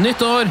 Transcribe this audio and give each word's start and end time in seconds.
Nytt 0.00 0.22
år. 0.24 0.48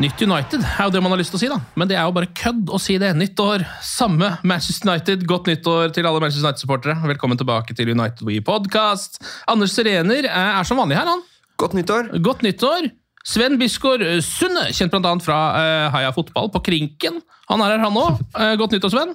Nytt 0.00 0.22
United 0.24 0.62
er 0.64 0.86
jo 0.86 0.92
det 0.94 1.00
man 1.04 1.12
har 1.12 1.18
lyst 1.20 1.34
til 1.34 1.36
å 1.36 1.40
si, 1.42 1.48
da. 1.52 1.58
Men 1.76 1.90
det 1.90 1.98
er 2.00 2.06
jo 2.08 2.14
bare 2.16 2.30
kødd 2.32 2.70
å 2.72 2.78
si 2.80 2.94
det. 3.02 3.10
Nytt 3.18 3.40
år, 3.44 3.66
samme 3.84 4.30
Manchester 4.40 4.88
United. 4.88 5.26
Godt 5.28 5.50
nyttår 5.50 5.92
til 5.92 6.08
alle 6.08 6.22
Manchester 6.22 6.48
United-supportere. 6.48 6.94
Velkommen 7.10 7.36
tilbake 7.36 7.76
til 7.76 7.92
United 7.92 8.24
We 8.24 8.38
Podcast. 8.46 9.20
Anders 9.52 9.76
Serener 9.76 10.30
er, 10.30 10.62
som 10.64 10.80
vanlig 10.80 10.96
her, 10.96 11.12
han. 11.12 11.20
Godt 11.60 11.76
nyttår. 11.76 12.08
Godt 12.24 12.46
nyttår. 12.46 12.88
Sven 13.28 13.60
Bisgaard 13.60 14.06
Sunde, 14.24 14.70
kjent 14.72 14.96
annet 14.96 15.26
fra 15.26 15.40
uh, 15.52 15.90
Heia 15.92 16.16
Fotball 16.16 16.48
på 16.54 16.64
Krinken. 16.70 17.20
Han 17.52 17.60
er 17.60 17.74
her, 17.74 17.84
han 17.84 18.00
òg. 18.00 18.24
godt 18.62 18.78
nyttår, 18.78 18.96
Sven. 18.96 19.12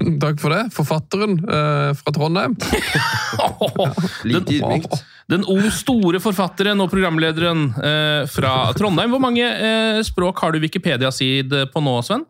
Takk 0.24 0.40
for 0.40 0.54
det. 0.54 0.64
Forfatteren 0.74 1.38
eh, 1.44 1.92
fra 1.98 2.12
Trondheim. 2.16 2.56
Ydmykt. 4.24 5.00
Den 5.30 5.44
o 5.46 5.56
store 5.70 6.18
forfatteren 6.22 6.80
og 6.82 6.90
programlederen 6.90 7.68
eh, 7.78 8.24
fra 8.30 8.72
Trondheim. 8.76 9.12
Hvor 9.14 9.22
mange 9.22 9.46
eh, 9.46 10.00
språk 10.06 10.42
har 10.42 10.54
du 10.54 10.60
Wikipedia-side 10.64 11.68
på 11.70 11.82
nå, 11.84 11.96
Sven? 12.06 12.24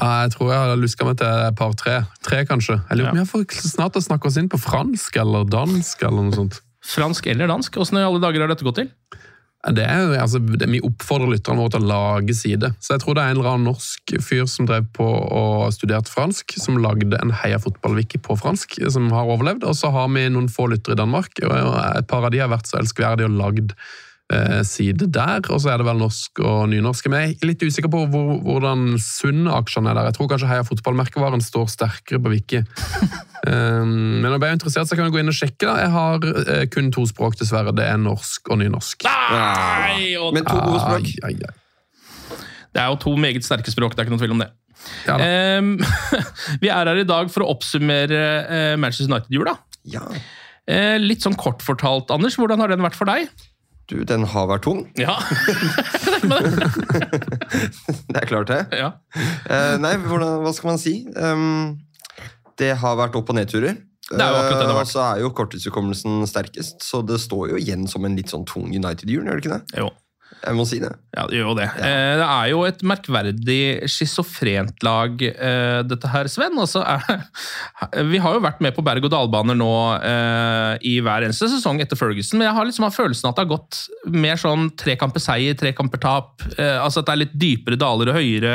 Ah, 0.00 0.24
Jeg 0.24 0.34
tror 0.34 0.50
jeg 0.50 0.62
har 0.62 0.78
luska 0.80 1.06
meg 1.06 1.18
til 1.20 1.28
et 1.28 1.58
par-tre. 1.58 1.98
Tre, 2.24 2.40
kanskje. 2.48 2.78
Jeg 2.88 2.98
lurer 2.98 3.12
på 3.12 3.18
om 3.18 3.22
jeg 3.22 3.30
får 3.34 3.68
snart 3.68 3.98
å 4.00 4.02
snakke 4.02 4.30
oss 4.30 4.38
inn 4.40 4.48
på 4.50 4.58
fransk 4.58 5.20
eller 5.20 5.44
dansk 5.46 6.06
eller 6.08 6.30
noe 6.30 6.38
sånt. 6.40 6.62
Fransk 6.84 7.28
eller 7.32 7.48
dansk? 7.52 7.76
Åssen 7.80 8.00
i 8.00 8.04
alle 8.04 8.20
dager 8.22 8.44
har 8.44 8.50
dette 8.52 8.64
gått 8.66 8.80
til? 8.80 8.90
Det 9.72 9.84
er 9.88 10.12
altså, 10.20 10.38
det, 10.38 10.66
Vi 10.68 10.82
oppfordrer 10.84 11.30
lytterne 11.32 11.62
våre 11.62 11.72
til 11.72 11.86
å 11.86 11.88
lage 11.88 12.36
side. 12.36 12.74
Så 12.84 12.94
jeg 12.94 13.04
tror 13.04 13.16
det 13.16 13.24
er 13.24 13.32
en 13.32 13.38
eller 13.38 13.50
annen 13.54 13.68
norsk 13.70 14.14
fyr 14.20 14.44
som 14.50 14.68
drev 14.68 14.90
på 14.96 15.06
og 15.06 15.72
studerte 15.72 16.12
fransk, 16.12 16.56
som 16.60 16.80
lagde 16.82 17.16
en 17.22 17.32
Heia 17.42 17.60
fotball-wiki 17.62 18.20
på 18.24 18.36
fransk, 18.40 18.76
som 18.92 19.08
har 19.14 19.30
overlevd. 19.30 19.64
Og 19.64 19.78
så 19.78 19.92
har 19.94 20.10
vi 20.12 20.26
noen 20.28 20.50
få 20.52 20.68
lyttere 20.72 20.98
i 20.98 21.00
Danmark, 21.00 21.40
og 21.46 21.54
et 21.54 22.10
par 22.10 22.26
av 22.26 22.34
de 22.34 22.42
har 22.44 22.52
vært 22.52 22.68
så 22.68 22.80
elskverdige 22.82 23.30
og 23.30 23.38
lagd 23.40 23.72
side 24.64 25.06
der. 25.12 25.42
Og 25.52 25.60
så 25.60 25.70
er 25.70 25.80
det 25.80 25.86
vel 25.86 25.98
norsk 26.00 26.40
og 26.40 26.68
nynorsk. 26.72 27.08
Men 27.12 27.20
jeg 27.20 27.34
er 27.36 27.48
litt 27.50 27.62
usikker 27.62 27.90
på 27.92 28.04
hvor, 28.10 28.38
hvordan 28.44 28.94
Sunn-aksjene 29.02 29.92
er 29.92 29.98
der. 29.98 30.08
Jeg 30.08 30.16
tror 30.16 30.30
kanskje 30.32 30.48
Heia 30.48 30.64
fotballmerkevaren 30.66 31.44
står 31.44 31.68
sterkere 31.72 32.22
på 32.24 32.32
wiki. 32.32 32.62
Um, 33.44 33.92
men 34.24 34.30
om 34.30 34.38
jeg 34.38 34.48
er 34.48 34.56
interessert, 34.56 34.88
så 34.88 34.96
kan 34.96 35.08
jeg 35.08 35.14
gå 35.14 35.20
inn 35.22 35.32
og 35.32 35.36
sjekke. 35.36 35.68
da. 35.68 35.76
Jeg 35.82 35.92
har 35.94 36.28
eh, 36.56 36.64
kun 36.72 36.90
to 36.94 37.04
språk, 37.10 37.36
dessverre. 37.40 37.74
Det 37.76 37.84
er 37.84 38.00
norsk 38.00 38.48
og 38.48 38.62
nynorsk. 38.62 39.06
Nei! 39.06 40.14
Og 40.20 40.32
Men 40.36 40.48
to 40.48 40.56
gode 40.56 40.82
språk. 40.82 41.12
Ai, 41.28 41.34
ai, 41.34 41.52
ai. 41.52 42.42
det 42.74 42.82
er 42.82 42.92
jo 42.92 43.00
to 43.04 43.16
meget 43.20 43.46
sterke 43.46 43.72
språk, 43.72 43.94
det 43.94 44.02
er 44.02 44.08
ikke 44.08 44.16
noe 44.16 44.24
tvil 44.24 44.36
om 44.36 44.44
det. 44.44 44.50
Ja, 45.06 45.16
um, 45.60 45.76
vi 46.62 46.68
er 46.72 46.90
her 46.90 47.00
i 47.00 47.06
dag 47.08 47.30
for 47.32 47.44
å 47.44 47.52
oppsummere 47.54 48.22
uh, 48.44 48.74
Manchester 48.80 49.08
United-jula. 49.08 49.54
Ja. 49.92 50.02
Uh, 50.64 50.96
litt 51.00 51.24
sånn 51.24 51.36
kort 51.40 51.64
fortalt, 51.64 52.12
Anders, 52.14 52.36
hvordan 52.40 52.60
har 52.62 52.72
den 52.72 52.84
vært 52.84 52.98
for 52.98 53.08
deg? 53.08 53.28
Du, 53.90 53.98
den 54.08 54.22
har 54.32 54.46
vært 54.48 54.64
tung. 54.64 54.84
Ja. 54.96 55.18
Det 58.08 58.16
er 58.20 58.26
klart, 58.28 58.48
det. 58.48 58.60
ja. 58.78 58.92
Uh, 59.48 59.74
nei, 59.82 59.94
hvordan, 60.00 60.38
hva 60.44 60.52
skal 60.56 60.70
man 60.72 60.80
si? 60.80 60.94
Um, 61.16 61.74
det 62.60 62.72
har 62.80 62.96
vært 63.00 63.16
opp- 63.18 63.32
og 63.32 63.36
nedturer. 63.38 63.76
Det 64.04 64.20
er 64.20 64.30
jo 64.30 64.36
akkurat 64.38 64.60
det 64.60 64.66
det 64.68 64.68
har 64.68 64.74
Eh, 64.74 64.78
vært. 64.78 64.88
Og 64.88 64.92
så 64.92 65.02
er 65.04 65.20
jo 65.22 65.30
korttidshukommelsen 65.36 66.26
sterkest, 66.28 66.82
så 66.84 67.00
det 67.06 67.18
står 67.22 67.54
jo 67.54 67.60
igjen 67.60 67.86
som 67.90 68.04
en 68.04 68.16
litt 68.18 68.28
sånn 68.32 68.44
tung 68.48 68.68
United-jul, 68.68 69.24
gjør 69.24 69.40
det 69.40 69.44
ikke 69.44 69.54
det? 69.56 69.78
Jo. 69.80 69.88
Jeg 70.44 70.56
må 70.58 70.64
si 70.68 70.78
det. 70.82 70.90
Ja, 71.14 71.24
det 71.30 71.38
gjør 71.38 71.50
jo 71.52 71.56
det. 71.56 71.66
Eh, 71.80 72.14
det 72.20 72.26
er 72.26 72.48
jo 72.50 72.62
et 72.68 72.82
merkverdig 72.84 73.60
schizofrent 73.88 74.84
lag, 74.84 75.22
eh, 75.24 75.78
dette 75.88 76.10
her, 76.12 76.28
Sven. 76.28 76.58
Altså, 76.60 76.82
er, 76.84 78.02
vi 78.10 78.20
har 78.20 78.36
jo 78.36 78.42
vært 78.44 78.60
med 78.64 78.76
på 78.76 78.84
berg-og-dal-baner 78.84 79.56
nå 79.56 79.70
eh, 80.00 80.74
i 80.90 80.98
hver 81.04 81.24
eneste 81.28 81.48
sesong 81.52 81.80
etter 81.84 81.98
Ferguson, 82.00 82.40
men 82.40 82.50
jeg 82.50 82.58
har 82.58 82.68
liksom 82.68 82.88
hatt 82.88 82.98
følelsen 82.98 83.30
at 83.30 83.38
det 83.38 83.46
har 83.46 83.54
gått 83.54 83.80
mer 84.12 84.40
sånn 84.40 84.68
tre 84.80 84.98
kamper 85.00 85.22
seier, 85.24 85.56
tre 85.56 85.72
kamper 85.76 86.02
tap. 86.02 86.44
Eh, 86.58 86.76
altså 86.76 87.00
at 87.00 87.08
det 87.08 87.16
er 87.16 87.22
litt 87.24 87.40
dypere 87.46 87.80
daler 87.80 88.12
og 88.12 88.20
høyere 88.20 88.54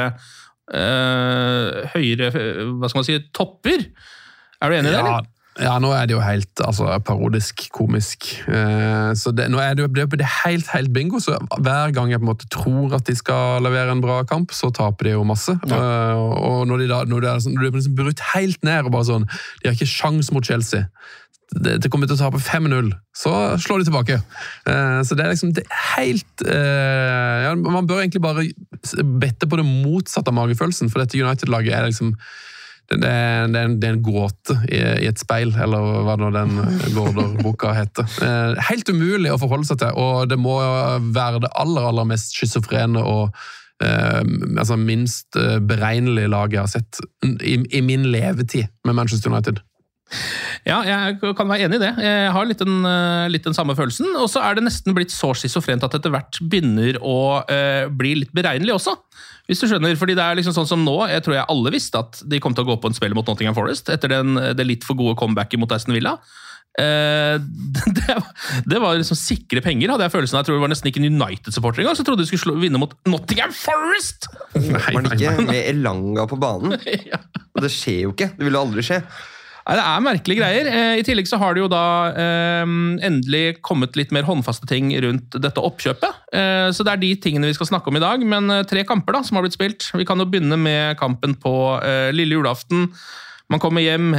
eh, 0.74 1.90
Høyere 1.96 2.30
eh, 2.30 2.64
hva 2.78 2.90
skal 2.90 3.02
man 3.02 3.10
si, 3.10 3.20
topper. 3.36 3.90
Er 4.60 4.72
du 4.72 4.78
enig 4.78 4.92
i 4.92 4.96
det? 4.96 5.02
Ja, 5.02 5.20
eller? 5.20 5.36
Ja, 5.60 5.74
nå 5.82 5.92
er 5.92 6.08
det 6.08 6.16
jo 6.16 6.22
helt 6.24 6.62
altså, 6.64 6.88
parodisk 7.06 7.66
komisk. 7.76 8.30
Eh, 8.48 9.12
så 9.20 9.34
det, 9.36 9.50
nå 9.52 9.60
er 9.60 9.76
det 9.76 9.84
jo 9.84 9.92
det, 9.92 10.06
det 10.22 10.26
er 10.26 10.36
helt, 10.46 10.70
helt 10.72 10.94
bingo. 10.96 11.20
Så 11.24 11.36
hver 11.60 11.94
gang 11.96 12.12
jeg 12.14 12.22
på 12.22 12.28
en 12.28 12.32
måte 12.32 12.50
tror 12.54 12.96
at 12.96 13.08
de 13.08 13.16
skal 13.18 13.64
levere 13.66 13.92
en 13.92 14.04
bra 14.04 14.22
kamp, 14.30 14.54
så 14.56 14.72
taper 14.76 15.10
de 15.10 15.16
jo 15.18 15.26
masse. 15.28 15.56
Eh, 15.68 16.16
og 16.16 16.68
når 16.70 16.84
de 16.84 16.92
da 16.92 17.04
når 17.10 17.26
de 17.26 17.32
er, 17.32 17.44
sånn, 17.44 17.58
når 17.58 17.66
de 17.66 17.72
er 17.72 17.80
liksom 17.82 17.98
brutt 18.00 18.26
helt 18.34 18.68
ned 18.68 18.88
og 18.88 18.94
bare 18.96 19.10
sånn 19.10 19.28
De 19.30 19.70
har 19.70 19.76
ikke 19.76 19.90
sjans 19.90 20.32
mot 20.36 20.46
Chelsea. 20.46 20.88
Det, 21.50 21.80
de 21.82 21.90
kommer 21.90 22.06
til 22.06 22.14
å 22.14 22.22
tape 22.22 22.40
5-0, 22.46 22.92
så 23.18 23.32
slår 23.58 23.82
de 23.82 23.88
tilbake. 23.88 24.20
Eh, 24.70 25.00
så 25.04 25.18
det 25.18 25.26
er 25.26 25.34
liksom 25.34 25.56
det 25.58 25.66
er 25.66 25.88
helt 25.96 26.44
eh, 26.46 27.48
ja, 27.48 27.56
Man 27.58 27.90
bør 27.90 28.04
egentlig 28.04 28.22
bare 28.22 28.46
bette 29.20 29.50
på 29.50 29.58
det 29.60 29.66
motsatte 29.66 30.30
av 30.30 30.38
magefølelsen, 30.38 30.94
for 30.94 31.02
dette 31.02 31.20
United-laget 31.20 31.76
er 31.76 31.90
liksom 31.90 32.14
det, 32.90 32.98
det, 33.06 33.10
er, 33.60 33.68
en, 33.68 33.78
det 33.78 33.88
er 33.88 33.96
en 33.96 34.02
gåte 34.04 34.56
i, 34.66 34.80
i 35.04 35.08
et 35.10 35.22
speil, 35.22 35.54
eller 35.62 36.02
hva 36.08 36.16
nå 36.18 36.32
den 36.34 36.56
Gaarder-boka 36.96 37.76
heter. 37.78 38.10
Eh, 38.26 38.58
helt 38.72 38.90
umulig 38.90 39.34
å 39.34 39.40
forholde 39.42 39.70
seg 39.70 39.82
til, 39.84 39.94
og 39.94 40.30
det 40.32 40.40
må 40.42 40.58
være 41.14 41.44
det 41.46 41.54
aller 41.62 41.90
aller 41.92 42.10
mest 42.10 42.34
schizofrene 42.38 43.04
og 43.06 43.38
eh, 43.86 44.22
altså 44.58 44.80
minst 44.82 45.38
eh, 45.38 45.60
beregnelige 45.62 46.34
laget 46.34 46.58
jeg 46.58 46.66
har 46.66 46.74
sett 46.74 47.02
i, 47.46 47.60
i 47.78 47.84
min 47.86 48.10
levetid 48.10 48.70
med 48.88 48.98
Manchester 48.98 49.30
United. 49.34 49.62
Ja, 50.68 50.80
jeg 50.86 51.20
kan 51.38 51.50
være 51.50 51.68
enig 51.68 51.80
i 51.80 51.84
det. 51.84 51.92
Jeg 52.04 52.32
har 52.34 52.48
litt 52.50 52.62
den, 52.62 52.82
eh, 52.86 53.28
litt 53.32 53.46
den 53.46 53.56
samme 53.58 53.76
følelsen. 53.78 54.10
Og 54.20 54.30
så 54.32 54.42
er 54.44 54.58
det 54.58 54.66
nesten 54.66 54.96
blitt 54.98 55.14
så 55.14 55.32
schizofrent 55.38 55.86
at 55.86 55.96
etter 55.98 56.14
hvert 56.14 56.42
begynner 56.42 56.98
å 57.02 57.46
eh, 57.46 57.86
bli 57.88 58.16
litt 58.24 58.34
beregnelig 58.36 58.76
også. 58.80 58.96
Hvis 59.50 59.64
du 59.64 59.70
skjønner, 59.70 59.96
fordi 59.98 60.18
det 60.18 60.26
er 60.26 60.38
liksom 60.38 60.54
sånn 60.54 60.70
som 60.70 60.84
nå, 60.86 60.98
jeg 61.10 61.24
tror 61.26 61.40
jeg 61.40 61.50
alle 61.50 61.74
visste 61.74 62.02
at 62.02 62.22
de 62.30 62.42
kom 62.42 62.54
til 62.54 62.68
å 62.68 62.70
gå 62.70 62.82
på 62.82 62.92
en 62.92 62.98
spill 62.98 63.16
mot 63.18 63.26
Nottingham 63.26 63.58
Forest 63.58 63.90
etter 63.90 64.12
den, 64.12 64.38
det 64.38 64.68
litt 64.68 64.86
for 64.86 64.98
gode 64.98 65.18
comebacket 65.18 65.62
mot 65.62 65.74
Aston 65.74 65.98
Villa. 65.98 66.20
Eh, 66.78 67.42
det, 67.98 68.18
det 68.70 68.82
var 68.82 69.00
liksom 69.00 69.18
sikre 69.18 69.64
penger, 69.66 69.92
hadde 69.94 70.06
jeg 70.06 70.16
følelsen 70.16 70.38
av. 70.38 70.44
Jeg 70.44 70.50
tror 70.50 70.60
det 70.60 70.66
var 70.66 70.74
nesten 70.74 70.92
ikke 70.92 71.02
en 71.02 71.10
United-supporter 71.10 71.84
engang, 71.84 71.98
så 71.98 72.06
trodde 72.08 72.24
de 72.24 72.30
skulle 72.30 72.46
slå, 72.46 72.60
vinne 72.62 72.82
mot 72.82 72.94
Nottingham 73.10 73.54
Forest! 73.56 74.30
Var 74.54 75.02
det 75.06 75.18
ikke 75.18 75.50
med 75.50 75.60
Elanga 75.64 76.30
på 76.30 76.40
banen? 76.40 76.78
ja. 77.12 77.22
Og 77.56 77.66
det 77.66 77.74
skjer 77.74 78.06
jo 78.06 78.16
ikke. 78.16 78.32
Det 78.38 78.48
ville 78.48 78.62
aldri 78.62 78.86
skje. 78.86 79.02
Nei, 79.68 79.76
Det 79.78 79.86
er 79.86 80.04
merkelige 80.06 80.42
greier. 80.42 80.70
Eh, 80.72 81.00
I 81.02 81.06
tillegg 81.06 81.30
så 81.30 81.40
har 81.42 81.56
det 81.56 81.64
jo 81.64 81.70
da 81.72 81.84
eh, 82.10 82.64
endelig 83.06 83.60
kommet 83.66 83.98
litt 84.00 84.14
mer 84.16 84.28
håndfaste 84.28 84.70
ting 84.70 84.92
rundt 85.04 85.38
dette 85.38 85.64
oppkjøpet. 85.64 86.20
Eh, 86.34 86.68
så 86.74 86.86
det 86.86 86.96
er 86.96 87.04
de 87.04 87.14
tingene 87.22 87.50
vi 87.50 87.58
skal 87.58 87.70
snakke 87.70 87.92
om 87.92 88.00
i 88.00 88.04
dag. 88.04 88.24
Men 88.26 88.50
tre 88.70 88.86
kamper 88.88 89.18
da, 89.18 89.24
som 89.26 89.38
har 89.38 89.46
blitt 89.46 89.58
spilt. 89.58 89.90
Vi 89.94 90.08
kan 90.08 90.22
jo 90.22 90.28
begynne 90.30 90.58
med 90.60 90.98
kampen 91.00 91.36
på 91.40 91.54
lille 92.16 92.40
julaften. 92.40 92.90
Man 93.50 93.62
kommer 93.62 93.82
hjem, 93.82 94.12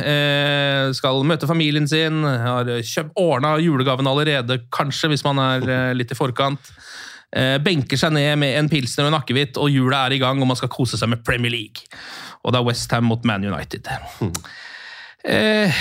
skal 0.96 1.20
møte 1.22 1.46
familien 1.46 1.84
sin, 1.86 2.24
har 2.26 2.66
ordna 3.14 3.52
julegaven 3.62 4.08
allerede, 4.10 4.56
kanskje, 4.74 5.12
hvis 5.12 5.22
man 5.22 5.38
er 5.38 5.94
litt 5.94 6.10
i 6.10 6.18
forkant. 6.18 6.72
Benker 7.62 8.00
seg 8.00 8.10
ned 8.16 8.40
med 8.42 8.56
en 8.58 8.70
pilsner 8.72 9.06
og 9.06 9.12
en 9.12 9.20
akevitt, 9.20 9.60
og 9.62 9.70
jula 9.70 10.02
er 10.08 10.16
i 10.16 10.18
gang, 10.22 10.42
og 10.42 10.50
man 10.50 10.58
skal 10.58 10.72
kose 10.74 10.98
seg 10.98 11.12
med 11.12 11.22
Premier 11.22 11.54
League. 11.54 11.86
Og 12.42 12.50
det 12.50 12.58
er 12.58 12.66
Westham 12.66 13.06
mot 13.06 13.22
Man 13.28 13.46
United. 13.46 13.86
Eh, 15.20 15.80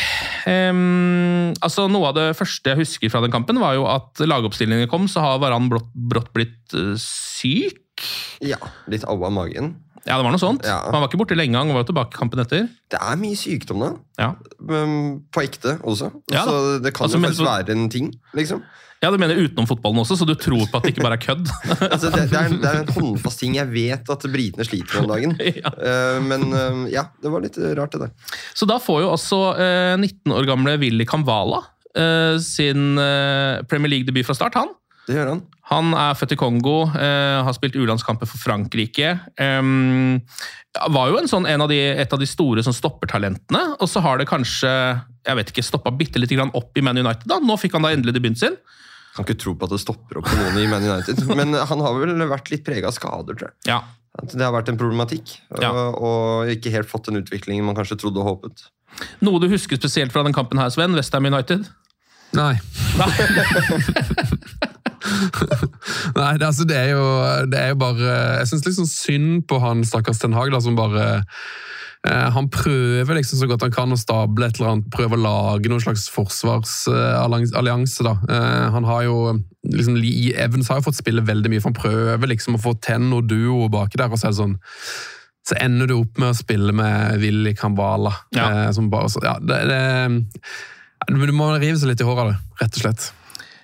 altså 1.64 1.86
Noe 1.88 2.10
av 2.10 2.18
det 2.18 2.28
første 2.36 2.74
jeg 2.74 2.82
husker 2.82 3.14
fra 3.14 3.22
den 3.24 3.34
kampen, 3.34 3.62
var 3.62 3.78
jo 3.78 3.88
at 3.90 4.20
lagoppstillingen 4.26 4.90
kom, 4.92 5.08
så 5.12 5.24
har 5.24 5.44
Varan 5.44 5.70
brått 5.72 6.34
blitt 6.36 6.76
eh, 6.76 6.96
syk. 7.00 7.86
Ja, 8.44 8.60
litt 8.92 9.06
au 9.08 9.18
av 9.18 9.34
magen. 9.36 9.74
Ja, 10.06 10.18
det 10.18 10.24
var 10.26 10.34
noe 10.34 10.42
sånt. 10.42 10.66
Ja. 10.68 10.80
Han 10.88 11.02
var 11.02 11.10
ikke 11.10 11.22
borte 11.22 11.38
lenge, 11.38 11.58
han 11.60 11.72
var 11.74 11.84
jo 11.84 11.90
tilbake 11.92 12.16
kampen 12.18 12.42
etter. 12.44 12.68
Det 12.92 13.00
er 13.00 13.18
mye 13.20 13.38
sykdom 13.38 13.82
da. 13.84 13.94
Ja, 14.20 14.34
men 14.66 15.24
På 15.34 15.44
ekte 15.46 15.78
også. 15.84 16.12
Ja 16.34 16.44
så 16.48 16.78
det 16.84 16.94
kan 16.96 17.08
Altså, 17.08 17.20
jo 17.20 17.26
faktisk 17.28 17.48
være 17.48 17.76
en 17.76 17.90
ting, 17.92 18.12
liksom. 18.38 18.62
ja 19.04 19.12
du 19.14 19.18
mener 19.22 19.40
utenom 19.40 19.68
fotballen 19.70 20.02
også, 20.04 20.18
så 20.20 20.28
du 20.28 20.36
tror 20.36 20.66
på 20.68 20.80
at 20.80 20.86
det 20.86 20.94
ikke 20.94 21.06
bare 21.06 21.18
er 21.20 21.24
kødd? 21.24 21.50
Altså, 21.92 22.12
det, 22.14 22.28
det, 22.32 22.40
er, 22.40 22.54
det 22.60 22.70
er 22.70 22.84
en 22.84 22.94
håndfast 22.96 23.44
ting 23.44 23.58
jeg 23.58 23.72
vet 23.74 24.14
at 24.16 24.30
britene 24.32 24.68
sliter 24.68 25.00
med 25.00 25.08
om 25.08 25.12
dagen. 25.16 25.36
Ja. 25.64 25.74
Uh, 25.76 26.22
men 26.26 26.48
uh, 26.54 26.86
ja, 26.92 27.08
det 27.22 27.34
var 27.34 27.44
litt 27.44 27.58
rart, 27.80 27.96
det 27.96 28.08
der. 28.08 28.38
Så 28.56 28.68
da 28.70 28.80
får 28.82 29.04
jo 29.06 29.12
også 29.16 29.44
uh, 29.58 29.98
19 30.00 30.36
år 30.36 30.50
gamle 30.50 30.78
Willy 30.82 31.08
Kamvala 31.10 31.64
eh, 31.98 32.40
sin 32.40 32.98
eh, 32.98 33.64
Premier 33.70 33.90
League-debut 33.90 34.26
fra 34.26 34.36
start, 34.38 34.58
han. 34.60 34.74
Det 35.10 35.18
gjør 35.18 35.32
han. 35.32 35.40
Han 35.72 35.94
er 35.98 36.18
født 36.18 36.34
i 36.36 36.38
Kongo, 36.38 36.76
uh, 36.94 37.42
har 37.46 37.54
spilt 37.58 37.78
U-landskamper 37.78 38.30
for 38.30 38.42
Frankrike. 38.42 39.16
Um, 39.42 40.20
var 40.94 41.10
jo 41.10 41.18
en, 41.18 41.30
sånn, 41.30 41.48
en 41.50 41.66
av 41.66 41.70
de, 41.72 41.80
et 41.98 42.14
av 42.14 42.22
de 42.22 42.28
store 42.30 42.62
sånn, 42.66 42.78
stoppertalentene, 42.78 43.64
og 43.82 43.90
så 43.90 44.04
har 44.06 44.22
det 44.22 44.30
kanskje 44.30 44.70
jeg 44.70 45.38
vet 45.38 45.52
ikke, 45.54 45.66
stoppa 45.66 45.94
bitte 45.94 46.22
litt 46.22 46.34
grann 46.34 46.54
opp 46.58 46.78
i 46.78 46.84
Man 46.86 46.98
United. 46.98 47.26
da. 47.30 47.40
Nå 47.42 47.58
fikk 47.60 47.78
han 47.78 47.86
da 47.86 47.94
endelig 47.94 48.16
debuten 48.18 48.40
sin. 48.40 48.58
Kan 49.16 49.26
ikke 49.26 49.40
tro 49.42 49.56
på 49.58 49.68
at 49.68 49.74
det 49.74 49.82
stopper 49.82 50.22
opp 50.22 50.30
på 50.30 50.38
noen 50.38 50.58
i 50.62 50.68
Man 50.70 50.86
United. 50.86 51.22
Men 51.40 51.58
han 51.58 51.86
har 51.86 51.98
vel 51.98 52.30
vært 52.30 52.54
litt 52.54 52.66
prega 52.66 52.90
av 52.90 52.98
skader, 52.98 53.38
tror 53.38 53.50
jeg. 53.50 53.58
Ja, 53.70 53.82
det 54.24 54.42
har 54.46 54.56
vært 54.56 54.72
en 54.72 54.80
problematikk. 54.80 55.36
Ja. 55.60 55.74
Og, 55.74 56.00
og 56.02 56.54
ikke 56.54 56.74
helt 56.74 56.90
fått 56.90 57.10
den 57.10 57.22
utviklingen 57.22 57.68
man 57.68 57.78
kanskje 57.78 58.00
trodde 58.02 58.22
og 58.24 58.32
håpet. 58.32 58.70
Noe 59.26 59.42
du 59.42 59.50
husker 59.52 59.78
spesielt 59.80 60.14
fra 60.16 60.26
den 60.26 60.36
kampen 60.36 60.62
her, 60.62 60.72
Sven? 60.74 60.98
Westham 60.98 61.30
United? 61.30 61.68
Nei. 62.38 62.54
Nei, 63.00 63.10
det, 66.40 66.46
altså, 66.46 66.66
det, 66.68 66.78
er 66.78 66.94
jo, 66.94 67.06
det 67.52 67.60
er 67.60 67.74
jo 67.74 67.82
bare 67.82 68.14
Jeg 68.40 68.48
syns 68.52 68.66
liksom 68.68 68.88
synd 68.90 69.44
på 69.50 69.60
han 69.64 69.84
stakkars 69.88 70.22
Ten 70.22 70.36
Hag, 70.38 70.52
da, 70.54 70.62
som 70.64 70.78
bare 70.80 71.06
eh, 72.08 72.28
Han 72.36 72.50
prøver 72.54 73.20
liksom 73.20 73.42
så 73.42 73.50
godt 73.50 73.66
han 73.68 73.76
kan 73.76 73.96
å 73.96 74.00
stable 74.00 74.48
et 74.48 74.60
eller 74.60 74.74
annet, 74.74 74.90
prøve 74.94 75.18
å 75.18 75.24
lage 75.24 75.72
noen 75.72 75.84
slags 75.84 76.08
forsvarsallianse. 76.14 78.08
da. 78.08 78.16
Eh, 78.30 78.66
han 78.76 78.90
har 78.90 79.06
jo 79.10 79.20
liksom, 79.68 80.00
Lee 80.00 80.34
Evans 80.40 80.72
har 80.72 80.80
jo 80.80 80.88
fått 80.90 81.02
spille 81.02 81.26
veldig 81.28 81.52
mye, 81.54 81.64
for 81.64 81.72
han 81.74 81.82
prøver 81.82 82.34
liksom 82.34 82.58
å 82.58 82.64
få 82.64 82.76
til 82.84 83.02
noe 83.10 83.26
duo 83.26 83.70
baki 83.72 84.00
der. 84.00 84.12
og 84.12 84.20
så 84.20 84.30
er 84.30 84.36
det 84.36 84.44
sånn 84.44 84.60
så 85.50 85.58
ender 85.64 85.90
du 85.90 85.96
opp 85.98 86.20
med 86.22 86.30
å 86.30 86.38
spille 86.38 86.74
med 86.76 87.22
Willy 87.24 87.56
Kambala. 87.58 88.14
Ja. 88.36 88.50
Eh, 88.50 88.72
som 88.76 88.90
bare, 88.92 89.10
så, 89.10 89.22
ja, 89.26 89.38
det, 89.42 89.64
det, 89.70 89.80
du 91.10 91.34
må 91.36 91.52
rive 91.56 91.78
seg 91.80 91.94
litt 91.94 92.04
i 92.04 92.08
håret 92.08 92.26
av 92.26 92.34
det, 92.34 92.38
rett 92.62 92.78
og 92.78 92.84
slett. 92.84 93.08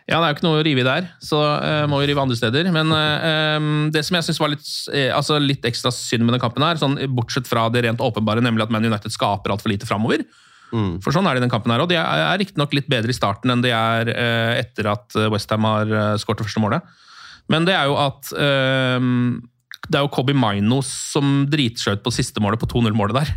Ja, 0.06 0.20
det 0.20 0.26
er 0.26 0.34
jo 0.34 0.36
ikke 0.36 0.46
noe 0.46 0.58
å 0.60 0.66
rive 0.66 0.84
i 0.84 0.86
der, 0.86 1.06
så 1.24 1.40
uh, 1.42 1.84
må 1.90 1.98
vi 1.98 2.12
rive 2.12 2.22
andre 2.22 2.38
steder. 2.38 2.68
Men 2.74 2.92
uh, 2.94 3.90
det 3.94 4.04
som 4.06 4.20
jeg 4.20 4.28
syns 4.28 4.40
var 4.42 4.52
litt, 4.54 4.68
uh, 4.94 5.16
altså 5.18 5.40
litt 5.42 5.66
ekstra 5.66 5.90
synd 5.94 6.28
med 6.28 6.36
den 6.36 6.44
kampen 6.44 6.66
her, 6.66 6.78
sånn, 6.78 7.00
bortsett 7.18 7.50
fra 7.50 7.66
det 7.74 7.82
rent 7.88 8.04
åpenbare, 8.06 8.44
nemlig 8.46 8.68
at 8.68 8.74
Man 8.76 8.86
United 8.86 9.14
skaper 9.14 9.56
altfor 9.56 9.74
lite 9.74 9.90
framover. 9.90 10.28
For 10.76 11.14
sånn 11.14 11.24
er 11.30 11.38
det 11.38 11.40
i 11.40 11.46
den 11.46 11.52
kampen 11.54 11.72
her, 11.72 11.80
òg. 11.80 11.88
de 11.88 11.96
er, 11.96 12.22
er 12.26 12.40
riktignok 12.42 12.74
litt 12.76 12.88
bedre 12.92 13.14
i 13.14 13.16
starten 13.16 13.54
enn 13.54 13.62
de 13.64 13.70
er 13.72 14.10
etter 14.60 14.90
at 14.92 15.16
Westham 15.32 15.64
har 15.64 15.88
uh, 15.94 16.18
skåret 16.20 16.42
det 16.42 16.48
første 16.50 16.60
målet. 16.60 16.96
Men 17.54 17.64
det 17.64 17.78
er 17.78 17.88
jo 17.88 17.96
at 18.02 18.34
det 19.90 20.00
er 20.00 20.04
jo 20.06 20.12
Kobi 20.14 20.34
Maino 20.34 20.82
som 20.86 21.46
dritskjøt 21.52 22.04
på 22.06 22.12
siste 22.14 22.42
målet, 22.44 22.60
på 22.62 22.68
2-0-målet 22.72 23.14
der. 23.18 23.32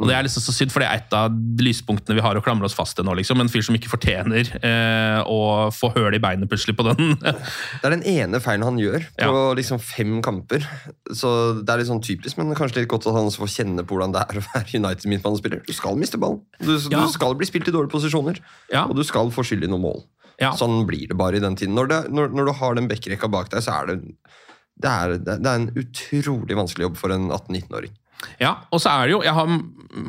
Og 0.00 0.08
Det 0.08 0.14
er 0.16 0.24
liksom 0.24 0.40
så 0.40 0.52
synd, 0.56 0.70
for 0.72 0.80
det 0.80 0.86
er 0.88 1.02
et 1.02 1.12
av 1.14 1.34
lyspunktene 1.60 2.14
vi 2.16 2.22
har 2.24 2.34
å 2.34 2.40
klamre 2.42 2.64
oss 2.64 2.72
fast 2.74 2.96
til 2.96 3.04
nå. 3.04 3.12
liksom. 3.18 3.38
En 3.42 3.50
fyr 3.52 3.60
som 3.62 3.76
ikke 3.76 3.90
fortjener 3.92 4.48
eh, 4.64 5.18
å 5.28 5.68
få 5.70 5.90
høl 5.92 6.16
i 6.16 6.20
beinet 6.22 6.48
plutselig 6.48 6.74
på 6.78 6.86
den. 6.88 7.12
Det 7.20 7.84
er 7.84 7.92
den 7.92 8.02
ene 8.08 8.40
feilen 8.40 8.64
han 8.64 8.80
gjør 8.80 9.04
på 9.18 9.26
Ja. 9.28 9.52
liksom 9.58 9.78
fem 9.84 10.16
kamper. 10.24 10.64
Så 11.12 11.60
Det 11.60 11.68
er 11.68 11.82
litt 11.82 11.90
sånn 11.92 12.00
typisk, 12.02 12.40
men 12.40 12.54
kanskje 12.56 12.80
litt 12.80 12.88
godt 12.90 13.06
at 13.06 13.12
han 13.18 13.28
også 13.28 13.44
får 13.44 13.52
kjenne 13.58 13.84
på 13.84 13.92
hvordan 13.98 14.16
det 14.16 14.24
er 14.24 14.40
å 14.40 14.46
være 14.48 14.80
United 14.80 15.06
midtbanespiller. 15.12 15.60
Du 15.68 15.76
skal 15.76 16.00
miste 16.00 16.16
ballen. 16.18 16.40
Du, 16.58 16.72
Ja. 16.88 17.04
du 17.04 17.12
skal 17.12 17.36
bli 17.36 17.46
spilt 17.52 17.68
i 17.68 17.76
dårlige 17.76 17.92
posisjoner, 17.92 18.40
Ja. 18.72 18.86
og 18.88 18.96
du 18.96 19.04
skal 19.04 19.28
få 19.30 19.44
skyld 19.44 19.68
i 19.68 19.70
noen 19.70 19.84
mål. 19.84 20.02
Ja. 20.40 20.54
Sånn 20.56 20.86
blir 20.88 21.04
det 21.06 21.18
bare 21.20 21.36
i 21.36 21.44
den 21.44 21.54
tiden. 21.54 21.76
Når, 21.76 21.86
det, 21.92 22.00
når, 22.10 22.32
når 22.32 22.46
du 22.48 22.52
har 22.58 22.74
den 22.74 22.88
backrekka 22.88 23.28
bak 23.30 23.50
deg, 23.52 23.60
så 23.62 23.76
er 23.82 23.92
det 23.92 24.00
det 24.82 24.90
er, 24.92 25.16
det 25.22 25.38
er 25.46 25.58
en 25.60 25.70
utrolig 25.78 26.56
vanskelig 26.58 26.88
jobb 26.90 27.00
for 27.00 27.14
en 27.14 27.30
18-19-åring. 27.30 27.94
Ja, 28.38 28.52
og 28.70 28.78
så 28.82 28.92
er 28.92 29.08
det 29.08 29.16
jo, 29.16 29.22
Jeg 29.26 29.34
har, 29.34 29.48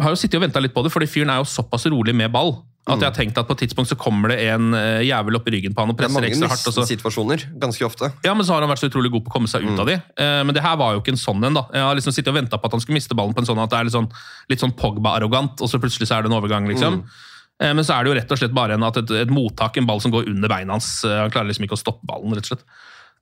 har 0.03 0.13
jo 0.13 0.19
sittet 0.21 0.37
og 0.37 0.43
venta 0.45 0.61
litt 0.61 0.73
på 0.75 0.83
det, 0.85 0.91
fordi 0.93 1.07
fyren 1.09 1.31
er 1.33 1.39
jo 1.41 1.47
såpass 1.49 1.87
rolig 1.89 2.13
med 2.15 2.31
ball. 2.33 2.55
At 2.83 2.99
jeg 2.99 3.07
har 3.07 3.15
tenkt 3.15 3.37
at 3.39 3.47
på 3.47 3.55
et 3.55 3.61
tidspunkt 3.63 3.87
så 3.87 3.95
kommer 3.95 4.33
det 4.33 4.41
en 4.51 4.73
eh, 4.75 5.05
jævel 5.07 5.37
opp 5.39 5.45
i 5.47 5.53
ryggen 5.55 5.71
på 5.73 5.79
han 5.85 5.93
og 5.93 5.95
er 5.95 6.03
presser 6.03 6.25
ekstra 6.27 6.49
hardt. 6.51 6.65
Det 6.65 6.71
er 6.73 6.81
mange 6.81 6.89
situasjoner, 6.91 7.45
ganske 7.61 7.85
ofte. 7.87 8.09
Ja, 8.27 8.33
men 8.35 8.43
så 8.43 8.51
har 8.57 8.65
han 8.65 8.69
vært 8.73 8.81
så 8.83 8.89
utrolig 8.91 9.07
god 9.13 9.23
på 9.23 9.31
å 9.31 9.35
komme 9.37 9.47
seg 9.47 9.63
ut 9.63 9.79
av 9.79 9.87
de. 9.87 9.95
Eh, 10.19 10.41
Men 10.43 10.51
det 10.57 10.65
her 10.65 10.75
var 10.81 10.91
jo 10.97 10.99
ikke 10.99 11.13
en 11.15 11.21
sånn 11.21 11.47
en. 11.47 11.55
da. 11.55 11.63
Jeg 11.71 11.85
har 11.87 11.95
liksom 11.95 12.11
sittet 12.17 12.33
og 12.33 12.35
venta 12.41 12.59
på 12.59 12.67
at 12.67 12.75
han 12.75 12.83
skulle 12.83 12.99
miste 12.99 13.15
ballen 13.15 13.33
på 13.37 13.39
en 13.45 13.47
sånn 13.47 13.61
at 13.63 13.71
det 13.71 13.79
er 13.79 13.87
litt 13.87 13.95
sånn, 13.95 14.09
litt 14.51 14.65
sånn 14.65 14.75
Pogba-arrogant, 14.75 15.63
og 15.63 15.71
så 15.71 15.79
plutselig 15.79 16.09
så 16.11 16.17
er 16.19 16.27
det 16.27 16.33
en 16.33 16.37
overgang, 16.41 16.67
liksom. 16.67 16.99
Mm. 17.05 17.77
Men 17.79 17.85
så 17.87 17.95
er 17.95 18.03
det 18.03 18.11
jo 18.11 18.17
rett 18.19 18.31
og 18.35 18.39
slett 18.41 18.53
bare 18.57 18.75
en, 18.75 18.83
et, 18.83 19.11
et 19.23 19.31
mottak, 19.31 19.77
en 19.79 19.87
ball 19.87 20.01
som 20.03 20.11
går 20.11 20.27
under 20.27 20.51
beina 20.51 20.75
hans. 20.75 20.89
eh, 21.07 21.21
Han 21.23 21.31
klarer 21.31 21.47
liksom 21.53 21.63
ikke 21.69 21.79
å 21.79 21.83
stoppe 21.85 22.03
ballen, 22.09 22.35
rett 22.35 22.43
og 22.43 22.51
slett. 22.57 22.67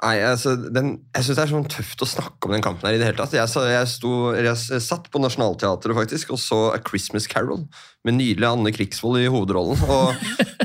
Nei, 0.02 0.16
altså, 0.26 0.56
den, 0.58 0.96
Jeg 1.14 1.26
syns 1.28 1.38
det 1.38 1.44
er 1.44 1.52
sånn 1.52 1.68
tøft 1.70 2.02
å 2.02 2.10
snakke 2.10 2.48
om 2.48 2.56
den 2.56 2.64
kampen 2.66 2.88
her 2.88 2.98
i 2.98 3.02
det 3.02 3.12
hele 3.12 3.20
tatt. 3.20 3.36
Jeg, 3.38 3.46
jeg, 3.70 3.90
sto, 3.92 4.14
jeg 4.34 4.82
satt 4.82 5.10
på 5.14 5.22
Nationaltheatret 5.22 5.98
faktisk 5.98 6.34
og 6.34 6.42
så 6.42 6.62
A 6.74 6.80
Christmas 6.82 7.30
Carol 7.30 7.68
med 8.08 8.18
nydelige 8.18 8.50
Anne 8.50 8.74
Krigsvold 8.74 9.22
i 9.22 9.30
hovedrollen. 9.30 9.78
Og 9.86 10.16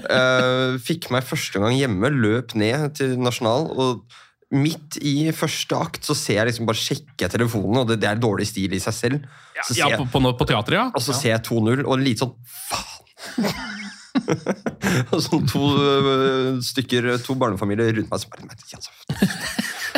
uh, 0.08 0.78
fikk 0.88 1.10
meg 1.12 1.28
første 1.28 1.60
gang 1.60 1.76
hjemme, 1.76 2.12
løp 2.16 2.56
ned 2.56 2.96
til 2.96 3.18
Nasjonal. 3.20 3.68
og 3.76 4.22
Midt 4.56 5.00
i 5.02 5.28
første 5.34 5.74
akt 5.74 6.06
så 6.06 6.14
ser 6.16 6.38
jeg 6.40 6.52
liksom 6.52 6.68
bare 6.68 6.78
sjekker 6.78 7.32
telefonen, 7.32 7.82
og 7.82 7.90
det, 7.90 7.98
det 8.04 8.08
er 8.08 8.20
dårlig 8.22 8.46
stil 8.48 8.76
i 8.78 8.80
seg 8.80 8.94
selv. 8.94 9.32
Så 9.58 9.74
ser 9.74 9.82
Ja, 9.82 9.98
på, 9.98 10.06
på, 10.08 10.22
på 10.38 10.48
teatret, 10.48 10.78
ja. 10.78 10.86
og 10.94 11.02
så 11.02 11.16
ser 11.16 11.34
jeg 11.34 11.44
2-0, 11.50 11.82
og 11.84 11.98
litt 12.00 12.22
sånn 12.22 12.36
faen! 12.70 13.82
og 15.12 15.22
sånn 15.24 15.46
to 15.50 15.62
øh, 15.80 16.50
stykker, 16.64 17.08
to 17.24 17.36
barnefamilier 17.38 17.94
rundt 17.96 18.12
meg 18.12 18.22
som 18.22 18.32
bare 18.32 18.46
"Men, 18.46 18.68
altså." 18.78 18.94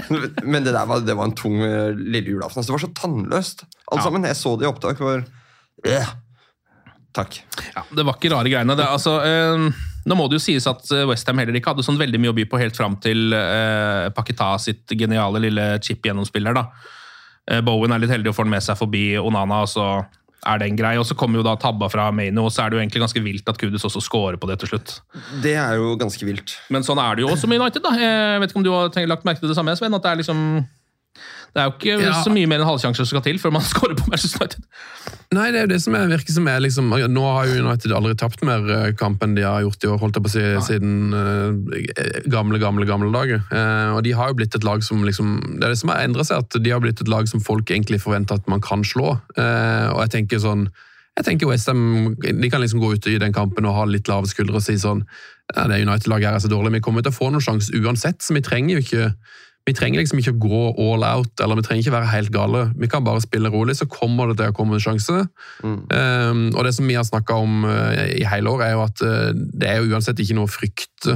Det 0.08 0.72
der 0.72 0.86
var, 0.88 1.02
det 1.04 1.16
var 1.18 1.28
en 1.28 1.34
tung 1.36 1.58
øh, 1.60 1.90
lille 1.96 2.32
julaften. 2.32 2.60
Altså, 2.60 2.70
det 2.70 2.76
var 2.76 2.84
så 2.86 2.94
tannløst, 2.96 3.64
alle 3.92 4.04
sammen. 4.04 4.24
Jeg 4.24 4.38
så 4.38 4.54
det 4.56 4.64
i 4.64 4.68
opptak. 4.70 5.00
Var, 5.04 5.24
øh. 5.84 6.12
Takk. 7.12 7.40
Ja, 7.74 7.82
det 7.92 8.04
var 8.06 8.16
ikke 8.16 8.30
rare 8.32 8.48
greiene. 8.52 8.76
Det, 8.78 8.86
altså, 8.88 9.18
eh, 9.26 9.82
nå 10.08 10.16
må 10.16 10.28
det 10.30 10.38
jo 10.38 10.44
sies 10.46 10.68
at 10.70 10.86
Westham 11.10 11.42
heller 11.42 11.58
ikke 11.58 11.74
hadde 11.74 11.84
sånn 11.84 12.00
veldig 12.00 12.20
mye 12.22 12.32
å 12.32 12.36
by 12.38 12.46
på 12.48 12.60
helt 12.62 12.78
fram 12.78 12.96
til 13.04 13.34
eh, 13.36 14.08
Paketa 14.16 14.54
sitt 14.62 14.96
geniale 14.96 15.42
lille 15.44 15.66
chip-gjennomspiller. 15.84 16.56
da. 16.56 16.68
Eh, 17.48 17.60
Bowen 17.64 17.92
er 17.92 18.02
litt 18.02 18.12
heldig 18.12 18.32
og 18.32 18.36
får 18.36 18.48
den 18.48 18.54
med 18.56 18.64
seg 18.64 18.78
forbi 18.78 19.04
Onana, 19.20 19.62
og 19.64 19.70
så 19.72 19.88
er 20.46 20.62
den 20.62 20.78
grei. 20.78 20.94
Og 21.00 21.06
så 21.08 21.16
kommer 21.18 21.40
jo 21.40 21.46
da 21.46 21.56
tabba 21.60 21.88
fra 21.92 22.08
Maino, 22.14 22.46
og 22.46 22.54
så 22.54 22.64
er 22.64 22.70
det 22.70 22.78
jo 22.78 22.82
egentlig 22.84 23.02
ganske 23.04 23.22
vilt 23.24 23.50
at 23.50 23.58
Kudus 23.60 23.86
også 23.88 24.02
scorer 24.04 24.38
på 24.40 24.50
det 24.50 24.58
til 24.62 24.72
slutt. 24.72 24.98
Det 25.44 25.54
er 25.58 25.78
jo 25.80 25.94
ganske 26.00 26.28
vilt. 26.28 26.58
Men 26.72 26.86
sånn 26.86 27.00
er 27.02 27.18
det 27.18 27.26
jo 27.26 27.32
også 27.34 27.50
med 27.50 27.62
United. 27.62 27.84
da. 27.84 27.94
Jeg 27.98 28.42
vet 28.42 28.52
ikke 28.52 28.62
om 28.62 28.66
du 28.68 28.74
har 28.74 28.92
tenkt, 28.94 29.10
lagt 29.10 29.26
merke 29.28 29.42
til 29.42 29.52
det 29.52 29.58
samme, 29.58 29.76
Sven? 29.78 29.94
at 29.94 30.04
det 30.04 30.12
er 30.12 30.20
liksom... 30.22 30.44
Det 31.54 31.62
er 31.62 31.68
jo 31.68 31.74
ikke 31.74 31.94
Ja. 32.02 32.12
så 32.22 32.30
mye 32.32 32.48
mer 32.50 32.60
enn 32.60 32.68
halvsjanser 32.68 33.04
som 33.04 33.10
skal 33.16 33.24
til 33.24 33.38
før 33.40 33.54
man 33.56 33.64
scorer 33.72 33.96
på 33.98 34.08
Manchester 34.10 34.44
United. 34.44 34.64
Nei, 35.34 35.50
det 35.52 35.58
er 35.60 35.66
jo 35.66 35.70
det 35.74 35.80
som 35.84 35.94
er, 35.98 36.06
virker 36.08 36.32
som 36.32 36.46
er 36.48 36.60
liksom 36.64 36.88
Nå 37.12 37.22
har 37.24 37.48
jo 37.50 37.60
United 37.60 37.92
aldri 37.92 38.14
tapt 38.16 38.44
mer 38.48 38.64
eh, 38.72 38.92
kamp 38.96 39.22
enn 39.24 39.34
de 39.36 39.44
har 39.44 39.64
gjort 39.64 39.84
i 39.84 39.90
år, 39.92 39.98
holdt 40.00 40.16
jeg 40.16 40.24
på 40.24 40.30
å 40.30 40.34
si, 40.34 40.44
siden 40.70 41.12
uh, 41.12 42.22
gamle, 42.32 42.60
gamle 42.62 42.88
gamle 42.88 43.12
dager. 43.12 43.42
Uh, 43.52 43.96
og 43.96 44.02
de 44.06 44.14
har 44.16 44.32
jo 44.32 44.38
blitt 44.40 44.56
et 44.56 44.64
lag 44.64 44.84
som 44.84 45.04
liksom 45.04 45.58
Det 45.58 45.66
er 45.66 45.74
det 45.74 45.80
som 45.82 45.92
har 45.92 46.04
endret 46.04 46.30
seg, 46.30 46.44
at 46.44 46.60
de 46.64 46.72
har 46.72 46.80
blitt 46.84 47.02
et 47.04 47.12
lag 47.12 47.28
som 47.28 47.44
folk 47.44 47.68
egentlig 47.70 48.00
forventer 48.04 48.40
at 48.40 48.48
man 48.48 48.64
kan 48.64 48.84
slå. 48.86 49.18
Uh, 49.36 49.88
og 49.92 50.04
jeg 50.06 50.14
tenker 50.18 50.44
sånn 50.44 50.68
jeg 51.18 51.26
tenker 51.26 51.48
Westham 51.50 52.14
de 52.22 52.50
kan 52.50 52.62
liksom 52.62 52.78
gå 52.78 52.92
ut 52.94 53.06
i 53.10 53.16
den 53.18 53.34
kampen 53.34 53.66
og 53.66 53.74
ha 53.74 53.88
litt 53.90 54.06
lave 54.06 54.28
skuldre 54.30 54.60
og 54.60 54.62
si 54.62 54.76
sånn 54.78 55.00
ja, 55.56 55.64
det 55.66 55.80
United-laget 55.82 56.28
her 56.28 56.36
er 56.38 56.44
så 56.44 56.50
dårlig, 56.52 56.76
vi 56.76 56.82
kommer 56.84 57.02
til 57.02 57.10
å 57.10 57.16
få 57.16 57.30
noen 57.32 57.42
sjanse 57.42 57.74
uansett, 57.74 58.20
så 58.22 58.36
vi 58.36 58.42
trenger 58.44 58.76
jo 58.76 58.84
ikke 58.84 59.08
Vi 59.68 59.74
trenger 59.76 60.00
liksom 60.00 60.20
ikke 60.22 60.32
å 60.32 60.40
gå 60.40 60.60
all 60.88 61.04
out, 61.04 61.32
eller 61.44 61.58
vi 61.58 61.64
trenger 61.66 61.84
ikke 61.84 61.96
være 61.98 62.12
helt 62.12 62.32
gale. 62.32 62.62
Vi 62.80 62.88
kan 62.90 63.04
bare 63.04 63.20
spille 63.24 63.52
rolig, 63.52 63.76
så 63.76 63.88
kommer 63.90 64.30
det 64.30 64.38
til 64.40 64.52
å 64.52 64.56
komme 64.56 64.78
en 64.78 64.84
sjanse. 64.84 65.26
Um, 65.62 66.46
og 66.54 66.62
det 66.64 66.72
som 66.76 66.88
vi 66.88 66.96
har 66.96 67.04
snakka 67.04 67.36
om 67.36 67.66
uh, 67.68 68.06
i 68.08 68.24
hele 68.28 68.54
år, 68.54 68.64
er 68.64 68.76
jo 68.76 68.84
at 68.86 69.04
uh, 69.04 69.32
det 69.36 69.68
er 69.68 69.82
jo 69.82 69.92
uansett 69.92 70.20
ikke 70.24 70.38
noe 70.38 70.48
frykt 70.48 71.10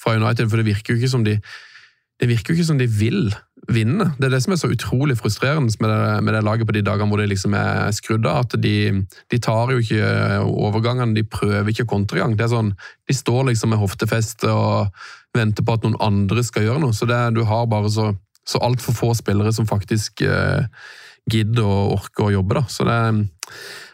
fra 0.00 0.18
United, 0.18 0.50
for 0.50 0.60
det 0.60 0.68
virker 0.68 0.94
jo 0.94 1.00
ikke 1.00 1.14
som 1.14 1.24
de 1.24 1.38
det 2.20 2.28
virker 2.30 2.52
jo 2.52 2.58
ikke 2.58 2.68
som 2.68 2.78
de 2.78 2.86
vil 2.86 3.32
vinne. 3.72 4.10
Det 4.18 4.28
er 4.28 4.34
det 4.34 4.40
som 4.44 4.54
er 4.54 4.60
så 4.60 4.70
utrolig 4.72 5.16
frustrerende 5.18 5.72
med 5.80 5.90
det, 5.90 6.24
med 6.26 6.36
det 6.36 6.42
laget 6.44 6.68
på 6.68 6.74
de 6.76 6.82
dagene 6.84 7.08
hvor 7.10 7.22
de 7.22 7.28
liksom 7.30 7.54
er 7.56 7.92
skrudd 7.96 8.26
av. 8.28 8.44
At 8.44 8.56
de, 8.60 9.04
de, 9.32 9.40
tar 9.42 9.72
jo 9.72 9.80
ikke 9.80 10.42
overgangene, 10.44 11.16
de 11.16 11.24
prøver 11.24 11.72
ikke 11.72 11.88
kontregang. 11.90 12.36
Det 12.36 12.46
er 12.46 12.52
sånn, 12.52 12.74
de 13.08 13.16
står 13.16 13.48
liksom 13.50 13.72
med 13.74 13.80
hoftefeste 13.80 14.52
og 14.52 14.92
venter 15.34 15.66
på 15.66 15.76
at 15.76 15.86
noen 15.86 15.98
andre 16.04 16.44
skal 16.46 16.68
gjøre 16.68 16.84
noe. 16.84 16.96
Så 16.96 17.08
det, 17.10 17.20
du 17.36 17.42
har 17.48 17.66
bare 17.70 17.90
så, 17.92 18.10
så 18.48 18.60
altfor 18.64 18.96
få 18.96 19.14
spillere 19.18 19.54
som 19.56 19.68
faktisk 19.70 20.24
eh, 20.28 20.68
gidder 21.32 21.64
og 21.64 21.98
orker 21.98 22.28
å 22.28 22.34
jobbe. 22.36 22.60
da. 22.60 22.64
Så 22.70 22.86
det, 22.88 23.00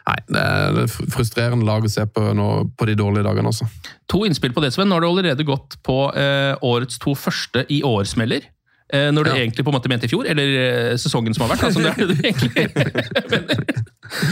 nei, 0.09 0.17
det 0.27 0.45
er 0.45 0.95
frustrerende 1.15 1.67
lag 1.67 1.87
å 1.87 1.91
se 1.91 2.05
på, 2.11 2.31
nå, 2.37 2.49
på 2.75 2.89
de 2.89 2.97
dårlige 2.99 3.27
dagene 3.27 3.53
også. 3.53 3.69
To 4.11 4.25
innspill 4.27 4.55
på 4.55 4.63
det, 4.63 4.73
Sven. 4.75 4.91
Nå 4.91 4.99
har 4.99 5.05
du 5.05 5.11
allerede 5.11 5.47
gått 5.47 5.79
på 5.85 6.01
eh, 6.11 6.53
årets 6.59 6.99
to 7.01 7.15
første 7.17 7.63
i 7.71 7.81
år-smeller. 7.87 8.51
Eh, 8.91 9.07
når 9.15 9.23
du 9.23 9.31
ja. 9.31 9.37
egentlig 9.39 9.63
på 9.63 9.71
en 9.71 9.77
måte 9.77 9.91
mente 9.91 10.07
i 10.07 10.11
fjor, 10.11 10.27
eller 10.27 10.55
eh, 10.59 10.97
sesongen 10.99 11.35
som 11.35 11.45
har 11.45 11.53
vært. 11.53 11.69
Altså, 11.69 11.79
det 11.79 11.91
er 11.95 11.99
det 12.01 12.07
du 12.11 12.17
egentlig 12.27 12.63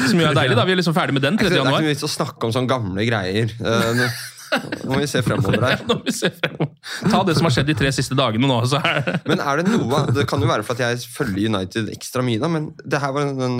Som 0.09 0.19
jo 0.19 0.27
er 0.27 0.35
deilig, 0.35 0.57
da. 0.59 0.65
Vi 0.67 0.75
er 0.75 0.81
liksom 0.81 0.97
ferdig 0.97 1.15
med 1.15 1.23
den 1.23 1.39
30. 1.39 1.55
januar. 1.61 1.77
Det 1.77 1.77
er 1.77 1.87
ikke 1.87 1.93
vits 1.95 2.07
å 2.09 2.11
snakke 2.11 2.49
om 2.49 2.55
sånne 2.55 2.71
gamle 2.71 3.05
greier. 3.07 3.53
Uh, 3.63 4.03
nå 4.83 4.89
må 4.89 4.99
vi 4.99 5.07
se 5.07 5.21
fremover 5.23 5.61
her. 5.63 5.79
Ja, 5.89 5.97
vi 6.03 6.15
se 6.15 6.31
fremover. 6.35 6.73
Ta 7.05 7.23
det 7.27 7.37
som 7.37 7.47
har 7.47 7.55
skjedd 7.55 7.69
de 7.69 7.77
tre 7.79 7.93
siste 7.95 8.17
dagene 8.19 8.49
nå. 8.49 8.59
Så 8.67 8.81
er 8.81 9.21
men 9.29 9.39
er 9.39 9.61
det 9.61 9.71
noe 9.71 10.03
Det 10.11 10.25
kan 10.29 10.43
jo 10.43 10.49
være 10.49 10.65
for 10.67 10.75
at 10.75 10.83
jeg 10.83 11.13
følger 11.13 11.53
United 11.53 11.91
ekstra 11.93 12.25
mye, 12.25 12.41
da, 12.41 12.51
men 12.51 12.71
det 12.83 12.99
her 12.99 13.15
var 13.15 13.31
den 13.39 13.59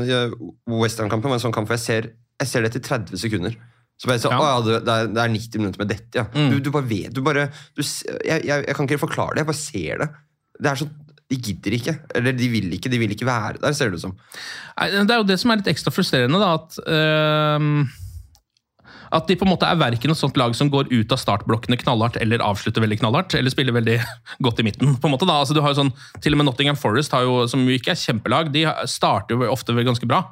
Western-kampen 0.67 1.31
var 1.31 1.39
en 1.39 1.45
sånn 1.47 1.55
kamp 1.55 1.69
hvor 1.69 1.79
jeg 1.79 1.85
ser, 1.85 2.13
jeg 2.41 2.51
ser 2.51 2.65
det 2.65 2.73
etter 2.73 2.87
30 2.89 3.21
sekunder. 3.23 3.55
Så 3.99 4.07
bare 4.07 4.21
så, 4.23 4.31
ja. 4.31 4.39
ja 4.39 4.59
det, 4.63 4.75
er, 4.79 5.11
det, 5.11 5.23
er, 5.23 5.31
90 5.35 5.61
minutter 5.61 5.83
med 5.83 5.91
dette, 5.91 6.11
ja. 6.15 6.25
Mm. 6.31 6.53
Du, 6.53 6.59
du, 6.63 6.71
bare 6.71 6.87
vet 6.87 7.15
du 7.15 7.19
bare, 7.23 7.49
du, 7.75 7.83
jeg, 7.83 8.43
jeg, 8.47 8.47
jeg, 8.47 8.75
kan 8.75 8.87
ikke 8.87 9.01
forklare 9.01 9.35
det, 9.35 9.43
jeg 9.43 9.49
bare 9.49 9.59
ser 9.59 10.03
det. 10.03 10.09
Det 10.59 10.71
er 10.71 10.81
sånn 10.83 10.95
de 11.29 11.37
gidder 11.37 11.75
ikke. 11.77 11.93
Eller 12.17 12.33
de 12.33 12.47
vil 12.49 12.71
ikke. 12.73 12.89
De 12.89 12.97
vil 12.97 13.11
ikke 13.13 13.27
være 13.27 13.59
der, 13.61 13.73
ser 13.77 13.91
det 13.91 13.99
ut 13.99 14.07
som. 14.07 14.15
Det 14.73 15.13
er 15.13 15.19
jo 15.19 15.27
det 15.29 15.35
som 15.37 15.51
er 15.53 15.59
litt 15.59 15.69
ekstra 15.69 15.93
frustrerende, 15.93 16.39
da. 16.41 16.55
At 16.57 16.79
øh, 16.89 17.91
at 19.15 19.25
de 19.29 19.37
på 19.37 19.45
en 19.45 19.49
måte 19.49 19.65
er 19.65 19.77
verken 19.79 20.13
et 20.13 20.19
sånt 20.19 20.37
lag 20.37 20.53
som 20.57 20.69
går 20.69 20.91
ut 20.91 21.13
av 21.13 21.21
startblokkene 21.21 21.79
knallhardt 21.81 22.19
eller 22.21 22.43
avslutter 22.45 22.83
veldig 22.83 22.99
knallhardt, 23.01 23.33
eller 23.39 23.53
spiller 23.53 23.73
veldig 23.73 23.97
godt 24.45 24.61
i 24.61 24.67
midten. 24.67 24.97
på 25.01 25.09
en 25.09 25.15
måte 25.15 25.29
da. 25.29 25.39
Altså, 25.41 25.57
du 25.57 25.63
har 25.65 25.73
jo 25.73 25.79
sånn, 25.81 25.93
Til 26.21 26.35
og 26.35 26.41
med 26.41 26.49
Nottingham 26.49 26.77
Forest, 26.77 27.15
har 27.17 27.25
jo, 27.25 27.41
som 27.49 27.63
jo 27.65 27.77
ikke 27.77 27.95
er 27.95 28.03
kjempelag, 28.03 28.53
de 28.53 28.67
starter 28.89 29.37
jo 29.37 29.49
ofte 29.49 29.73
ganske 29.77 30.09
bra. 30.09 30.23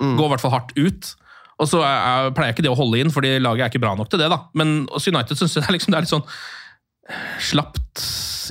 Mm. 0.00 0.16
Går 0.18 0.26
i 0.26 0.34
hvert 0.34 0.44
fall 0.44 0.54
hardt 0.56 0.74
ut. 0.78 1.14
Og 1.56 1.70
så 1.70 1.80
er, 1.86 1.96
er, 1.96 2.34
pleier 2.36 2.52
ikke 2.52 2.66
det 2.66 2.72
å 2.72 2.78
holde 2.78 3.00
inn, 3.00 3.14
fordi 3.14 3.36
laget 3.40 3.64
er 3.64 3.72
ikke 3.72 3.84
bra 3.86 3.94
nok 3.96 4.10
til 4.12 4.20
det. 4.20 4.28
da. 4.32 4.42
Men 4.58 4.82
hos 4.92 5.06
United 5.08 5.38
syns 5.38 5.56
jeg 5.56 5.72
liksom, 5.72 5.94
det 5.94 6.00
er 6.00 6.06
litt 6.06 6.12
sånn 6.12 6.26
slapt 7.42 8.04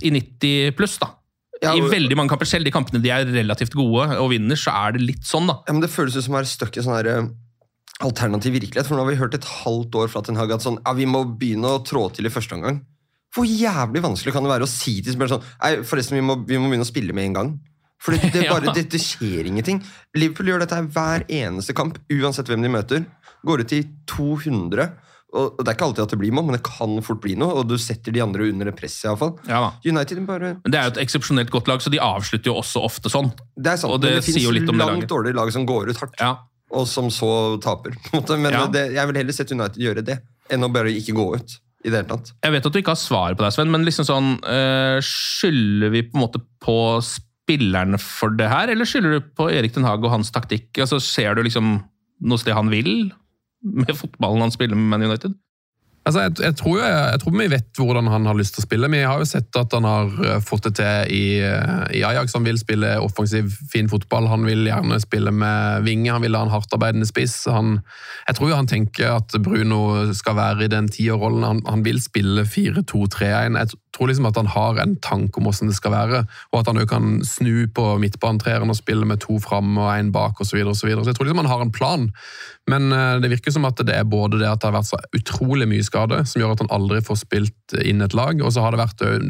i 0.05 0.11
90 0.13 0.75
pluss, 0.77 0.97
da. 1.01 1.13
Ja, 1.63 1.71
og, 1.71 1.79
I 1.79 1.91
veldig 1.93 2.17
mange 2.19 2.33
kamper, 2.33 2.47
selv 2.49 2.67
de 2.67 2.73
kampene 2.73 3.01
de 3.03 3.11
er 3.13 3.27
relativt 3.31 3.75
gode 3.77 4.09
og 4.19 4.29
vinner, 4.33 4.59
så 4.59 4.73
er 4.75 4.97
det 4.97 5.05
litt 5.05 5.27
sånn, 5.27 5.47
da. 5.49 5.61
Ja, 5.67 5.75
men 5.75 5.83
Det 5.85 5.91
føles 5.93 6.17
ut 6.17 6.25
som 6.25 6.35
å 6.35 6.39
være 6.41 6.51
stuck 6.51 6.75
i 6.75 6.83
sånn 6.83 6.97
herre 6.97 7.15
alternativ 8.03 8.57
virkelighet. 8.57 8.87
For 8.87 8.97
nå 8.97 9.05
har 9.05 9.13
vi 9.13 9.21
hørt 9.21 9.37
et 9.37 9.47
halvt 9.63 9.95
år 10.01 10.11
fra 10.11 10.23
Ten 10.25 10.39
Hag 10.39 10.51
at 10.51 10.65
sånn, 10.65 10.81
ja, 10.83 10.95
vi 10.97 11.07
må 11.07 11.23
begynne 11.39 11.77
å 11.77 11.83
trå 11.85 12.09
til 12.13 12.27
i 12.27 12.33
første 12.33 12.57
omgang. 12.57 12.81
Hvor 13.35 13.47
jævlig 13.47 14.03
vanskelig 14.03 14.33
kan 14.35 14.45
det 14.45 14.51
være 14.51 14.67
å 14.67 14.71
si 14.71 15.01
til 15.03 15.11
spillerne 15.11 15.41
sånn 15.41 15.47
Nei, 15.59 15.71
forresten, 15.87 16.15
vi 16.15 16.23
må, 16.23 16.37
vi 16.47 16.59
må, 16.59 16.69
begynne 16.71 16.87
å 16.87 16.91
spille 16.91 17.15
med 17.15 17.29
en 17.29 17.39
gang. 17.39 17.55
For 18.03 18.15
det, 18.15 18.31
det, 18.35 18.45
bare, 18.53 18.75
det, 18.75 18.85
det, 18.91 19.01
skjer 19.01 19.47
ingenting. 19.49 19.81
Liverpool 20.15 20.51
gjør 20.51 20.63
dette 20.63 20.81
hver 20.95 21.25
eneste 21.31 21.75
kamp, 21.75 21.99
uansett 22.11 22.51
hvem 22.51 22.63
de 22.63 22.71
møter. 22.71 23.07
Går 23.47 23.63
ut 23.63 23.75
i 23.75 23.81
200. 24.11 24.91
Og 25.35 25.59
Det 25.59 25.67
er 25.67 25.75
ikke 25.77 25.87
alltid 25.89 26.05
at 26.05 26.15
det 26.15 26.19
blir 26.21 26.33
mål, 26.35 26.47
men 26.47 26.57
det 26.57 26.63
kan 26.67 26.97
fort 27.03 27.21
bli 27.23 27.35
noe. 27.39 27.61
Og 27.61 27.69
du 27.69 27.75
setter 27.81 28.15
de 28.15 28.23
andre 28.23 28.49
under 28.49 28.71
presset. 28.75 29.05
i 29.05 29.11
hvert 29.11 29.21
fall. 29.21 29.35
Ja, 29.51 29.73
United 29.83 30.23
bare... 30.29 30.55
Men 30.63 30.73
Det 30.73 30.79
er 30.79 30.89
jo 30.89 30.95
et 30.95 31.03
eksepsjonelt 31.05 31.53
godt 31.53 31.69
lag, 31.71 31.83
så 31.83 31.93
de 31.93 32.01
avslutter 32.01 32.53
jo 32.53 32.57
også 32.63 32.83
ofte 32.87 33.11
sånn. 33.11 33.33
Det 33.55 33.75
er 33.75 33.81
sant, 33.81 33.93
og 33.93 34.03
det, 34.03 34.15
men 34.15 34.23
det 34.23 34.27
finnes 34.31 34.83
langt 34.85 35.09
dårligere 35.11 35.41
lag 35.43 35.51
som 35.55 35.67
går 35.67 35.91
ut 35.91 36.03
hardt. 36.03 36.19
Ja 36.23 36.35
og 36.73 36.87
som 36.89 37.11
så 37.13 37.29
taper. 37.63 37.95
på 37.95 38.11
en 38.11 38.21
måte. 38.21 38.39
Men 38.41 38.55
ja. 38.55 38.65
det, 38.71 38.87
jeg 38.95 39.09
vil 39.09 39.21
heller 39.21 39.37
sett 39.37 39.53
United 39.53 39.81
gjøre 39.81 40.05
det, 40.05 40.19
enn 40.51 40.65
å 40.65 40.71
bare 40.73 40.93
ikke 40.93 41.15
gå 41.17 41.29
ut. 41.37 41.59
i 41.85 41.91
det 41.91 41.99
hele 41.99 42.09
tatt. 42.09 42.31
Jeg 42.41 42.53
vet 42.55 42.65
at 42.65 42.73
du 42.73 42.79
ikke 42.79 42.95
har 42.95 42.97
svar 42.97 43.35
på 43.37 43.45
det, 43.45 43.51
Sven, 43.53 43.69
men 43.69 43.83
liksom 43.85 44.07
sånn, 44.07 44.29
øh, 44.41 44.97
skylder 45.05 45.91
vi 45.93 46.01
på 46.07 46.17
en 46.17 46.23
måte 46.23 46.41
på 46.65 46.77
spillerne 47.05 47.99
for 48.01 48.33
det 48.33 48.47
her, 48.49 48.71
eller 48.73 48.89
skylder 48.89 49.19
du 49.19 49.27
på 49.37 49.51
Erik 49.53 49.75
Den 49.75 49.85
Haag 49.85 50.01
og 50.01 50.15
hans 50.15 50.33
taktikk? 50.33 50.71
Altså, 50.81 50.97
Ser 50.97 51.37
du 51.37 51.43
liksom 51.45 51.77
noe 52.25 52.41
sted 52.41 52.57
han 52.57 52.71
vil 52.73 53.11
med 53.65 53.97
fotballen 53.97 54.41
han 54.45 54.53
spiller 54.53 54.77
med 54.77 54.89
Man 54.93 55.09
United? 55.09 55.33
Altså, 56.05 56.21
jeg, 56.21 56.33
jeg, 56.43 56.55
tror, 56.59 56.75
jeg, 56.77 56.93
jeg, 57.11 57.19
tror, 57.21 57.33
vi 57.33 57.47
vet 57.49 57.79
hvordan 57.81 58.07
han 58.13 58.27
har 58.29 58.37
lyst 58.37 58.53
til 58.53 58.61
å 58.61 58.65
spille. 58.67 58.89
Vi 58.93 58.99
har 59.01 59.17
jo 59.17 59.25
sett 59.25 59.57
at 59.57 59.73
han 59.73 59.87
har 59.89 60.11
eh, 60.21 60.41
fått 60.45 60.67
det 60.67 60.75
til 60.77 61.13
i, 61.15 61.23
eh, 61.41 61.85
i 61.97 62.03
Ajax. 62.05 62.35
Han 62.37 62.45
vil 62.45 62.59
spille 62.61 62.91
offensiv, 63.01 63.49
fin 63.71 63.89
fotball. 63.89 64.29
Han 64.29 64.45
vil 64.45 64.67
gjerne 64.69 64.99
spille 65.01 65.33
med 65.33 65.87
vinge. 65.87 66.11
Han 66.13 66.21
vil 66.21 66.37
ha 66.37 66.43
en 66.45 66.53
hardtarbeidende 66.53 67.09
spiss. 67.09 67.39
Han, 67.49 67.79
jeg 68.27 68.37
tror 68.37 68.53
han 68.53 68.69
tenker 68.69 69.15
at 69.15 69.33
Bruno 69.41 69.81
skal 70.13 70.37
være 70.37 70.67
i 70.67 70.73
den 70.75 70.91
tierrollen. 70.93 71.47
Han, 71.47 71.63
han 71.65 71.87
vil 71.87 71.97
spille 72.03 72.45
4-2-3-1. 72.45 73.57
Jeg 73.63 73.73
tror 73.95 74.11
liksom 74.11 74.29
at 74.29 74.37
han 74.37 74.51
har 74.51 74.79
en 74.83 74.95
tanke 75.01 75.39
om 75.39 75.47
hvordan 75.47 75.71
det 75.71 75.77
skal 75.77 75.93
være, 75.93 76.23
og 76.51 76.59
at 76.59 76.69
han 76.69 76.79
òg 76.81 76.89
kan 76.91 77.11
snu 77.25 77.65
på 77.73 77.85
midtbanetreeren 78.03 78.69
og 78.69 78.77
spille 78.77 79.07
med 79.07 79.23
to 79.23 79.39
fram 79.43 79.77
og 79.79 79.91
én 79.93 80.11
bak 80.15 80.37
osv. 80.41 80.51
Så, 80.51 80.57
videre, 80.57 80.73
og 80.73 80.79
så, 80.79 80.87
videre. 80.87 81.03
så 81.03 81.13
jeg 81.13 81.17
tror 81.17 81.29
liksom 81.29 81.43
han 81.43 81.51
har 81.53 81.63
en 81.63 81.71
plan. 81.71 82.09
Men 82.71 82.91
eh, 82.91 83.15
det 83.21 83.31
virker 83.31 83.53
som 83.53 83.67
at 83.67 83.79
det 83.85 83.95
er 83.95 84.07
både 84.09 84.39
det 84.41 84.49
at 84.49 84.61
det 84.61 84.69
har 84.69 84.77
vært 84.79 84.89
så 84.89 84.99
utrolig 85.15 85.67
mye 85.69 85.85
skade, 85.85 85.94
som 85.95 86.41
gjør 86.41 86.55
at 86.55 86.63
han 86.65 86.73
aldri 86.75 87.01
får 87.05 87.21
spilt 87.23 87.77
inn 87.81 88.03
et 88.05 88.15
lag, 88.17 88.41
og 88.41 88.53
så 88.53 88.65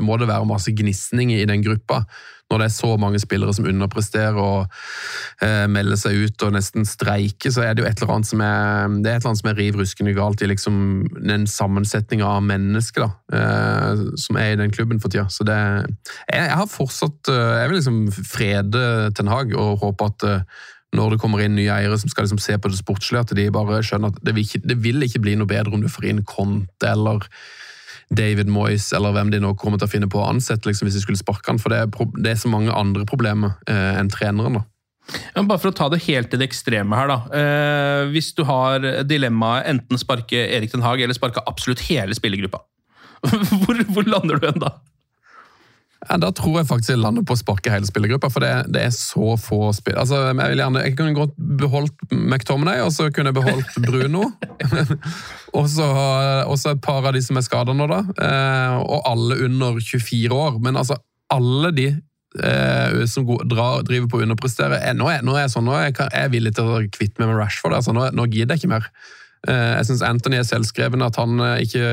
må 0.02 0.18
det 0.18 0.32
være 0.32 0.50
masse 0.50 0.74
gnisninger 0.76 1.42
i 1.42 1.50
den 1.50 1.64
gruppa 1.66 2.04
når 2.52 2.62
det 2.62 2.66
er 2.68 2.74
så 2.76 2.92
mange 3.02 3.20
spillere 3.20 3.54
som 3.58 3.66
underpresterer 3.66 4.38
og 4.38 4.68
eh, 5.44 5.66
melder 5.72 5.98
seg 5.98 6.28
ut 6.28 6.46
og 6.46 6.54
nesten 6.54 6.86
streiker, 6.86 7.54
så 7.54 7.64
er 7.66 7.74
det 7.74 7.82
jo 7.82 7.88
et 7.90 8.02
eller 8.04 8.14
annet 8.16 8.30
som 8.30 8.44
er, 8.46 8.94
det 9.02 9.10
er 9.10 9.18
et 9.18 9.24
eller 9.24 9.32
annet 9.32 9.42
som 9.42 9.50
er 9.50 9.58
riv 9.58 9.80
ruskende 9.80 10.14
galt 10.18 10.44
i 10.46 10.50
liksom 10.52 10.78
den 11.16 11.48
sammensetninga 11.50 12.28
av 12.38 12.46
mennesker 12.46 13.08
da, 13.08 13.10
eh, 13.40 14.06
som 14.22 14.38
er 14.42 14.54
i 14.54 14.62
den 14.62 14.74
klubben 14.76 15.02
for 15.02 15.10
tida. 15.10 15.26
Så 15.34 15.48
det, 15.48 15.58
jeg, 16.30 16.44
jeg 16.44 16.54
har 16.62 16.70
fortsatt 16.70 17.34
eh, 17.34 17.58
Jeg 17.64 17.72
vil 17.72 17.78
liksom 17.80 18.00
frede 18.14 18.86
Ten 19.18 19.32
Hag 19.32 19.58
og 19.58 19.82
håpe 19.82 20.12
at 20.12 20.30
eh, 20.30 20.64
når 20.96 21.16
det 21.16 21.22
kommer 21.24 21.44
inn 21.44 21.56
nye 21.58 21.72
eiere 21.74 21.98
som 22.00 22.12
skal 22.12 22.28
liksom 22.28 22.42
se 22.44 22.58
på 22.62 22.72
det 22.72 22.80
sportslige, 22.80 23.26
at 23.26 23.36
de 23.38 23.50
bare 23.54 23.82
skjønner 23.84 24.14
at 24.14 24.20
det 24.24 24.36
vil, 24.36 24.46
ikke, 24.48 24.62
det 24.64 24.78
vil 24.84 25.06
ikke 25.08 25.24
bli 25.24 25.36
noe 25.40 25.50
bedre 25.50 25.76
om 25.76 25.84
du 25.84 25.92
får 25.92 26.10
inn 26.12 26.24
Conte 26.28 26.92
eller 26.92 27.26
David 28.14 28.52
Moyes 28.54 28.92
eller 28.94 29.16
hvem 29.16 29.32
de 29.34 29.42
nå 29.42 29.56
kommer 29.60 29.82
til 29.82 29.90
å 29.90 29.92
finne 29.92 30.10
på 30.12 30.22
å 30.22 30.30
ansette 30.30 30.70
liksom, 30.70 30.88
hvis 30.88 31.00
de 31.00 31.04
skulle 31.04 31.20
sparke 31.20 31.50
han, 31.50 31.60
for 31.62 31.74
det 31.74 31.82
er, 31.84 32.08
det 32.22 32.36
er 32.36 32.40
så 32.40 32.52
mange 32.52 32.74
andre 32.74 33.06
problemer 33.10 33.58
eh, 33.72 34.00
enn 34.00 34.12
treneren. 34.14 34.62
da. 34.62 34.66
Ja, 35.36 35.44
bare 35.44 35.62
for 35.62 35.70
å 35.70 35.78
ta 35.78 35.90
det 35.94 36.04
helt 36.08 36.32
til 36.32 36.42
det 36.42 36.50
ekstreme 36.50 36.98
her, 36.98 37.12
da. 37.12 37.18
Eh, 37.40 38.14
hvis 38.14 38.32
du 38.38 38.44
har 38.48 38.86
dilemmaet 39.06 39.70
enten 39.74 40.02
sparke 40.02 40.48
Erik 40.48 40.74
Den 40.74 40.86
Haag 40.86 41.04
eller 41.04 41.18
sparke 41.18 41.44
absolutt 41.50 41.84
hele 41.90 42.18
spillergruppa, 42.18 42.62
hvor, 43.66 43.82
hvor 43.90 44.06
lander 44.10 44.42
du 44.42 44.48
hen 44.50 44.62
da? 44.62 44.76
Ja, 46.10 46.18
Da 46.22 46.32
tror 46.36 46.60
jeg 46.60 46.70
faktisk 46.70 46.94
jeg 46.94 47.02
lander 47.02 47.26
på 47.26 47.36
å 47.36 47.40
sparke 47.40 47.74
hele 47.74 47.88
spillergruppa, 47.88 48.30
for 48.34 48.46
det, 48.46 48.52
det, 48.74 48.84
er 48.88 48.94
så 48.96 49.36
få 49.42 49.72
spill. 49.76 49.98
Altså, 50.02 50.22
Jeg 50.30 50.54
vil 50.54 50.62
gjerne, 50.64 50.84
jeg 50.86 50.98
kunne 50.98 51.18
godt 51.18 51.36
beholdt 51.62 52.08
McTominay, 52.12 52.82
og 52.86 52.92
så 52.94 53.10
kunne 53.14 53.34
jeg 53.34 53.40
beholdt 53.40 53.80
Bruno. 53.86 54.30
og 55.58 55.70
så 55.70 56.74
et 56.76 56.84
par 56.84 57.06
av 57.06 57.14
de 57.16 57.24
som 57.26 57.40
er 57.40 57.46
skada 57.46 57.74
nå, 57.74 57.88
da. 57.92 58.04
Eh, 58.22 58.78
og 58.84 59.08
alle 59.10 59.40
under 59.48 59.80
24 59.80 60.34
år. 60.36 60.60
Men 60.64 60.78
altså, 60.82 61.00
alle 61.34 61.72
de 61.76 61.90
eh, 62.44 63.06
som 63.10 63.28
drar, 63.50 63.84
driver 63.88 64.10
på 64.12 64.20
å 64.20 64.26
underprestere 64.26 64.80
eh, 64.82 64.96
Nå 64.98 65.10
er, 65.12 65.24
nå 65.26 65.36
er 65.36 65.46
jeg 65.46 65.56
sånn, 65.56 65.68
nå 65.68 65.76
er 65.78 65.90
jeg, 65.90 66.00
jeg 66.12 66.34
villig 66.34 66.56
til 66.58 66.72
å 66.72 66.82
kvitte 66.94 67.22
meg 67.22 67.32
med 67.32 67.40
Rashford. 67.42 67.78
Altså, 67.78 67.96
nå, 67.96 68.10
nå 68.16 68.28
gidder 68.30 68.56
jeg 68.56 68.66
ikke 68.66 68.74
mer. 68.76 68.90
Eh, 69.50 69.74
jeg 69.78 69.90
syns 69.90 70.06
Anthony 70.06 70.40
er 70.40 70.48
selvskreven, 70.48 71.06
at 71.06 71.20
han 71.22 71.38
eh, 71.44 71.62
ikke 71.66 71.86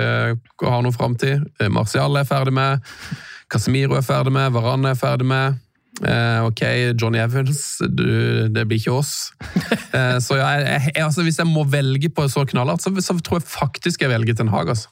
har 0.64 0.84
noe 0.84 0.96
framtid. 0.96 1.44
Martial 1.72 2.16
er 2.20 2.28
ferdig 2.28 2.54
med. 2.56 2.92
Casemiro 3.52 3.98
er 3.98 4.06
ferdig 4.06 4.32
med, 4.32 4.54
Varan 4.54 4.88
er 4.88 4.96
ferdig 4.96 5.26
med. 5.28 5.60
Eh, 6.00 6.44
ok, 6.46 6.62
Johnny 6.96 7.20
Evans, 7.20 7.76
du, 7.84 8.48
det 8.48 8.64
blir 8.68 8.80
ikke 8.80 8.98
oss. 9.02 9.14
Eh, 9.92 10.16
så 10.24 10.38
ja, 10.38 10.46
jeg, 10.56 10.86
jeg, 10.94 11.02
altså, 11.04 11.20
hvis 11.20 11.36
jeg 11.36 11.44
må 11.44 11.66
velge 11.68 12.08
på 12.16 12.24
så 12.32 12.46
knallhardt, 12.48 12.80
så, 12.80 12.88
så, 13.04 13.12
tror 13.20 13.42
jeg 13.42 13.44
faktisk 13.44 14.00
jeg 14.00 14.08
velger 14.08 14.38
Ten 14.38 14.48
Hag. 14.48 14.70
Altså. 14.72 14.88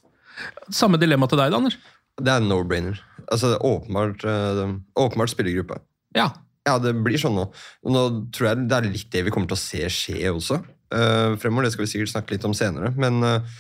Samme 0.77 0.99
dilemma 1.01 1.25
til 1.31 1.41
deg, 1.41 1.55
da, 1.55 1.57
Anders? 1.57 1.79
Det 2.21 2.29
er 2.29 2.45
no-brainer. 2.45 2.99
Altså, 3.33 3.55
åpenbart, 3.65 4.27
uh, 4.29 4.75
åpenbart 5.01 5.33
spillergruppe. 5.33 5.79
Ja. 6.19 6.27
ja, 6.69 6.75
det 6.85 6.93
blir 7.01 7.17
sånn 7.23 7.39
nå. 7.39 7.47
Nå 7.89 8.03
tror 8.37 8.51
jeg 8.51 8.67
det 8.69 8.77
er 8.77 8.91
litt 8.91 9.09
det 9.15 9.25
vi 9.25 9.33
kommer 9.33 9.49
til 9.49 9.57
å 9.57 9.63
se 9.63 9.89
skje 9.95 10.35
også. 10.35 10.61
Uh, 10.93 11.39
fremover, 11.41 11.71
Det 11.71 11.79
skal 11.79 11.87
vi 11.87 11.93
sikkert 11.95 12.13
snakke 12.13 12.37
litt 12.37 12.45
om 12.51 12.57
senere. 12.57 12.93
Men 13.01 13.25
uh, 13.25 13.57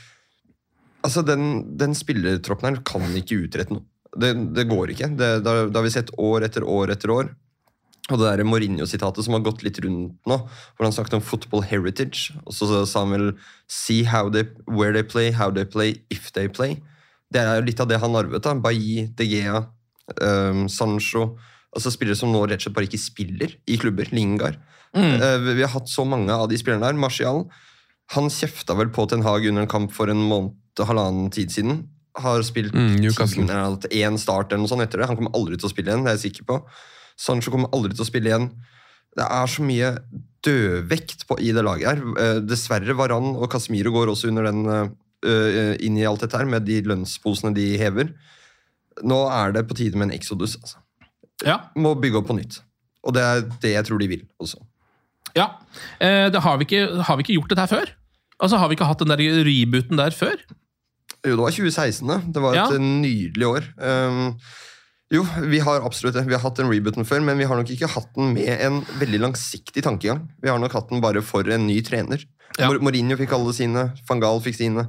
altså, 1.01 1.25
den, 1.25 1.71
den 1.81 1.97
spillertroppen 1.97 2.69
her 2.69 2.83
kan 2.85 3.09
ikke 3.17 3.47
utrette 3.47 3.79
noe. 3.79 3.87
Det, 4.19 4.33
det 4.57 4.65
går 4.69 4.91
ikke. 4.95 5.09
Det, 5.17 5.29
det, 5.45 5.53
det 5.71 5.77
har 5.77 5.85
vi 5.87 5.91
sett 5.95 6.11
år 6.19 6.43
etter 6.49 6.65
år 6.67 6.91
etter 6.91 7.11
år. 7.15 7.29
Og 8.11 8.19
det 8.19 8.27
der 8.27 8.43
Mourinho-sitatet 8.45 9.23
som 9.23 9.37
har 9.37 9.45
gått 9.47 9.63
litt 9.63 9.79
rundt 9.85 10.17
nå, 10.27 10.37
hvor 10.75 10.83
han 10.87 10.93
snakket 10.93 11.15
om 11.15 11.23
football 11.23 11.63
heritage, 11.63 12.33
og 12.43 12.53
så 12.57 12.81
sa 12.91 13.05
han 13.05 13.13
vel 13.15 13.29
See 13.71 14.03
how 14.03 14.29
they, 14.35 14.49
where 14.67 14.91
they 14.93 15.05
play, 15.07 15.31
how 15.31 15.51
they 15.55 15.65
play, 15.65 16.01
if 16.11 16.33
they 16.35 16.49
play. 16.49 16.81
Det 17.31 17.39
er 17.39 17.61
jo 17.61 17.69
litt 17.69 17.79
av 17.81 17.87
det 17.87 18.01
han 18.03 18.17
arvet. 18.19 18.43
da. 18.43 18.55
Bailly, 18.59 19.07
De 19.15 19.29
Gea, 19.31 19.61
um, 20.21 20.65
Sancho 20.69 21.37
altså 21.71 21.93
Spillere 21.95 22.19
som 22.19 22.33
nå 22.35 22.41
rett 22.51 22.59
og 22.59 22.65
slett 22.67 22.75
bare 22.75 22.89
ikke 22.91 22.99
spiller 22.99 23.53
i 23.71 23.77
klubber. 23.79 24.09
Lingard. 24.11 24.57
Mm. 24.91 25.21
vi- 25.45 25.55
vi 25.55 25.63
har 25.63 25.71
hatt 25.71 25.87
så 25.89 26.03
mange 26.05 26.35
av 26.35 26.49
de 26.51 26.57
spillerne 26.59 26.83
der. 26.83 26.99
Martial 26.99 27.45
han 28.11 28.27
kjefta 28.27 28.75
vel 28.75 28.89
på 28.91 29.07
Ten 29.09 29.23
Hag 29.23 29.47
under 29.47 29.63
en 29.63 29.69
kamp 29.71 29.93
for 29.95 30.11
en 30.11 30.19
måned, 30.27 30.57
halvannen 30.83 31.31
tid 31.31 31.53
siden. 31.55 31.85
Har 32.19 32.43
spilt 32.43 32.75
Mm, 32.75 32.97
én 32.99 34.19
start 34.19 34.51
eller 34.53 34.63
noe 34.65 34.69
sånt 34.69 34.83
etter 34.83 34.99
det. 34.99 35.07
Han 35.07 35.17
kommer 35.17 35.35
aldri 35.35 35.57
til 35.57 35.69
å 35.69 35.73
spille 35.73 35.93
igjen, 35.93 36.05
det 36.05 36.11
er 36.11 36.19
jeg 36.19 36.33
sikker 36.33 36.49
på. 36.49 36.57
Sancho 37.17 37.51
kommer 37.53 37.71
aldri 37.73 37.95
til 37.95 38.03
å 38.03 38.09
spille 38.09 38.31
igjen. 38.33 38.51
Det 39.17 39.27
er 39.27 39.47
så 39.47 39.63
mye 39.63 39.93
dødvekt 40.43 41.27
på, 41.29 41.39
i 41.39 41.53
det 41.53 41.63
laget 41.67 41.87
her. 41.91 42.03
Eh, 42.19 42.41
Dessverre, 42.47 42.95
Varan 42.97 43.35
og 43.37 43.51
Casemiro 43.53 43.93
går 43.95 44.13
også 44.13 44.31
under 44.31 44.49
den 44.49 44.67
eh, 44.67 44.89
eh, 45.29 45.77
inn 45.87 45.99
i 45.99 46.07
alt 46.09 46.21
dette 46.25 46.39
her, 46.39 46.47
med 46.49 46.67
de 46.67 46.81
lønnsposene 46.87 47.55
de 47.55 47.77
hever. 47.81 48.13
Nå 49.07 49.21
er 49.31 49.53
det 49.53 49.67
på 49.69 49.77
tide 49.79 49.99
med 49.99 50.09
en 50.11 50.17
exodus. 50.17 50.57
Altså. 50.61 50.79
Ja. 51.47 51.59
Må 51.77 51.95
bygge 52.01 52.21
opp 52.23 52.29
på 52.31 52.37
nytt. 52.39 52.61
Og 53.07 53.15
det 53.17 53.23
er 53.25 53.45
det 53.63 53.75
jeg 53.77 53.87
tror 53.89 54.01
de 54.03 54.09
vil 54.11 54.25
også. 54.43 54.61
Ja. 55.37 55.47
Eh, 56.03 56.29
det 56.33 56.43
har, 56.43 56.59
vi 56.59 56.67
ikke, 56.67 57.03
har 57.07 57.17
vi 57.17 57.25
ikke 57.27 57.39
gjort 57.39 57.53
dette 57.53 57.67
her 57.67 57.75
før? 57.79 57.93
Altså, 58.41 58.57
Har 58.57 58.69
vi 58.71 58.77
ikke 58.79 58.89
hatt 58.89 59.03
den 59.03 59.13
der 59.13 59.21
rebooten 59.45 60.01
der 60.01 60.11
før? 60.17 60.41
Jo, 61.27 61.37
det 61.37 61.43
var 61.45 61.53
2016, 61.53 62.07
da. 62.09 62.19
Det 62.25 62.41
var 62.43 62.55
et 62.57 62.73
Ja. 62.73 62.79
nydelig 62.81 63.47
år. 63.47 63.65
Um, 63.77 64.39
jo, 65.13 65.25
vi 65.51 65.59
har 65.59 65.83
absolutt 65.85 66.15
det. 66.15 66.27
Vi 66.27 66.33
har 66.37 66.41
hatt 66.41 66.57
den 66.57 66.71
rebooten 66.71 67.05
før, 67.05 67.21
men 67.23 67.37
vi 67.37 67.45
har 67.45 67.57
nok 67.59 67.69
ikke 67.75 67.89
hatt 67.91 68.09
den 68.17 68.33
med 68.35 68.49
en 68.61 68.81
veldig 69.01 69.21
langsiktig 69.21 69.83
tankegang. 69.83 70.29
Vi 70.41 70.49
har 70.49 70.59
nok 70.59 70.73
hatt 70.73 70.89
den 70.89 71.01
bare 71.03 71.21
for 71.21 71.43
en 71.51 71.67
ny 71.67 71.81
trener. 71.83 72.25
Ja. 72.59 72.71
Mourinho 72.71 73.17
fikk 73.19 73.33
alle 73.33 73.53
sine, 73.53 73.93
van 74.09 74.21
Gaal 74.23 74.41
fikk 74.41 74.57
sine. 74.57 74.87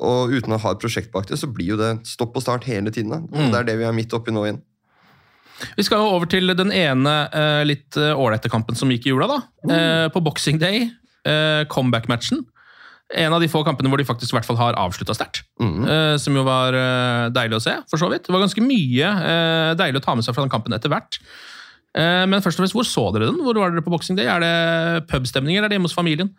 Og 0.00 0.32
uten 0.32 0.52
å 0.56 0.58
ha 0.58 0.70
et 0.72 0.80
prosjekt 0.80 1.12
bak 1.12 1.26
det, 1.28 1.38
så 1.38 1.46
blir 1.52 1.74
jo 1.74 1.76
det 1.76 2.06
stopp 2.08 2.34
og 2.34 2.42
start 2.42 2.64
hele 2.64 2.90
tiden. 2.90 3.28
Mm. 3.28 3.50
Det 3.52 3.58
er 3.60 3.64
det 3.68 3.78
vi 3.78 3.84
er 3.84 3.92
midt 3.92 4.12
oppi 4.16 4.32
nå 4.34 4.46
igjen. 4.48 4.62
Vi 5.76 5.84
skal 5.86 6.00
jo 6.02 6.16
over 6.16 6.26
til 6.26 6.48
den 6.58 6.72
ene 6.74 7.12
eh, 7.30 7.62
litt 7.68 7.94
eh, 8.00 8.16
ålreite 8.18 8.50
kampen 8.50 8.74
som 8.74 8.90
gikk 8.90 9.06
i 9.06 9.12
jula. 9.12 9.28
da. 9.30 9.38
Eh, 9.70 10.08
på 10.10 10.22
Boxing 10.24 10.58
Day, 10.58 10.88
comeback-matchen. 11.70 12.40
En 13.18 13.34
av 13.36 13.42
de 13.42 13.50
få 13.50 13.60
kampene 13.66 13.90
hvor 13.92 14.00
de 14.00 14.06
faktisk 14.08 14.32
i 14.32 14.38
hvert 14.38 14.48
fall 14.48 14.60
har 14.60 14.78
avslutta 14.80 15.16
sterkt. 15.16 15.42
Mhm. 15.60 15.86
Uh, 15.86 16.16
som 16.20 16.36
jo 16.36 16.44
var 16.46 16.76
uh, 16.76 17.30
deilig 17.34 17.58
å 17.58 17.64
se, 17.64 17.76
for 17.90 18.00
så 18.00 18.08
vidt. 18.12 18.26
Det 18.26 18.34
var 18.34 18.44
ganske 18.44 18.64
mye 18.64 19.14
uh, 19.22 19.72
deilig 19.78 20.00
å 20.00 20.06
ta 20.06 20.16
med 20.16 20.26
seg 20.26 20.36
fra 20.36 20.44
den 20.46 20.52
kampen 20.52 20.76
etter 20.76 20.92
hvert. 20.92 21.20
Men 21.92 22.40
først 22.40 22.56
og 22.56 22.62
fremst, 22.62 22.72
hvor 22.72 22.86
så 22.88 23.02
dere 23.12 23.26
den? 23.28 23.42
Hvor 23.44 23.58
var 23.60 23.68
dere 23.68 23.82
på 23.84 23.92
Boxing 23.92 24.16
Day? 24.16 24.24
Er 24.24 24.40
det 24.40 25.02
pubstemning, 25.10 25.58
eller 25.58 25.66
er 25.68 25.74
det 25.74 25.76
hjemme 25.76 25.90
hos 25.90 25.96
familien? 25.96 26.30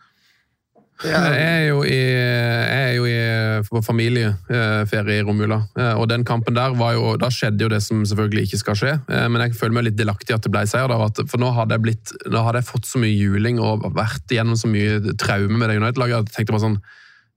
Jeg 1.03 1.37
er 1.41 1.63
jo 1.67 1.81
i, 1.83 1.97
jeg 1.97 2.83
er 2.83 2.93
jo 2.95 3.07
i 3.09 3.81
familieferie 3.83 5.19
i 5.19 5.25
romjula, 5.25 5.57
eh, 5.79 5.93
og 5.99 6.07
den 6.11 6.23
kampen 6.27 6.55
der 6.55 6.75
var 6.79 6.93
jo, 6.95 7.15
da 7.19 7.31
skjedde 7.33 7.65
jo 7.65 7.71
det 7.73 7.81
som 7.83 8.03
selvfølgelig 8.07 8.45
ikke 8.47 8.59
skal 8.61 8.77
skje, 8.79 8.93
eh, 9.09 9.25
men 9.31 9.43
jeg 9.43 9.57
føler 9.59 9.77
meg 9.79 9.87
litt 9.89 9.97
delaktig 9.99 10.35
at 10.35 10.45
det 10.45 10.53
ble 10.53 10.63
seier 10.69 10.91
der, 10.91 11.25
for 11.27 11.41
nå 11.41 11.51
hadde 11.57 11.75
jeg 11.75 11.85
blitt, 11.87 12.13
nå 12.29 12.43
hadde 12.45 12.61
jeg 12.61 12.69
fått 12.69 12.87
så 12.87 13.01
mye 13.03 13.15
juling 13.15 13.59
og 13.63 13.87
vært 13.97 14.31
igjennom 14.31 14.59
så 14.59 14.71
mye 14.71 15.15
traume 15.19 15.57
med 15.57 15.71
det 15.71 15.79
United-laget, 15.81 16.29
jeg 16.29 16.37
tenkte 16.37 16.55
bare 16.55 16.67
sånn, 16.67 16.79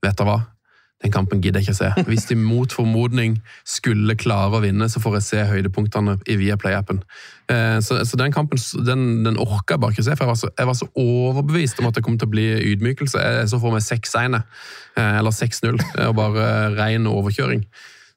vet 0.05 0.21
du 0.21 0.29
hva? 0.29 0.39
Den 1.05 1.13
kampen 1.13 1.43
gidder 1.45 1.61
jeg 1.61 1.69
ikke 1.69 1.77
se. 1.77 2.05
Hvis 2.09 2.25
de 2.31 2.35
mot 2.41 2.73
formodning 2.73 3.35
skulle 3.69 4.15
klare 4.17 4.57
å 4.57 4.63
vinne, 4.65 4.87
så 4.89 5.01
får 5.03 5.19
jeg 5.19 5.25
se 5.27 5.43
høydepunktene 5.51 6.15
i 6.25 6.37
Viaplay-appen. 6.41 7.03
Eh, 7.53 7.79
Så, 7.85 7.99
så 8.09 8.17
den 8.17 8.33
kampen 8.33 8.57
den, 8.87 9.03
den 9.27 9.37
orka 9.37 9.77
jeg 9.77 9.83
bare 9.83 9.93
ikke 9.93 10.07
se, 10.07 10.17
for 10.17 10.25
jeg 10.25 10.31
var, 10.33 10.39
så, 10.41 10.49
jeg 10.57 10.71
var 10.71 10.79
så 10.79 10.89
overbevist 10.97 11.83
om 11.83 11.91
at 11.91 11.99
det 11.99 12.05
kom 12.07 12.17
til 12.17 12.31
å 12.31 12.33
bli 12.33 12.47
ydmykelse. 12.73 13.21
Jeg 13.21 13.51
så 13.53 13.61
for 13.61 13.77
meg 13.77 13.85
6-1, 13.85 14.39
eh, 14.97 15.19
eller 15.19 15.37
6-0, 15.37 15.77
eh, 15.85 16.07
og 16.09 16.17
bare 16.17 16.47
ren 16.79 17.11
overkjøring. 17.11 17.67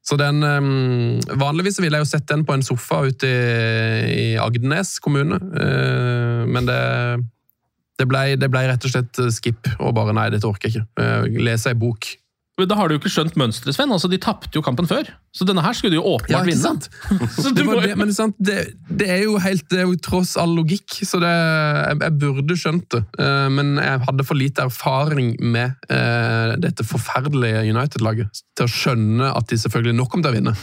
Så 0.08 0.16
den, 0.18 0.40
eh, 0.48 1.36
Vanligvis 1.36 1.82
ville 1.84 2.00
jeg 2.00 2.08
jo 2.08 2.12
sett 2.14 2.30
den 2.32 2.46
på 2.48 2.56
en 2.56 2.64
sofa 2.64 3.02
ute 3.10 3.28
i, 3.28 4.16
i 4.16 4.26
Agdenes 4.40 4.96
kommune, 5.04 5.36
men 6.48 6.66
det, 6.72 6.80
det, 8.00 8.08
ble, 8.08 8.24
det 8.40 8.50
ble 8.56 8.64
rett 8.72 8.88
og 8.88 8.96
slett 8.96 9.20
skip, 9.36 9.68
og 9.84 9.94
bare 10.00 10.16
nei, 10.16 10.30
dette 10.32 10.48
orker 10.48 10.72
jeg 10.72 10.80
ikke. 10.80 11.44
Lese 11.44 11.76
ei 11.76 11.78
bok. 11.84 12.08
Da 12.68 12.76
har 12.76 12.90
du 12.90 12.96
jo 12.96 13.00
ikke 13.00 13.12
skjønt 13.14 13.38
mønsteret, 13.40 13.78
Sven. 13.78 13.94
Altså, 13.96 14.10
de 14.12 14.20
tapte 14.22 14.52
jo 14.58 14.64
kampen 14.66 14.90
før. 14.90 15.08
Så 15.36 15.48
denne 15.48 15.64
her 15.64 15.78
skulle 15.78 15.94
de 15.94 16.00
jo 16.00 16.16
åpenbart 16.16 16.44
ja, 16.44 16.48
vinne. 16.48 16.62
sant? 16.62 16.90
Det, 17.60 17.66
må, 17.66 17.78
det, 17.82 17.96
men 18.00 18.12
sant, 18.16 18.36
det, 18.44 18.58
det 19.00 19.08
er 19.12 19.24
jo 19.24 19.38
helt, 19.42 19.66
det 19.72 19.82
er 19.82 19.88
jo 19.88 19.96
tross 20.04 20.36
all 20.40 20.52
logikk, 20.58 21.00
så 21.06 21.20
det, 21.22 21.30
jeg, 21.30 22.00
jeg 22.04 22.18
burde 22.22 22.58
skjønt 22.60 22.88
det. 22.96 23.02
Uh, 23.20 23.48
Men 23.54 23.74
jeg 23.82 24.04
hadde 24.08 24.26
for 24.28 24.40
lite 24.40 24.66
erfaring 24.68 25.34
med 25.40 25.76
uh, 25.92 26.56
dette 26.62 26.86
forferdelige 26.88 27.66
United-laget 27.70 28.44
til 28.58 28.68
å 28.68 28.74
skjønne 28.74 29.34
at 29.36 29.50
de 29.50 29.60
selvfølgelig 29.60 29.98
nok 30.00 30.14
kom 30.14 30.24
til 30.26 30.34
å 30.34 30.38
vinne. 30.40 30.56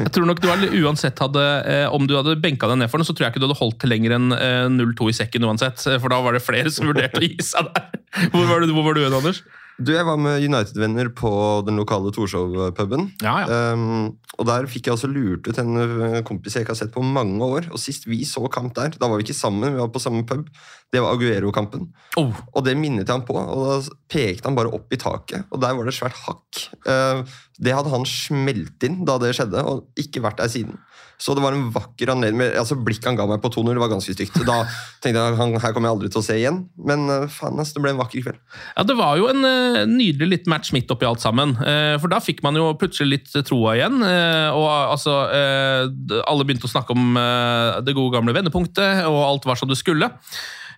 Jeg 0.00 0.12
tror 0.12 0.26
nok 0.28 0.40
du 0.40 0.48
hadde, 0.48 0.68
uansett 0.82 1.18
hadde, 1.20 1.42
eh, 1.68 1.86
Om 1.92 2.06
du 2.08 2.14
hadde 2.16 2.38
benka 2.40 2.68
deg 2.70 2.80
ned 2.80 2.90
for 2.92 3.00
den, 3.00 3.08
så 3.08 3.14
tror 3.14 3.26
jeg 3.26 3.34
ikke 3.34 3.42
du 3.42 3.48
hadde 3.48 3.58
holdt 3.60 3.78
til 3.82 3.92
lenger 3.92 4.16
enn 4.16 4.32
eh, 4.36 4.68
0-2 4.72 5.10
i 5.10 5.16
sekken 5.16 5.48
uansett. 5.48 5.82
For 5.82 6.12
da 6.12 6.20
var 6.24 6.36
det 6.36 6.44
flere 6.44 6.72
som 6.72 6.88
vurderte 6.88 7.20
å 7.20 7.24
gi 7.24 7.36
seg 7.44 7.68
der. 7.72 7.90
Hvor 8.32 8.48
var, 8.48 8.64
du, 8.64 8.72
hvor 8.76 8.86
var 8.88 8.96
du, 8.96 9.04
Anders? 9.08 9.42
Du, 9.80 9.92
Jeg 9.94 10.04
var 10.04 10.18
med 10.20 10.44
United-venner 10.44 11.08
på 11.16 11.30
den 11.66 11.78
lokale 11.80 12.12
Torshov-puben. 12.14 13.08
Ja, 13.24 13.38
ja. 13.42 13.72
Um, 13.72 14.18
og 14.38 14.46
Der 14.48 14.68
fikk 14.70 14.88
jeg 14.88 14.96
også 14.96 15.10
lurt 15.10 15.48
ut 15.48 15.58
en 15.60 15.78
uh, 15.80 16.20
kompis 16.28 16.56
jeg 16.56 16.66
ikke 16.66 16.74
har 16.74 16.80
sett 16.82 16.92
på 16.94 17.04
mange 17.04 17.40
år. 17.44 17.70
Og 17.72 17.80
Sist 17.80 18.06
vi 18.08 18.22
så 18.28 18.44
kamp 18.52 18.74
der, 18.76 18.92
da 18.98 19.08
var 19.08 19.20
vi 19.20 19.26
ikke 19.26 19.38
sammen, 19.38 19.72
vi 19.72 19.80
var 19.80 19.92
på 19.92 20.02
samme 20.02 20.24
pub. 20.28 20.48
Det 20.92 21.00
var 21.00 21.16
Aguero-kampen. 21.16 21.88
Oh, 22.20 22.36
Og 22.52 22.66
det 22.66 22.76
minnet 22.76 23.06
jeg 23.08 23.14
han 23.14 23.24
på, 23.24 23.36
og 23.38 23.62
da 23.64 23.96
pekte 24.12 24.50
han 24.50 24.58
bare 24.58 24.72
opp 24.76 24.92
i 24.92 25.00
taket, 25.00 25.48
og 25.48 25.62
der 25.64 25.76
var 25.78 25.88
det 25.88 25.96
svært 25.96 26.18
hakk. 26.26 26.66
Uh, 26.84 27.24
det 27.62 27.72
hadde 27.76 27.92
han 27.94 28.04
smelt 28.08 28.84
inn 28.84 29.02
da 29.08 29.16
det 29.22 29.32
skjedde, 29.38 29.64
og 29.64 29.88
ikke 30.00 30.24
vært 30.24 30.42
der 30.42 30.52
siden. 30.52 30.76
Så 31.20 31.36
det 31.36 31.44
var 31.44 31.56
en 31.56 31.68
vakker 31.74 32.14
anledning. 32.14 32.54
Altså, 32.58 32.78
Blikket 32.78 33.10
han 33.10 33.18
ga 33.18 33.28
meg 33.30 33.42
på 33.42 33.52
2-0 33.54 33.80
var 33.82 33.92
ganske 33.92 34.14
stygt. 34.16 34.40
Da 34.46 34.62
tenkte 35.02 35.18
jeg 35.18 35.38
han, 35.40 35.56
her 35.62 35.74
kommer 35.74 35.90
jeg 35.90 35.98
aldri 35.98 36.12
til 36.12 36.22
å 36.22 36.26
se 36.26 36.38
igjen. 36.40 36.62
Men 36.76 37.06
uh, 37.10 37.28
faen, 37.30 37.58
altså, 37.58 37.76
det 37.76 37.84
ble 37.84 37.94
en 37.94 38.02
vakker 38.02 38.24
kveld. 38.24 38.40
Ja, 38.76 38.86
Det 38.88 38.98
var 38.98 39.20
jo 39.20 39.28
en 39.30 39.44
uh, 39.46 39.82
nydelig 39.90 40.30
liten 40.36 40.54
match 40.54 40.72
midt 40.74 40.90
oppi 40.94 41.08
alt 41.08 41.22
sammen. 41.22 41.56
Uh, 41.60 41.98
for 42.02 42.12
da 42.12 42.22
fikk 42.22 42.42
man 42.46 42.58
jo 42.58 42.72
plutselig 42.80 43.12
litt 43.16 43.36
troa 43.46 43.76
igjen. 43.78 44.00
Uh, 44.02 44.50
og 44.52 44.68
altså 44.92 45.14
eh, 45.32 46.22
Alle 46.28 46.46
begynte 46.46 46.68
å 46.68 46.72
snakke 46.72 46.94
om 46.96 47.18
eh, 47.18 47.78
det 47.84 47.94
gode 47.96 48.16
gamle 48.16 48.34
vendepunktet, 48.36 49.04
og 49.08 49.20
alt 49.26 49.48
var 49.48 49.60
som 49.60 49.70
det 49.70 49.78
skulle. 49.80 50.10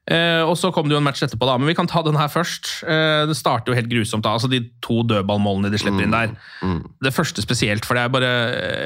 Eh, 0.04 0.42
og 0.44 0.52
så 0.60 0.68
kom 0.68 0.84
det 0.84 0.92
jo 0.92 0.98
en 1.00 1.06
match 1.06 1.22
etterpå, 1.24 1.46
da, 1.48 1.54
men 1.56 1.70
vi 1.70 1.76
kan 1.76 1.88
ta 1.88 2.02
den 2.04 2.18
her 2.20 2.28
først. 2.28 2.82
Eh, 2.84 3.24
det 3.30 3.36
starter 3.38 3.72
jo 3.72 3.76
helt 3.78 3.88
grusomt. 3.88 4.24
da, 4.26 4.34
altså 4.36 4.50
De 4.52 4.60
to 4.84 5.00
dødballmålene 5.08 5.72
de 5.72 5.80
slipper 5.80 6.04
inn 6.04 6.12
der. 6.12 6.34
Det 7.00 7.14
første 7.16 7.40
spesielt, 7.44 7.88
for 7.88 7.96
det 7.96 8.04
er 8.04 8.12
bare 8.12 8.32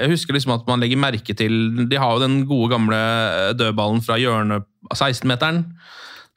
Jeg 0.05 0.13
husker 0.15 0.37
liksom 0.37 0.55
at 0.55 0.69
man 0.71 0.79
legger 0.79 1.01
merke 1.01 1.35
til 1.35 1.89
De 1.91 1.99
har 1.99 2.15
jo 2.15 2.23
den 2.23 2.45
gode 2.47 2.71
gamle 2.71 2.95
eh, 2.95 3.53
dødballen 3.59 4.05
fra 4.05 4.19
hjørnet 4.21 4.63
av 4.63 4.95
16-meteren. 4.95 5.65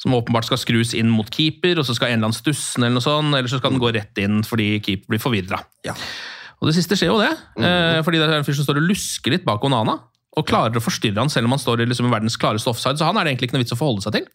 Som 0.01 0.17
åpenbart 0.17 0.49
skal 0.49 0.57
skrus 0.57 0.95
inn 0.97 1.11
mot 1.13 1.29
keeper, 1.29 1.77
og 1.77 1.85
så 1.85 1.93
skal 1.93 2.09
en 2.09 2.17
eller 2.17 2.31
annen 2.31 2.41
stusse 2.41 2.79
den, 2.79 2.87
eller 2.87 2.97
noe 2.97 3.05
sånt, 3.05 3.35
eller 3.37 3.51
så 3.51 3.61
skal 3.61 3.75
den 3.75 3.83
gå 3.83 3.93
rett 3.93 4.17
inn 4.17 4.41
fordi 4.41 4.79
keeper 4.81 5.13
blir 5.13 5.21
forvirra. 5.21 5.61
Ja. 5.85 5.93
Og 6.57 6.69
det 6.69 6.73
siste 6.77 6.97
skjer 6.97 7.13
jo 7.13 7.21
det, 7.21 7.29
eh, 7.61 8.01
fordi 8.01 8.17
det 8.17 8.25
er 8.25 8.39
en 8.39 8.47
fyr 8.47 8.57
som 8.57 8.65
står 8.65 8.81
og 8.81 8.89
lusker 8.89 9.33
litt 9.33 9.45
bak 9.45 9.61
Onana. 9.61 9.99
Og 10.39 10.47
klarer 10.47 10.73
å 10.73 10.81
forstyrre 10.81 11.21
han 11.21 11.29
selv 11.29 11.45
om 11.45 11.53
han 11.53 11.61
står 11.61 11.83
i 11.83 11.85
liksom 11.85 12.09
verdens 12.09 12.39
klareste 12.39 12.71
offside, 12.71 12.97
så 12.97 13.05
han 13.05 13.17
er 13.19 13.25
det 13.25 13.33
egentlig 13.35 13.51
ikke 13.51 13.59
noe 13.59 13.65
vits 13.65 13.75
å 13.75 13.77
forholde 13.77 14.05
seg 14.05 14.17
til. 14.17 14.25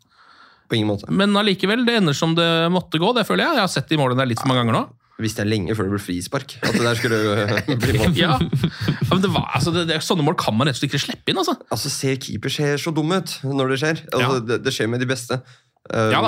På 0.67 0.77
ingen 0.79 0.89
måte. 0.91 1.09
Men 1.15 1.37
allikevel, 1.39 1.85
det 1.87 2.01
ender 2.01 2.17
som 2.17 2.35
det 2.39 2.47
måtte 2.75 2.99
gå, 3.03 3.13
det 3.17 3.27
føler 3.29 3.47
jeg. 3.47 3.59
Jeg 3.61 3.65
har 3.67 3.73
sett 3.73 3.91
de 3.93 3.99
målene 4.01 4.19
der 4.23 4.31
litt 4.33 4.41
for 4.43 4.51
mange 4.51 4.65
ganger 4.65 4.79
nå. 4.81 4.85
Visste 5.23 5.41
jeg 5.45 5.49
lenge 5.49 5.73
før 5.73 5.87
det 5.89 5.95
ble 5.95 6.01
frispark. 6.05 6.57
At 6.61 6.75
det 6.77 6.83
der 6.85 6.99
skulle 6.99 7.77
bli 7.87 8.01
mål. 8.03 8.17
Ja, 8.19 8.35
men 8.37 9.23
det 9.25 9.31
var, 9.33 9.47
altså, 9.57 9.73
det, 9.73 9.87
det, 9.89 10.03
Sånne 10.05 10.27
mål 10.27 10.37
kan 10.37 10.53
man 10.59 10.69
rett 10.69 10.77
og 10.77 10.83
slett 10.83 10.91
ikke 10.93 11.05
slippe 11.07 11.33
inn. 11.33 11.41
altså. 11.41 11.55
Altså, 11.73 11.93
ser 11.95 12.19
keeper 12.21 12.53
ser 12.53 12.77
så 12.83 12.93
dum 12.93 13.15
ut 13.15 13.39
når 13.47 13.73
det 13.73 13.79
skjer. 13.81 14.03
Altså, 14.11 14.35
Ja. 14.37 14.43
det, 14.51 14.59
det 14.67 14.75
skjer 14.77 14.91
med 14.93 15.01
de 15.01 15.09
beste. 15.09 15.41
Um, 15.87 16.11
Ja 16.13 16.21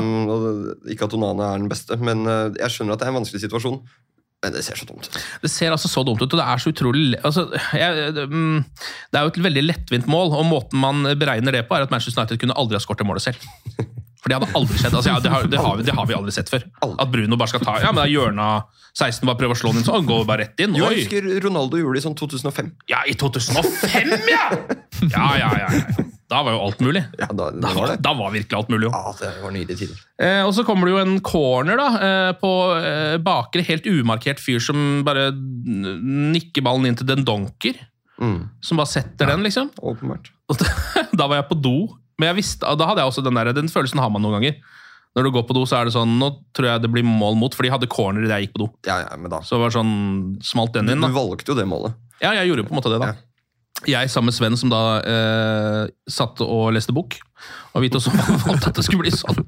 ikke 0.89 1.09
at 1.09 1.15
Onana 1.19 1.49
er 1.53 1.59
den 1.61 1.69
beste, 1.69 1.97
men 2.01 2.23
uh, 2.31 2.47
jeg 2.55 2.71
skjønner 2.73 2.95
at 2.95 3.03
det 3.03 3.09
er 3.09 3.13
en 3.13 3.19
vanskelig 3.19 3.43
situasjon. 3.43 3.81
Men 4.39 4.55
det 4.55 4.61
ser 4.63 4.79
så 4.79 4.87
dumt 4.87 5.03
ut. 5.03 5.17
Det 5.43 5.51
ser 5.51 5.75
altså 5.75 5.89
så 5.91 6.05
dumt 6.07 6.21
ut, 6.23 6.31
og 6.31 6.39
det 6.39 6.45
er 6.47 6.61
så 6.63 6.71
utrolig 6.71 7.17
altså, 7.27 7.49
jeg, 7.75 8.13
det, 8.15 8.29
mm, 8.31 8.61
det 9.11 9.19
er 9.19 9.25
jo 9.27 9.33
et 9.33 9.41
veldig 9.49 9.65
lettvint 9.67 10.07
mål, 10.07 10.31
og 10.39 10.47
måten 10.47 10.79
man 10.79 11.03
beregner 11.19 11.57
det 11.59 11.65
på, 11.67 11.75
er 11.75 11.89
at 11.89 11.91
Manchester 11.91 12.23
United 12.23 12.39
kunne 12.45 12.55
aldri 12.55 12.79
ha 12.79 12.83
skåret 12.85 13.03
det 13.03 13.09
målet 13.11 13.25
selv. 13.27 13.43
For 14.29 14.35
det 14.35 14.37
hadde 14.43 14.59
aldri 14.59 14.77
skjedd. 14.77 14.97
Altså, 14.99 15.09
ja, 15.09 15.21
det, 15.25 15.31
har, 15.33 15.47
det, 15.49 15.61
har 15.65 15.79
vi, 15.79 15.87
det 15.89 15.95
har 15.97 16.09
vi 16.11 16.17
aldri 16.19 16.35
sett 16.37 16.51
før. 16.53 16.67
At 16.85 17.09
Bruno 17.09 17.39
bare 17.41 17.49
skal 17.55 17.65
ta 17.65 17.79
Ja, 17.81 17.95
men 17.95 18.03
det 18.03 18.11
er 18.11 18.15
hjørnet 18.19 18.77
16, 18.99 19.25
bare 19.25 19.39
prøver 19.41 19.57
å 19.57 19.61
slå 19.61 19.73
den 19.73 19.81
inn 19.81 19.87
så 19.87 19.95
han 19.95 20.09
går 20.09 20.27
bare 20.29 20.45
rett 20.45 20.61
inn. 20.65 20.77
Oi. 20.77 20.83
jeg 20.83 21.07
husker 21.07 21.29
Ronaldo 21.47 21.81
gjorde 21.81 21.97
det 21.97 22.03
i 22.03 22.07
sånn 22.09 22.19
2005. 22.19 22.71
Ja, 22.91 23.01
i 23.09 23.15
2005, 23.17 24.15
ja! 24.29 24.45
Ja, 25.09 25.27
ja, 25.39 25.51
ja. 25.63 25.69
ja. 25.71 26.07
Da 26.29 26.43
var 26.45 26.53
jo 26.53 26.61
alt 26.61 26.81
mulig. 26.85 27.03
Ja, 27.17 27.29
da, 27.33 27.49
det 27.55 27.63
Da 27.65 27.71
var 27.73 27.95
da 28.05 28.13
var 28.19 28.33
virkelig 28.35 28.59
alt 28.59 28.73
mulig, 28.73 28.89
jo. 28.89 28.93
Ja, 28.93 29.13
det 29.17 29.31
var 29.41 29.55
nydelige 29.55 29.81
tider. 29.81 30.01
Eh, 30.21 30.41
og 30.45 30.53
så 30.57 30.65
kommer 30.67 30.89
det 30.89 30.93
jo 30.93 31.01
en 31.01 31.21
corner 31.25 31.81
da, 31.81 31.87
eh, 32.05 32.33
på 32.37 32.51
eh, 32.77 33.15
bakre, 33.25 33.65
helt 33.65 33.89
umarkert 33.89 34.43
fyr 34.43 34.61
som 34.61 35.01
bare 35.07 35.31
nikker 35.33 36.67
ballen 36.67 36.91
inn 36.91 36.99
til 37.01 37.09
Den 37.09 37.25
Donker. 37.25 37.81
Mm. 38.21 38.51
Som 38.61 38.83
bare 38.83 38.93
setter 38.93 39.31
den, 39.33 39.47
liksom. 39.47 39.71
Åpenbart. 39.79 40.29
Da, 40.51 40.69
da 41.23 41.31
var 41.31 41.41
jeg 41.41 41.49
på 41.49 41.61
do, 41.65 41.77
men 42.19 42.33
jeg 42.33 42.41
visste, 42.41 42.75
da 42.79 42.91
hadde 42.91 43.05
jeg 43.05 43.13
også 43.13 43.25
den 43.25 43.39
der, 43.39 43.53
den 43.57 43.71
følelsen 43.73 44.03
har 44.03 44.11
man 44.13 44.25
noen 44.25 44.39
ganger. 44.39 44.59
Når 45.17 45.25
du 45.25 45.31
går 45.35 45.47
på 45.49 45.57
do, 45.57 45.65
så 45.67 45.79
er 45.79 45.89
det 45.89 45.95
sånn 45.97 46.19
Nå 46.21 46.29
tror 46.55 46.69
jeg 46.69 46.83
det 46.85 46.91
blir 46.93 47.07
mål 47.07 47.39
mot, 47.41 47.55
for 47.57 47.67
de 47.67 47.73
hadde 47.73 47.89
corner 47.91 48.27
idet 48.27 48.37
jeg 48.37 48.49
gikk 48.49 48.59
på 48.59 48.67
do. 48.67 48.69
Ja, 48.87 49.01
ja, 49.07 49.17
men 49.19 49.33
da. 49.33 49.41
Så 49.47 49.57
det 49.57 49.65
var 49.65 49.75
sånn, 49.75 49.95
smalt 50.45 50.77
den 50.77 50.93
inn. 50.93 51.03
Da. 51.03 51.11
du 51.11 51.17
valgte 51.17 51.55
jo 51.55 51.59
det 51.59 51.67
målet. 51.71 51.97
Ja, 52.21 52.35
jeg 52.37 52.51
gjorde 52.51 52.65
jo 52.65 52.69
på 52.69 52.77
en 52.77 52.81
måte 52.83 52.93
det, 52.93 53.01
da. 53.03 53.17
Jeg 53.87 54.11
sammen 54.11 54.33
med 54.33 54.35
Sven, 54.35 54.57
som 54.59 54.71
da 54.73 54.83
eh, 55.07 55.91
satt 56.11 56.41
og 56.43 56.73
leste 56.75 56.91
bok. 56.95 57.15
Og 57.79 57.85
vi 57.85 57.91
også 57.95 58.11
valgte 58.49 58.73
at 58.73 58.79
det 58.81 58.83
skulle 58.83 59.05
bli 59.05 59.13
sånn. 59.15 59.39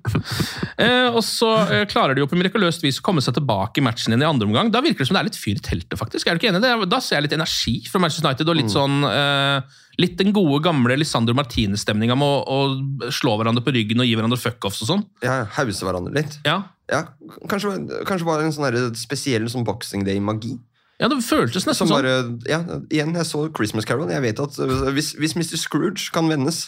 Eh, 0.79 1.09
og 1.11 1.19
så 1.27 1.49
eh, 1.65 1.83
klarer 1.91 2.15
de 2.15 2.23
jo 2.23 2.29
på 2.31 2.39
mirakuløst 2.39 2.85
vis 2.85 3.01
å 3.03 3.07
komme 3.09 3.25
seg 3.25 3.35
tilbake 3.41 3.83
i 3.83 3.85
matchen 3.85 4.15
igjen 4.15 4.23
i 4.23 4.29
andre 4.29 4.47
omgang. 4.47 4.71
Da 4.71 4.85
virker 4.85 5.03
det 5.03 5.11
som 5.11 5.19
det 5.19 5.25
er 5.25 5.31
litt 5.33 5.41
fyr 5.41 5.59
i 5.59 5.65
teltet, 5.67 5.99
faktisk. 5.99 6.31
Er 6.31 6.39
du 6.39 6.43
ikke 6.43 6.53
enig? 6.53 6.63
i 6.63 6.69
Det? 6.69 6.91
Da 6.93 7.03
ser 7.03 7.19
jeg 7.19 7.27
litt 7.27 7.35
energi 7.41 7.75
fra 7.91 8.03
Manchester 8.05 8.31
United, 8.31 8.53
og 8.53 8.61
litt 8.61 8.71
sånn 8.71 9.03
eh, 9.11 9.83
Litt 10.01 10.17
den 10.21 10.33
gode, 10.33 10.63
gamle 10.65 10.97
Lisandro 10.97 11.35
Martinez-stemninga 11.37 12.17
med 12.17 12.25
å, 12.25 12.41
å 12.41 13.11
slå 13.13 13.35
hverandre 13.41 13.65
på 13.67 13.75
ryggen 13.77 14.01
og 14.01 14.09
gi 14.09 14.17
hverandre 14.17 14.41
fuckoffs 14.41 14.81
og 14.87 14.89
sånn. 14.95 15.05
Ja, 15.25 15.43
Hause 15.59 15.85
hverandre 15.85 16.15
litt. 16.17 16.39
Ja. 16.47 16.63
Ja, 16.91 17.05
kanskje, 17.51 17.77
kanskje 18.09 18.27
bare 18.27 18.49
en 18.49 18.55
sånn 18.55 18.97
spesiell 18.99 19.45
sånn 19.53 19.67
Boxing 19.69 20.03
Day-magi. 20.09 20.57
Ja, 21.01 21.09
det 21.09 21.21
føltes 21.25 21.65
nesten 21.65 21.87
Som 21.87 21.93
sånn. 21.93 22.03
bare, 22.03 22.15
ja, 22.51 22.59
igjen, 22.93 23.15
jeg 23.17 23.29
så 23.29 23.47
Christmas 23.57 23.87
Carol. 23.89 24.11
Jeg 24.13 24.25
vet 24.25 24.41
at 24.43 24.59
hvis, 24.93 25.15
hvis 25.17 25.37
Mr. 25.39 25.57
Scrooge 25.61 26.11
kan 26.13 26.29
vendes, 26.29 26.67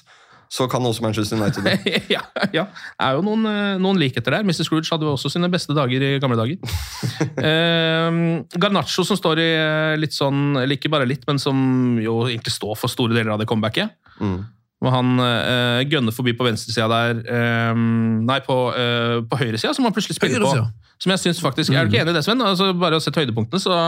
så 0.52 0.66
kan 0.68 0.84
også 0.84 1.00
Manchester 1.04 1.38
United 1.40 1.64
det. 1.64 1.92
ja, 2.12 2.20
ja. 2.52 2.66
Det 2.68 3.06
er 3.06 3.16
jo 3.16 3.22
noen, 3.24 3.46
eh, 3.48 3.78
noen 3.80 4.00
likheter 4.00 4.34
der. 4.36 4.44
Mr. 4.44 4.66
Scrooge 4.66 4.90
hadde 4.92 5.06
jo 5.08 5.14
også 5.14 5.30
sine 5.32 5.48
beste 5.52 5.72
dager 5.76 6.04
i 6.04 6.10
gamle 6.20 6.36
dager. 6.36 6.58
eh, 7.48 8.18
Garnaccio 8.60 9.04
som 9.08 9.16
står 9.16 9.40
i 9.40 9.48
eh, 9.56 9.94
litt 10.00 10.16
sånn, 10.16 10.58
eller 10.60 10.76
ikke 10.76 10.92
bare 10.92 11.08
litt, 11.08 11.24
men 11.28 11.40
som 11.40 11.56
jo 12.02 12.26
egentlig 12.26 12.52
står 12.52 12.76
for 12.76 12.92
store 12.92 13.16
deler 13.16 13.32
av 13.32 13.40
det 13.40 13.48
comebacket. 13.48 13.96
Mm. 14.20 14.42
Og 14.82 14.90
han 14.90 15.12
eh, 15.22 15.80
gønner 15.88 16.14
forbi 16.14 16.34
på 16.36 16.44
venstresida 16.44 16.88
der 16.90 17.20
eh, 17.22 17.82
Nei, 18.26 18.40
på, 18.44 18.56
eh, 18.76 19.20
på 19.30 19.38
høyresida, 19.40 19.72
som 19.76 19.86
han 19.86 19.94
plutselig 19.94 20.18
spiller 20.18 20.42
Høyresida. 20.42 20.66
på. 20.68 20.96
Som 21.02 21.14
jeg 21.14 21.22
synes 21.24 21.40
faktisk, 21.42 21.72
Er 21.72 21.86
du 21.86 21.94
ikke 21.94 22.02
enig 22.02 22.12
i 22.12 22.18
det, 22.18 22.24
Sven? 22.26 22.42
Altså, 22.44 22.72
bare 22.76 22.98
å 22.98 23.02
sette 23.02 23.22
høydepunktene, 23.22 23.62
så 23.62 23.78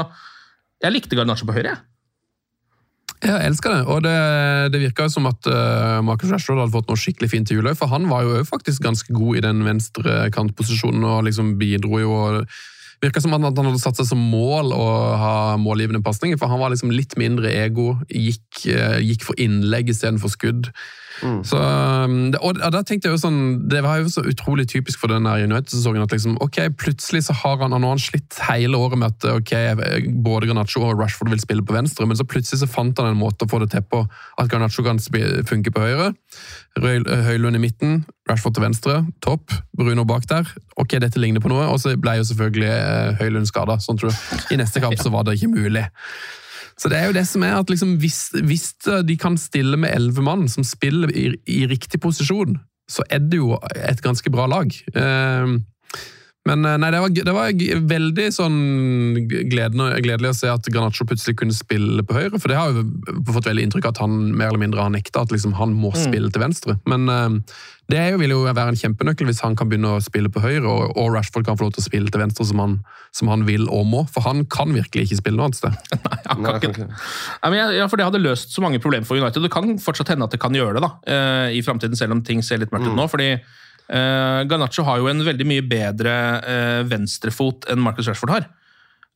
Jeg 0.82 0.94
likte 0.96 1.18
Garnaccio 1.18 1.48
på 1.48 1.56
høyre. 1.56 1.74
jeg. 1.74 1.82
Jeg 3.24 3.40
elsker 3.48 3.72
det, 3.72 3.80
og 3.88 4.02
det, 4.04 4.14
det 4.74 4.82
virka 4.82 5.06
som 5.08 5.24
at 5.30 5.48
uh, 5.48 6.02
Marcus 6.04 6.28
Rashford 6.32 6.60
hadde 6.60 6.74
fått 6.74 6.90
noe 6.90 7.00
skikkelig 7.00 7.30
fint 7.32 7.48
til 7.48 7.60
jul 7.60 7.70
for 7.78 7.88
han 7.88 8.04
var 8.10 8.26
jo 8.26 8.42
faktisk 8.44 8.84
ganske 8.84 9.16
god 9.16 9.40
i 9.40 9.44
den 9.46 9.64
venstre 9.64 10.28
kantposisjonen 10.34 11.06
og 11.08 11.24
liksom 11.28 11.54
bidro 11.60 12.02
jo 12.02 12.14
og 12.20 12.54
Virka 13.02 13.20
som 13.20 13.34
at 13.36 13.42
han 13.42 13.66
hadde 13.68 13.80
satt 13.82 13.98
seg 13.98 14.06
som 14.08 14.20
mål 14.32 14.70
å 14.72 14.84
ha 15.20 15.32
målgivende 15.60 16.00
pasninger, 16.04 16.38
for 16.40 16.48
han 16.48 16.60
var 16.62 16.70
liksom 16.72 16.92
litt 16.94 17.16
mindre 17.20 17.50
ego, 17.52 17.98
gikk, 18.08 18.62
uh, 18.70 18.96
gikk 19.02 19.26
for 19.26 19.40
innlegg 19.40 19.90
istedenfor 19.92 20.32
skudd. 20.32 20.70
Så, 21.46 21.58
um, 21.58 22.32
og 22.40 22.58
og 22.58 22.72
da 22.74 22.80
tenkte 22.82 23.08
jeg 23.08 23.14
jo 23.14 23.20
sånn, 23.22 23.38
Det 23.70 23.82
var 23.84 24.00
jo 24.00 24.10
så 24.10 24.24
utrolig 24.26 24.66
typisk 24.70 25.00
for 25.00 25.12
den 25.12 25.26
United-sesongen 25.26 26.02
at 26.02 26.12
liksom, 26.14 26.36
ok, 26.42 26.58
plutselig 26.80 27.24
så 27.28 27.36
har 27.38 27.60
han, 27.62 27.70
nå 27.74 27.80
har 27.80 27.94
han 27.94 28.02
slitt 28.02 28.38
hele 28.48 28.78
året 28.80 28.98
med 29.00 29.14
at 29.14 29.28
ok, 29.30 29.52
både 30.24 30.50
Garnaccio 30.50 30.82
og 30.84 30.98
Rashford 31.00 31.30
vil 31.32 31.42
spille 31.42 31.64
på 31.66 31.76
venstre, 31.76 32.06
men 32.06 32.18
så 32.18 32.26
plutselig 32.28 32.62
så 32.64 32.70
fant 32.70 32.98
han 32.98 33.12
en 33.12 33.20
måte 33.20 33.46
å 33.46 33.50
få 33.50 33.62
det 33.62 33.70
til 33.74 33.84
på 33.86 34.04
at 34.04 34.50
Garnaccio 34.50 34.84
kan 34.86 35.00
funke 35.46 35.74
på 35.74 35.86
høyre. 35.86 36.12
Høylund 36.80 37.56
i 37.56 37.62
midten, 37.62 38.04
Rashford 38.30 38.56
til 38.56 38.64
venstre, 38.64 39.00
topp. 39.22 39.52
Bruno 39.76 40.04
bak 40.08 40.26
der. 40.30 40.48
Ok, 40.80 40.96
dette 41.02 41.20
ligner 41.20 41.42
på 41.44 41.50
noe. 41.52 41.68
Og 41.70 41.78
så 41.82 41.94
ble 42.00 42.18
jo 42.18 42.26
selvfølgelig 42.30 42.70
eh, 42.70 43.10
Høylund 43.20 43.50
skada. 43.50 43.78
Sånn 43.82 44.00
tror 44.00 44.10
jeg. 44.10 44.46
I 44.54 44.58
neste 44.58 44.82
kamp 44.82 44.98
så 44.98 45.12
var 45.14 45.26
det 45.26 45.36
ikke 45.38 45.52
mulig. 45.54 45.84
Så 46.80 46.90
det 46.90 46.98
er 46.98 47.08
jo 47.08 47.16
det 47.16 47.26
som 47.30 47.44
er 47.46 47.58
at 47.58 47.70
liksom, 47.70 47.96
hvis, 48.02 48.28
hvis 48.42 48.72
de 49.06 49.16
kan 49.20 49.38
stille 49.38 49.78
med 49.80 49.94
elleve 49.94 50.24
mann 50.26 50.48
som 50.50 50.66
spiller 50.66 51.12
i, 51.14 51.28
i 51.46 51.64
riktig 51.70 52.00
posisjon, 52.02 52.58
så 52.90 53.04
er 53.10 53.22
det 53.22 53.38
jo 53.38 53.54
et 53.74 54.02
ganske 54.04 54.30
bra 54.32 54.48
lag. 54.50 54.74
Eh, 54.94 55.54
men 56.48 56.64
eh, 56.68 56.76
nei, 56.80 56.90
det 56.92 57.00
var, 57.00 57.12
det 57.28 57.34
var 57.34 57.52
veldig 57.94 58.26
sånn 58.36 58.56
gledende, 59.50 59.86
gledelig 60.04 60.32
å 60.32 60.36
se 60.36 60.50
at 60.52 60.66
Granacho 60.68 61.06
plutselig 61.08 61.38
kunne 61.40 61.56
spille 61.56 62.04
på 62.04 62.16
høyre, 62.16 62.36
for 62.40 62.52
det 62.52 62.58
har 62.58 62.74
jo 62.74 62.82
fått 63.32 63.48
veldig 63.48 63.64
inntrykk 63.68 63.88
av 63.88 63.94
at 63.94 64.02
han 64.04 64.18
mer 64.36 64.50
eller 64.52 64.60
mindre 64.66 64.84
har 64.84 64.92
nekta 64.92 65.22
at 65.24 65.32
liksom, 65.32 65.54
han 65.56 65.72
må 65.76 65.94
spille 65.96 66.28
til 66.34 66.42
venstre. 66.44 66.76
Men 66.90 67.08
uh, 67.08 67.56
det 67.92 67.98
er 68.00 68.12
jo, 68.14 68.20
vil 68.22 68.32
jo 68.34 68.42
være 68.46 68.72
en 68.74 68.78
kjempenøkkel 68.80 69.28
hvis 69.28 69.42
han 69.44 69.56
kan 69.56 69.68
begynne 69.68 69.94
å 69.96 70.02
spille 70.04 70.28
på 70.32 70.42
høyre, 70.44 70.64
og, 70.68 70.92
og 71.00 71.10
Rashford 71.16 71.48
kan 71.48 71.56
få 71.60 71.66
lov 71.66 71.74
til 71.78 71.84
å 71.84 71.88
spille 71.88 72.12
til 72.12 72.22
venstre 72.22 72.46
som 72.48 72.60
han, 72.62 72.76
som 73.16 73.32
han 73.32 73.44
vil 73.48 73.64
og 73.72 73.88
må, 73.88 74.04
for 74.12 74.24
han 74.28 74.44
kan 74.52 74.72
virkelig 74.76 75.08
ikke 75.08 75.20
spille 75.22 75.40
noe 75.40 75.48
annet 75.50 75.60
sted. 75.62 75.80
Nei, 76.06 76.20
han 76.28 76.44
kan 76.44 76.60
ikke- 76.60 76.72
ikke. 76.74 76.88
Nei, 76.92 77.50
men 77.50 77.58
jeg, 77.62 77.80
ja, 77.80 77.88
for 77.88 78.00
Det 78.00 78.08
hadde 78.10 78.24
løst 78.24 78.52
så 78.56 78.64
mange 78.64 78.80
problemer 78.84 79.08
for 79.08 79.20
United. 79.20 79.44
Det 79.44 79.52
kan 79.52 79.76
fortsatt 79.80 80.12
hende 80.12 80.28
at 80.28 80.36
det 80.36 80.40
kan 80.44 80.56
gjøre 80.56 80.76
det 80.76 80.84
da, 80.84 80.94
uh, 81.08 81.48
i 81.56 81.64
framtiden, 81.64 81.96
selv 81.96 82.16
om 82.16 82.24
ting 82.24 82.44
ser 82.44 82.60
litt 82.60 82.72
mørkt 82.74 82.88
ut 82.92 82.96
nå. 82.98 83.08
fordi 83.08 83.32
eh, 83.88 84.40
Garnaccio 84.48 84.84
har 84.84 84.98
jo 85.02 85.08
en 85.10 85.24
veldig 85.26 85.46
mye 85.46 85.62
bedre 85.68 86.12
uh, 86.44 86.82
venstrefot 86.88 87.66
enn 87.72 87.82
Marcus 87.84 88.08
Rashford 88.08 88.30
har. 88.30 88.46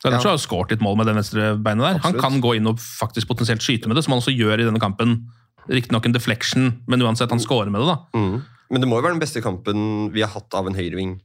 Garnaccio 0.05 0.29
Ja. 0.31 0.35
har 0.37 0.39
skåret 0.43 0.71
litt 0.71 0.81
mål 0.85 0.97
med 1.01 1.07
det 1.11 1.15
venstre 1.17 1.57
beinet 1.59 1.85
der. 1.89 1.99
Han 2.05 2.19
kan 2.21 2.41
gå 2.41 2.55
inn 2.57 2.67
og 2.71 2.79
faktisk 2.79 3.29
potensielt 3.29 3.63
skyte 3.65 3.89
med 3.91 3.97
det, 3.99 4.05
som 4.05 4.13
han 4.15 4.21
også 4.23 4.35
gjør 4.37 4.61
i 4.61 4.67
denne 4.69 4.79
kampen. 4.83 5.25
Riktignok 5.69 6.07
en 6.07 6.15
deflection, 6.15 6.69
men 6.87 7.03
uansett, 7.03 7.31
han 7.31 7.41
skårer 7.43 7.71
med 7.71 7.83
det. 7.83 7.89
da. 7.91 7.99
Mm. 8.15 8.43
Men 8.71 8.81
det 8.85 8.89
må 8.89 8.99
jo 9.01 9.03
være 9.09 9.17
den 9.17 9.21
beste 9.25 9.43
kampen 9.43 10.11
vi 10.15 10.23
har 10.23 10.31
hatt 10.33 10.55
av 10.55 10.67
en 10.69 10.75
høyreving 10.79 11.19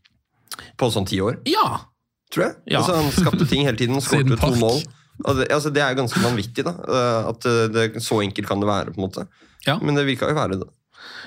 på 0.79 0.89
sånn 0.91 1.05
ti 1.07 1.19
år, 1.23 1.37
Ja! 1.49 1.81
tror 2.33 2.47
jeg. 2.47 2.55
Ja. 2.73 2.79
Altså, 2.81 2.95
han 2.97 3.11
skapte 3.13 3.45
ting 3.47 3.63
hele 3.67 3.77
tiden, 3.77 3.99
skåret 4.01 4.25
skårte 4.25 4.39
to 4.41 4.59
mål. 4.59 4.79
Altså, 5.29 5.69
det 5.69 5.83
er 5.83 5.93
jo 5.93 5.99
ganske 6.01 6.23
vanvittig, 6.23 6.63
da. 6.65 6.73
eh, 6.81 7.27
At 7.29 7.45
det, 7.75 8.01
så 8.01 8.23
enkelt 8.23 8.47
kan 8.49 8.59
det 8.59 8.67
være, 8.67 8.93
på 8.95 8.97
en 8.97 9.05
måte. 9.05 9.27
Ja. 9.67 9.77
Men 9.79 9.93
det 9.95 10.07
virka 10.07 10.27
jo 10.31 10.35
være 10.39 10.57
det. 10.63 10.67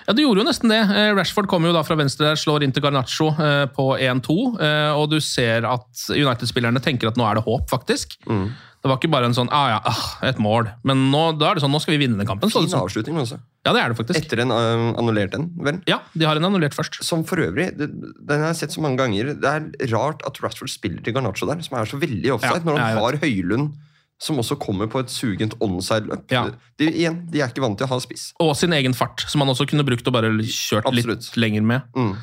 Ja, 0.07 0.15
det 0.15 0.23
gjorde 0.23 0.43
jo 0.43 0.47
nesten 0.47 0.71
det. 0.71 0.79
Eh, 0.87 1.11
Rashford 1.19 1.49
kommer 1.51 1.73
jo 1.73 1.75
da 1.77 1.83
fra 1.87 1.97
venstre 1.99 2.31
der, 2.31 2.39
slår 2.39 2.63
inn 2.63 2.75
til 2.75 2.85
Garnaccio 2.85 3.33
eh, 3.43 3.65
på 3.75 3.89
1-2. 3.99 4.37
eh, 4.63 4.93
Og 4.95 5.11
du 5.11 5.19
ser 5.25 5.67
at 5.67 6.07
United-spillerne 6.15 6.83
tenker 6.85 7.11
at 7.11 7.19
nå 7.19 7.27
er 7.27 7.41
det 7.41 7.47
håp, 7.49 7.67
faktisk. 7.73 8.19
Mm. 8.31 8.49
Det 8.87 8.91
var 8.93 9.01
ikke 9.01 9.11
bare 9.11 9.27
en 9.27 9.35
sånn 9.35 9.49
ah, 9.51 9.69
ja, 9.73 9.79
ah, 9.83 10.03
et 10.29 10.39
mål. 10.39 10.69
Men 10.87 11.09
nå, 11.11 11.23
da 11.41 11.49
er 11.51 11.59
det 11.59 11.65
sånn, 11.65 11.73
nå 11.75 11.81
skal 11.83 11.97
vi 11.97 12.05
vinne 12.05 12.21
den 12.21 12.29
kampen. 12.29 12.53
Fin 12.53 12.69
sånn. 12.69 12.85
avslutning 12.87 13.19
også. 13.19 13.41
Ja, 13.67 13.73
det 13.75 13.81
er 13.83 13.91
det 13.91 13.97
faktisk. 13.99 14.21
Etter 14.21 14.45
en 14.45 14.55
uh, 14.55 14.93
annullert 15.01 15.35
en, 15.35 15.49
vel. 15.59 15.81
Ja, 15.91 15.97
de 16.15 16.29
har 16.29 16.39
en 16.39 16.47
annullert 16.47 16.77
først. 16.77 17.01
Som 17.03 17.25
for 17.27 17.43
øvrig, 17.43 17.73
det, 17.75 17.89
den 17.91 18.45
har 18.45 18.53
jeg 18.53 18.61
sett 18.61 18.77
så 18.77 18.85
mange 18.85 19.01
ganger. 19.01 19.33
Det 19.43 19.55
er 19.57 19.91
rart 19.91 20.23
at 20.29 20.39
Rashford 20.45 20.71
spiller 20.71 21.03
til 21.03 21.17
Garnaccio 21.17 21.49
der, 21.51 21.65
som 21.67 21.81
er 21.81 21.91
så 21.91 21.99
veldig 21.99 22.37
offside, 22.37 22.63
Ja, 22.63 22.69
når 22.69 22.79
han 22.79 23.01
har 23.03 23.19
Høylund 23.25 23.75
som 24.23 24.39
også 24.41 24.57
kommer 24.61 24.89
på 24.91 25.03
et 25.03 25.13
sugent 25.13 25.57
onside-løp. 25.61 26.25
Ja. 26.33 26.47
De, 26.81 26.89
igjen, 26.89 27.21
de 27.33 27.43
er 27.43 27.53
ikke 27.53 27.65
vant 27.65 27.77
til 27.79 27.89
å 27.89 27.93
ha 27.93 27.99
spiss. 28.01 28.31
Og 28.43 28.55
sin 28.57 28.73
egen 28.77 28.97
fart, 28.97 29.27
som 29.29 29.45
han 29.45 29.53
også 29.53 29.69
kunne 29.69 29.85
brukt 29.87 30.09
og 30.09 30.17
bare 30.17 30.33
kjørt 30.41 30.89
Absolutt. 30.89 31.29
litt 31.29 31.43
lenger 31.43 31.67
med. 31.69 31.91
Mm. 31.97 32.15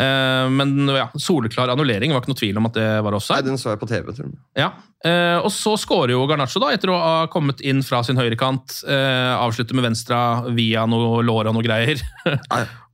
Uh, 0.00 0.46
men 0.54 0.92
ja, 0.94 1.08
soleklar 1.18 1.72
annullering, 1.72 2.14
var 2.14 2.22
ikke 2.22 2.30
noe 2.32 2.38
tvil 2.38 2.60
om 2.60 2.70
at 2.70 2.78
det 2.78 2.86
var 3.02 3.18
Nei, 3.18 3.40
den 3.48 3.58
så 3.58 3.74
jeg 3.74 3.82
på 3.82 3.90
TV. 3.90 4.14
Tror 4.14 4.30
jeg. 4.30 4.38
Ja, 4.62 4.70
Uh, 5.00 5.40
Og 5.40 5.48
så 5.48 5.72
skårer 5.80 6.12
jo 6.12 6.26
Garnaccio, 6.28 6.60
da, 6.60 6.74
etter 6.76 6.90
å 6.92 6.98
ha 7.00 7.12
kommet 7.32 7.62
inn 7.64 7.80
fra 7.86 8.02
sin 8.04 8.20
høyrekant. 8.20 8.82
Uh, 8.84 9.32
avslutter 9.40 9.78
med 9.78 9.86
venstre 9.88 10.18
via 10.56 10.82
noe 10.84 11.22
lår 11.24 11.48
og 11.48 11.56
noe 11.56 11.64
greier. 11.64 12.02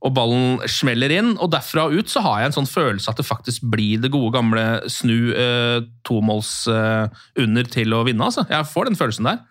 Og 0.05 0.13
ballen 0.13 0.59
smeller 0.69 1.09
inn. 1.15 1.31
Og 1.41 1.49
derfra 1.49 1.87
og 1.89 1.95
ut 1.97 2.11
så 2.11 2.21
har 2.21 2.43
jeg 2.43 2.51
en 2.51 2.55
sånn 2.59 2.69
følelse 2.69 3.09
at 3.09 3.17
det 3.17 3.25
faktisk 3.25 3.63
blir 3.71 3.97
det 4.03 4.11
gode 4.13 4.29
gamle 4.35 4.65
snu 4.93 5.31
eh, 5.33 5.79
tomåls 6.05 6.51
eh, 6.69 7.07
under 7.41 7.63
til 7.73 7.95
å 7.97 8.03
vinne. 8.05 8.21
altså. 8.29 8.45
Jeg 8.51 8.69
får 8.69 8.91
den 8.91 8.99
følelsen 8.99 9.25
der. 9.31 9.41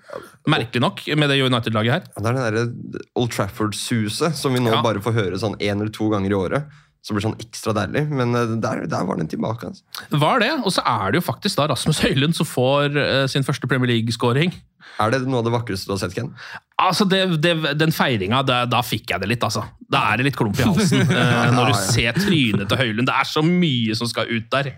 Merkelig 0.46 0.84
nok 0.84 1.02
med 1.18 1.32
det 1.34 1.40
United-laget 1.42 1.96
her. 1.96 2.06
Ja, 2.14 2.22
Det 2.22 2.30
er 2.30 2.38
det 2.38 2.64
der 2.94 3.06
Old 3.18 3.34
Trafford-suset 3.34 4.36
som 4.38 4.54
vi 4.54 4.60
nå 4.62 4.70
Ja. 4.70 4.82
bare 4.86 5.02
får 5.02 5.16
høre 5.18 5.38
sånn 5.42 5.58
én 5.58 5.80
eller 5.80 5.90
to 5.90 6.08
ganger 6.14 6.30
i 6.30 6.38
året. 6.38 6.66
Så 7.02 7.14
blir 7.14 7.22
det 7.22 7.28
sånn 7.28 7.42
ekstra 7.42 7.74
deilig. 7.74 8.06
Men 8.10 8.34
eh, 8.34 8.54
der, 8.62 8.86
der 8.90 9.04
var 9.06 9.16
den 9.18 9.28
tilbake. 9.30 9.66
Altså. 9.66 9.82
Var 10.10 10.40
det, 10.42 10.52
og 10.62 10.72
så 10.74 10.82
er 10.86 11.10
det 11.12 11.20
jo 11.20 11.26
faktisk 11.26 11.58
da 11.58 11.68
Rasmus 11.70 12.00
Høylund 12.06 12.34
som 12.38 12.46
får 12.46 12.96
eh, 12.98 13.26
sin 13.30 13.42
første 13.46 13.66
Premier 13.70 13.90
League-skåring. 13.96 14.54
Er 15.02 15.12
det 15.12 15.22
noe 15.26 15.42
av 15.42 15.48
det 15.48 15.52
vakreste 15.54 15.88
du 15.88 15.94
har 15.94 16.00
sett, 16.00 16.14
Ken? 16.16 16.30
Altså, 16.80 17.06
det, 17.08 17.20
det, 17.44 17.54
Den 17.80 17.92
feiringa, 17.94 18.42
da 18.44 18.82
fikk 18.84 19.12
jeg 19.12 19.22
det 19.22 19.30
litt, 19.30 19.44
altså. 19.44 19.64
Da 19.92 20.06
er 20.10 20.20
det 20.20 20.30
litt 20.30 20.38
klump 20.38 20.58
i 20.60 20.66
halsen 20.66 21.04
eh, 21.20 21.52
når 21.54 21.72
du 21.72 21.78
ser 21.80 22.16
trynet 22.16 22.68
til 22.70 22.80
Høylund. 22.80 23.08
Det 23.08 23.16
er 23.16 23.30
så 23.30 23.44
mye 23.44 23.96
som 23.98 24.10
skal 24.10 24.30
ut 24.32 24.48
der. 24.52 24.72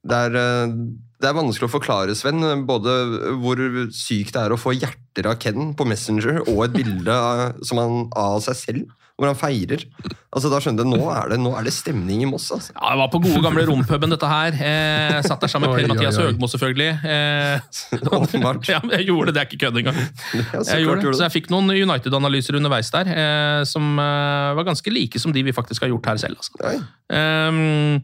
Det 0.00 0.20
er, 0.28 0.38
eh, 0.40 0.76
det 1.20 1.28
er 1.28 1.36
vanskelig 1.36 1.68
å 1.68 1.74
forklare, 1.74 2.16
Sven, 2.16 2.40
både 2.68 2.96
hvor 3.42 3.60
sykt 3.92 4.36
det 4.36 4.46
er 4.46 4.54
å 4.54 4.60
få 4.60 4.72
hjerter 4.76 5.28
av 5.28 5.36
Ken 5.42 5.74
på 5.76 5.86
Messenger, 5.88 6.40
og 6.46 6.64
et 6.66 6.78
bilde 6.80 7.16
av, 7.16 7.60
som 7.66 7.82
han, 7.82 8.02
av 8.16 8.40
seg 8.46 8.60
selv, 8.62 8.99
hvor 9.20 9.28
han 9.28 9.36
feirer. 9.36 9.82
Altså, 10.30 10.48
da 10.48 10.60
skjønner 10.62 10.86
jeg, 10.86 10.90
Nå 10.94 11.08
er 11.12 11.32
det, 11.32 11.36
nå 11.42 11.50
er 11.58 11.66
det 11.66 11.72
stemning 11.74 12.22
i 12.24 12.28
Moss. 12.30 12.46
altså. 12.54 12.72
Ja, 12.72 12.92
Jeg 12.94 13.00
var 13.02 13.10
på 13.12 13.20
gode 13.26 13.42
gamle 13.44 13.64
rompuben, 13.68 14.12
dette 14.14 14.30
her. 14.30 14.56
Eh, 14.56 15.16
satt 15.26 15.42
der 15.44 15.50
sammen 15.52 15.68
med 15.68 15.82
Per-Mathias. 15.82 16.16
Høgmo, 16.22 16.48
selvfølgelig. 16.48 16.88
Eh, 17.04 18.00
Åpenbart. 18.20 18.70
ja, 18.70 18.80
jeg 18.94 19.08
gjorde 19.10 19.28
det, 19.28 19.36
det 19.36 19.42
er 19.42 19.50
ikke 19.50 19.60
kødd 19.66 19.80
engang. 19.82 20.00
Ja, 20.00 20.62
så 20.62 20.78
Jeg 20.78 20.86
gjorde 20.86 21.04
det. 21.04 21.14
Så 21.18 21.26
jeg 21.26 21.34
fikk 21.36 21.50
noen 21.52 21.68
United-analyser 21.74 22.56
underveis 22.60 22.92
der, 22.94 23.10
eh, 23.12 23.60
som 23.68 23.92
eh, 24.00 24.54
var 24.56 24.68
ganske 24.70 24.94
like 24.94 25.20
som 25.20 25.34
de 25.36 25.44
vi 25.44 25.52
faktisk 25.56 25.84
har 25.84 25.92
gjort 25.92 26.12
her 26.14 26.22
selv. 26.24 26.40
Altså. 26.40 26.80
Um, 27.10 27.98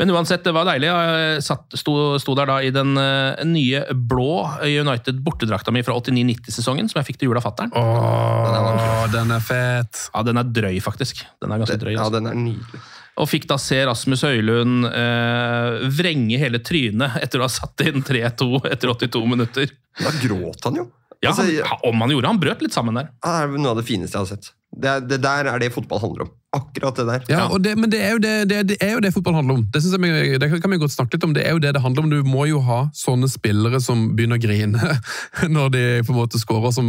Men 0.00 0.10
uansett, 0.16 0.40
det 0.46 0.54
var 0.56 0.64
deilig. 0.64 0.88
Jeg 0.88 1.42
satt, 1.44 1.74
sto, 1.76 1.94
sto 2.22 2.34
der 2.38 2.48
da 2.48 2.54
i 2.64 2.70
den 2.72 2.94
eh, 2.96 3.42
nye 3.44 3.82
blå 3.92 4.46
United 4.64 5.18
bortedrakta 5.26 5.74
mi 5.76 5.82
fra 5.84 5.98
89-90-sesongen, 6.00 6.88
som 6.88 7.02
jeg 7.02 7.10
fikk 7.10 7.20
til 7.20 7.28
jul 7.28 7.36
av 7.40 7.44
fatter'n. 7.44 7.74
Åh, 7.76 9.04
den 9.12 9.34
er 9.36 9.44
fet! 9.44 10.06
Ja, 10.14 10.22
den 10.26 10.40
er 10.40 10.48
drøy, 10.48 10.78
faktisk. 10.84 11.20
Den 11.44 11.52
er 11.52 11.60
ganske 11.60 11.76
drøy. 11.82 11.92
Ja, 11.98 12.06
Altså. 12.06 12.16
den 12.16 12.30
er 12.32 12.38
nydelig. 12.40 12.80
Og 13.20 13.28
fikk 13.28 13.44
da 13.50 13.58
se 13.60 13.82
Rasmus 13.84 14.22
Høylund 14.24 14.86
eh, 14.88 15.82
vrenge 15.92 16.38
hele 16.40 16.62
trynet 16.64 17.18
etter 17.20 17.42
å 17.42 17.44
ha 17.44 17.52
satt 17.52 17.82
inn 17.84 18.00
3-2 18.06 18.62
etter 18.70 18.88
82 18.94 19.20
minutter. 19.28 19.74
Da 20.00 20.14
gråt 20.22 20.64
han 20.70 20.80
jo. 20.80 20.86
Ja, 21.20 21.34
Altså, 21.34 21.44
han, 21.44 21.82
Om 21.84 22.00
han 22.00 22.12
gjorde 22.14 22.28
Han 22.30 22.38
brøt 22.40 22.62
litt 22.64 22.72
sammen 22.72 22.96
der. 22.96 23.10
Det 23.20 23.32
er 23.42 23.50
noe 23.60 23.74
av 23.74 23.80
det 23.82 23.84
fineste 23.90 24.16
jeg 24.16 24.24
har 24.24 24.30
sett. 24.30 24.54
Det, 24.70 25.00
det 25.10 25.18
der 25.22 25.50
er 25.50 25.58
det 25.58 25.72
fotball 25.74 26.00
handler 26.00 26.28
om. 26.28 26.36
Akkurat 26.50 26.96
det 26.96 27.04
der. 27.06 27.24
Ja, 27.30 27.44
og 27.46 27.62
det, 27.62 27.76
men 27.78 27.90
det 27.90 28.00
er, 28.02 28.10
jo 28.16 28.18
det, 28.18 28.30
det, 28.50 28.56
det 28.72 28.76
er 28.82 28.96
jo 28.96 29.00
det 29.02 29.12
fotball 29.14 29.36
handler 29.38 29.60
om. 29.60 29.66
Det, 29.70 29.82
jeg, 29.86 30.40
det 30.42 30.48
kan 30.50 30.72
vi 30.72 30.78
godt 30.82 30.94
snakke 30.94 31.14
litt 31.14 31.26
om. 31.26 31.34
Det 31.34 31.44
er 31.46 31.54
jo 31.54 31.60
det 31.62 31.70
det 31.76 31.82
handler 31.82 32.02
om. 32.02 32.10
Du 32.10 32.26
må 32.26 32.46
jo 32.50 32.58
ha 32.66 32.80
sånne 32.94 33.28
spillere 33.30 33.78
som 33.82 34.08
begynner 34.18 34.40
å 34.40 34.42
grine 34.42 34.96
når 35.56 35.68
de 35.74 35.82
på 36.06 36.10
en 36.10 36.18
måte 36.18 36.40
scorer, 36.42 36.74
som 36.74 36.88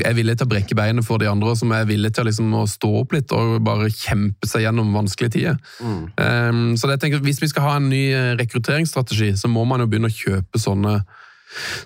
er 0.00 0.16
villige 0.16 0.40
til 0.40 0.48
å 0.48 0.52
brekke 0.54 0.78
beinet 0.78 1.04
for 1.04 1.20
de 1.20 1.28
andre, 1.28 1.52
og 1.52 1.60
som 1.60 1.74
er 1.76 1.84
villige 1.88 2.16
til 2.16 2.24
å, 2.24 2.28
liksom, 2.30 2.56
å 2.56 2.64
stå 2.68 2.92
opp 3.02 3.12
litt 3.16 3.36
og 3.36 3.58
bare 3.68 3.90
kjempe 3.92 4.48
seg 4.48 4.64
gjennom 4.64 4.96
vanskelige 4.96 5.36
tider. 5.36 5.60
Um, 5.84 6.72
så 6.76 6.88
det, 6.88 6.96
jeg 6.96 7.04
tenker, 7.04 7.24
Hvis 7.24 7.42
vi 7.44 7.52
skal 7.52 7.68
ha 7.68 7.76
en 7.76 7.90
ny 7.92 8.06
eh, 8.16 8.32
rekrutteringsstrategi, 8.40 9.34
så 9.40 9.52
må 9.52 9.66
man 9.68 9.84
jo 9.84 9.90
begynne 9.92 10.08
å 10.08 10.16
kjøpe 10.16 10.60
sånne 10.60 11.02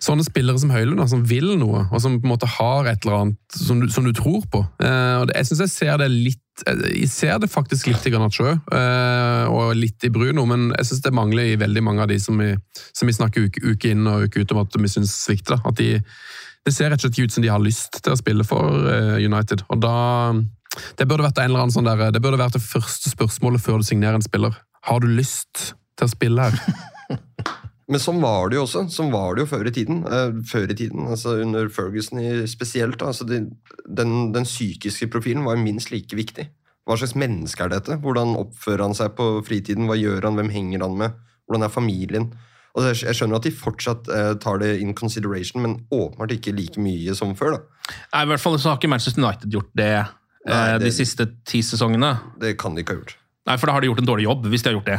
Sånne 0.02 0.24
spillere 0.26 0.60
som 0.60 0.72
Høylund, 0.72 1.02
som 1.10 1.24
vil 1.28 1.52
noe, 1.60 1.84
og 1.90 2.02
som 2.02 2.18
på 2.18 2.28
en 2.28 2.32
måte 2.32 2.48
har 2.58 2.88
et 2.88 3.04
eller 3.04 3.18
annet 3.18 3.58
som 3.58 3.80
du, 3.82 3.88
som 3.92 4.06
du 4.06 4.12
tror 4.16 4.44
på. 4.50 4.62
Eh, 4.82 5.14
og 5.20 5.28
det, 5.28 5.36
jeg 5.38 5.50
syns 5.50 5.64
jeg 5.66 5.74
ser 5.74 6.00
det 6.02 6.08
litt 6.12 6.64
eh, 6.66 6.84
Jeg 7.02 7.10
ser 7.12 7.38
det 7.42 7.50
faktisk 7.52 7.90
litt 7.90 8.06
i 8.08 8.12
Garnaccio 8.14 8.50
eh, 8.54 9.44
og 9.52 9.76
litt 9.78 10.04
i 10.04 10.12
Bruno, 10.14 10.46
men 10.48 10.70
jeg 10.78 10.90
syns 10.90 11.04
det 11.04 11.14
mangler 11.16 11.52
i 11.52 11.60
veldig 11.60 11.84
mange 11.84 12.04
av 12.04 12.12
de 12.12 12.18
som 12.22 12.38
vi, 12.40 12.52
som 12.92 13.10
vi 13.10 13.16
snakker 13.16 13.48
uke, 13.48 13.64
uke 13.74 13.94
inn 13.94 14.08
og 14.08 14.28
uke 14.28 14.42
ut 14.42 14.54
om 14.56 14.62
at 14.64 14.78
vi 14.78 14.92
syns 14.92 15.14
svikter. 15.24 15.60
At 15.68 15.80
de, 15.80 15.96
det 16.64 16.74
ser 16.74 16.92
rett 16.92 17.02
og 17.02 17.08
slett 17.08 17.24
ut 17.24 17.36
som 17.36 17.44
de 17.44 17.52
har 17.52 17.62
lyst 17.62 18.00
til 18.02 18.14
å 18.14 18.20
spille 18.20 18.46
for 18.48 18.88
eh, 18.92 19.18
United. 19.24 19.66
og 19.68 19.82
da 19.84 19.96
det 20.98 21.08
burde 21.08 21.24
vært 21.24 21.40
en 21.40 21.48
eller 21.50 21.64
annen 21.64 21.74
sånn 21.74 21.88
der, 21.88 22.12
det 22.14 22.20
burde 22.22 22.38
vært 22.38 22.54
det 22.54 22.62
første 22.62 23.10
spørsmålet 23.10 23.62
før 23.64 23.80
du 23.80 23.88
signerer 23.88 24.18
en 24.18 24.24
spiller. 24.24 24.54
Har 24.86 25.00
du 25.02 25.08
lyst 25.10 25.72
til 25.98 26.06
å 26.06 26.12
spille 26.12 26.48
her? 26.48 26.60
Men 27.88 28.00
sånn 28.00 28.20
var 28.20 28.50
det 28.50 28.58
jo 28.58 28.66
også. 28.66 28.82
Sånn 28.92 29.10
var 29.10 29.34
det 29.34 29.46
jo 29.46 29.50
før 29.56 29.68
i 29.70 29.72
tiden. 29.72 30.02
Eh, 30.04 30.32
før 30.44 30.66
i 30.70 30.76
tiden, 30.76 31.06
altså 31.08 31.38
Under 31.40 31.68
Ferguson 31.72 32.20
spesielt. 32.46 33.00
altså 33.02 33.24
de, 33.26 33.38
den, 33.88 34.32
den 34.34 34.44
psykiske 34.44 35.08
profilen 35.08 35.44
var 35.46 35.56
minst 35.56 35.90
like 35.90 36.14
viktig. 36.16 36.48
Hva 36.88 36.96
slags 36.96 37.14
menneske 37.16 37.64
er 37.64 37.68
dette? 37.72 37.96
Hvordan 38.00 38.34
oppfører 38.40 38.82
han 38.86 38.94
seg 38.96 39.14
på 39.16 39.30
fritiden? 39.44 39.88
Hva 39.88 39.96
gjør 39.96 40.24
han? 40.28 40.36
Hvem 40.40 40.50
henger 40.52 40.84
han 40.84 40.96
med? 41.00 41.16
Hvordan 41.48 41.64
er 41.66 41.72
familien? 41.72 42.30
Altså, 42.76 42.92
jeg, 42.92 43.00
jeg 43.08 43.16
skjønner 43.18 43.40
at 43.40 43.46
de 43.48 43.52
fortsatt 43.56 44.08
eh, 44.14 44.30
tar 44.40 44.60
det 44.62 44.70
in 44.80 44.92
consideration, 44.96 45.62
men 45.64 45.78
åpenbart 45.92 46.32
ikke 46.36 46.52
like 46.56 46.80
mye 46.80 47.14
som 47.16 47.32
før. 47.36 47.56
da. 47.56 47.92
Nei, 48.12 48.22
I 48.22 48.30
hvert 48.32 48.40
fall 48.44 48.56
så 48.60 48.70
har 48.72 48.78
ikke 48.80 48.92
Manchester 48.92 49.24
United 49.24 49.50
gjort 49.52 49.72
det, 49.80 49.88
eh, 49.98 50.12
Nei, 50.48 50.78
det- 50.78 50.84
de 50.86 50.92
siste 50.94 51.26
ti 51.48 51.60
sesongene. 51.64 52.12
Det 52.40 52.54
kan 52.60 52.76
de 52.76 52.84
ikke 52.84 52.94
ha 52.96 53.00
gjort. 53.02 53.16
Nei, 53.48 53.56
for 53.56 53.70
da 53.70 53.74
har 53.76 53.84
de 53.84 53.88
gjort 53.88 54.02
en 54.02 54.08
dårlig 54.08 54.26
jobb, 54.26 54.46
hvis 54.52 54.64
de 54.64 54.68
har 54.68 54.76
gjort 54.76 54.88
det. 54.90 54.98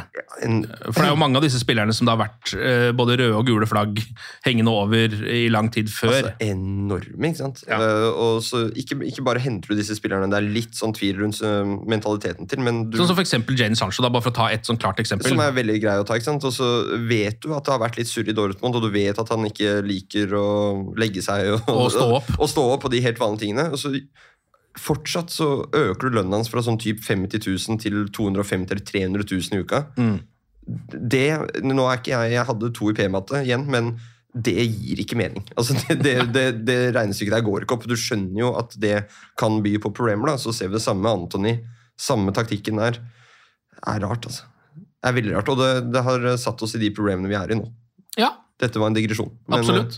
For 0.89 0.97
det 0.97 1.05
er 1.05 1.11
jo 1.11 1.19
mange 1.21 1.37
av 1.37 1.45
disse 1.45 1.59
spillerne 1.61 1.93
som 1.93 2.07
det 2.07 2.15
har 2.15 2.21
vært 2.23 2.53
eh, 2.57 2.89
både 2.97 3.17
røde 3.19 3.37
og 3.37 3.45
gule 3.45 3.67
flagg 3.69 3.99
hengende 4.47 4.73
over 4.73 5.13
i 5.29 5.43
lang 5.53 5.69
tid 5.73 5.91
før. 5.93 6.15
altså, 6.15 6.33
enorme, 6.41 7.29
ikke 7.29 7.41
sant? 7.43 7.61
Eh, 7.69 8.07
og 8.09 8.41
så 8.45 8.63
ikke, 8.79 8.97
ikke 9.11 9.25
bare 9.27 9.43
henter 9.43 9.69
du 9.69 9.77
disse 9.77 9.97
spillerne, 9.99 10.31
det 10.31 10.39
er 10.39 10.49
litt 10.49 10.73
sånn 10.77 10.95
tvil 10.97 11.21
rundt 11.21 11.41
uh, 11.45 11.61
mentaliteten 11.89 12.49
til, 12.49 12.63
men 12.65 12.87
du 12.89 12.97
Sånn 12.99 13.11
som 13.11 13.19
for 13.19 13.25
eksempel 13.25 13.59
Jane 13.59 13.77
Sancho, 13.77 14.01
da, 14.05 14.11
bare 14.13 14.25
for 14.25 14.33
å 14.33 14.39
ta 14.39 14.47
et 14.53 14.65
sånn 14.65 14.79
klart 14.81 15.01
eksempel. 15.03 15.29
Som 15.29 15.43
er 15.43 15.53
veldig 15.55 15.77
grei 15.83 15.99
å 16.01 16.07
ta. 16.07 16.17
ikke 16.17 16.31
sant? 16.31 16.47
Og 16.47 16.55
så 16.55 16.69
vet 17.09 17.37
du 17.43 17.53
at 17.53 17.67
det 17.67 17.75
har 17.75 17.83
vært 17.83 17.99
litt 18.01 18.09
surr 18.09 18.31
i 18.31 18.35
Dortmund, 18.35 18.79
og 18.79 18.87
du 18.87 18.89
vet 18.93 19.21
at 19.21 19.33
han 19.33 19.45
ikke 19.45 19.79
liker 19.85 20.33
å 20.39 20.47
legge 20.99 21.23
seg 21.25 21.53
og, 21.53 21.69
Og 21.75 21.93
stå 21.93 22.09
opp. 22.17 22.33
og, 22.41 22.47
stå 22.49 22.65
opp 22.73 22.87
på 22.87 22.93
de 22.95 23.03
helt 23.05 23.21
vanlige 23.21 23.45
tingene. 23.45 23.69
Og 23.69 23.81
så 23.81 23.93
fortsatt 24.77 25.31
så 25.33 25.47
øker 25.65 26.09
du 26.09 26.17
lønnen 26.19 26.37
hans 26.37 26.49
fra 26.51 26.61
sånn 26.65 26.79
typ 26.81 27.01
50 27.05 27.41
000 27.47 27.79
til 27.81 28.03
250 28.15 28.75
eller 28.75 28.85
300 28.85 29.25
000 29.31 29.57
i 29.57 29.63
uka. 29.63 29.83
Mm. 29.97 30.19
Det, 31.09 31.25
nå 31.65 31.85
er 31.89 31.97
ikke 31.97 32.11
jeg 32.13 32.33
Jeg 32.35 32.45
hadde 32.45 32.69
to 32.77 32.91
i 32.91 32.95
P-matte 32.97 33.41
igjen, 33.41 33.65
men 33.73 33.95
det 34.29 34.53
gir 34.61 34.99
ikke 35.01 35.17
mening. 35.17 35.41
Altså, 35.57 35.73
det, 35.89 35.97
det, 36.05 36.13
det, 36.35 36.45
det 36.67 36.77
regnestykket 36.93 37.33
der 37.33 37.45
går 37.47 37.65
ikke 37.65 37.79
opp. 37.79 37.87
Du 37.89 37.97
skjønner 37.97 38.43
jo 38.43 38.51
at 38.59 38.75
det 38.77 39.07
kan 39.39 39.57
by 39.65 39.73
på 39.81 39.93
problemer. 39.95 40.29
da, 40.29 40.37
Så 40.37 40.53
ser 40.53 40.69
vi 40.69 40.77
det 40.77 40.83
samme 40.85 41.01
med 41.07 41.23
Antony. 41.25 41.55
Samme 41.99 42.33
taktikken 42.35 42.77
der. 42.79 43.01
Det 43.73 43.81
er 43.89 44.05
rart, 44.05 44.29
altså. 44.29 44.45
Det 44.77 45.07
er 45.09 45.15
veldig 45.15 45.33
rart, 45.37 45.49
og 45.49 45.57
det, 45.61 45.71
det 45.95 46.03
har 46.03 46.29
satt 46.37 46.61
oss 46.61 46.75
i 46.75 46.81
de 46.81 46.91
problemene 46.93 47.31
vi 47.31 47.37
er 47.39 47.55
i 47.55 47.57
nå. 47.57 47.65
Ja, 48.19 48.33
Dette 48.59 48.81
var 48.81 48.91
en 48.91 48.97
digresjon. 48.97 49.31
men, 49.47 49.61
absolutt. 49.61 49.97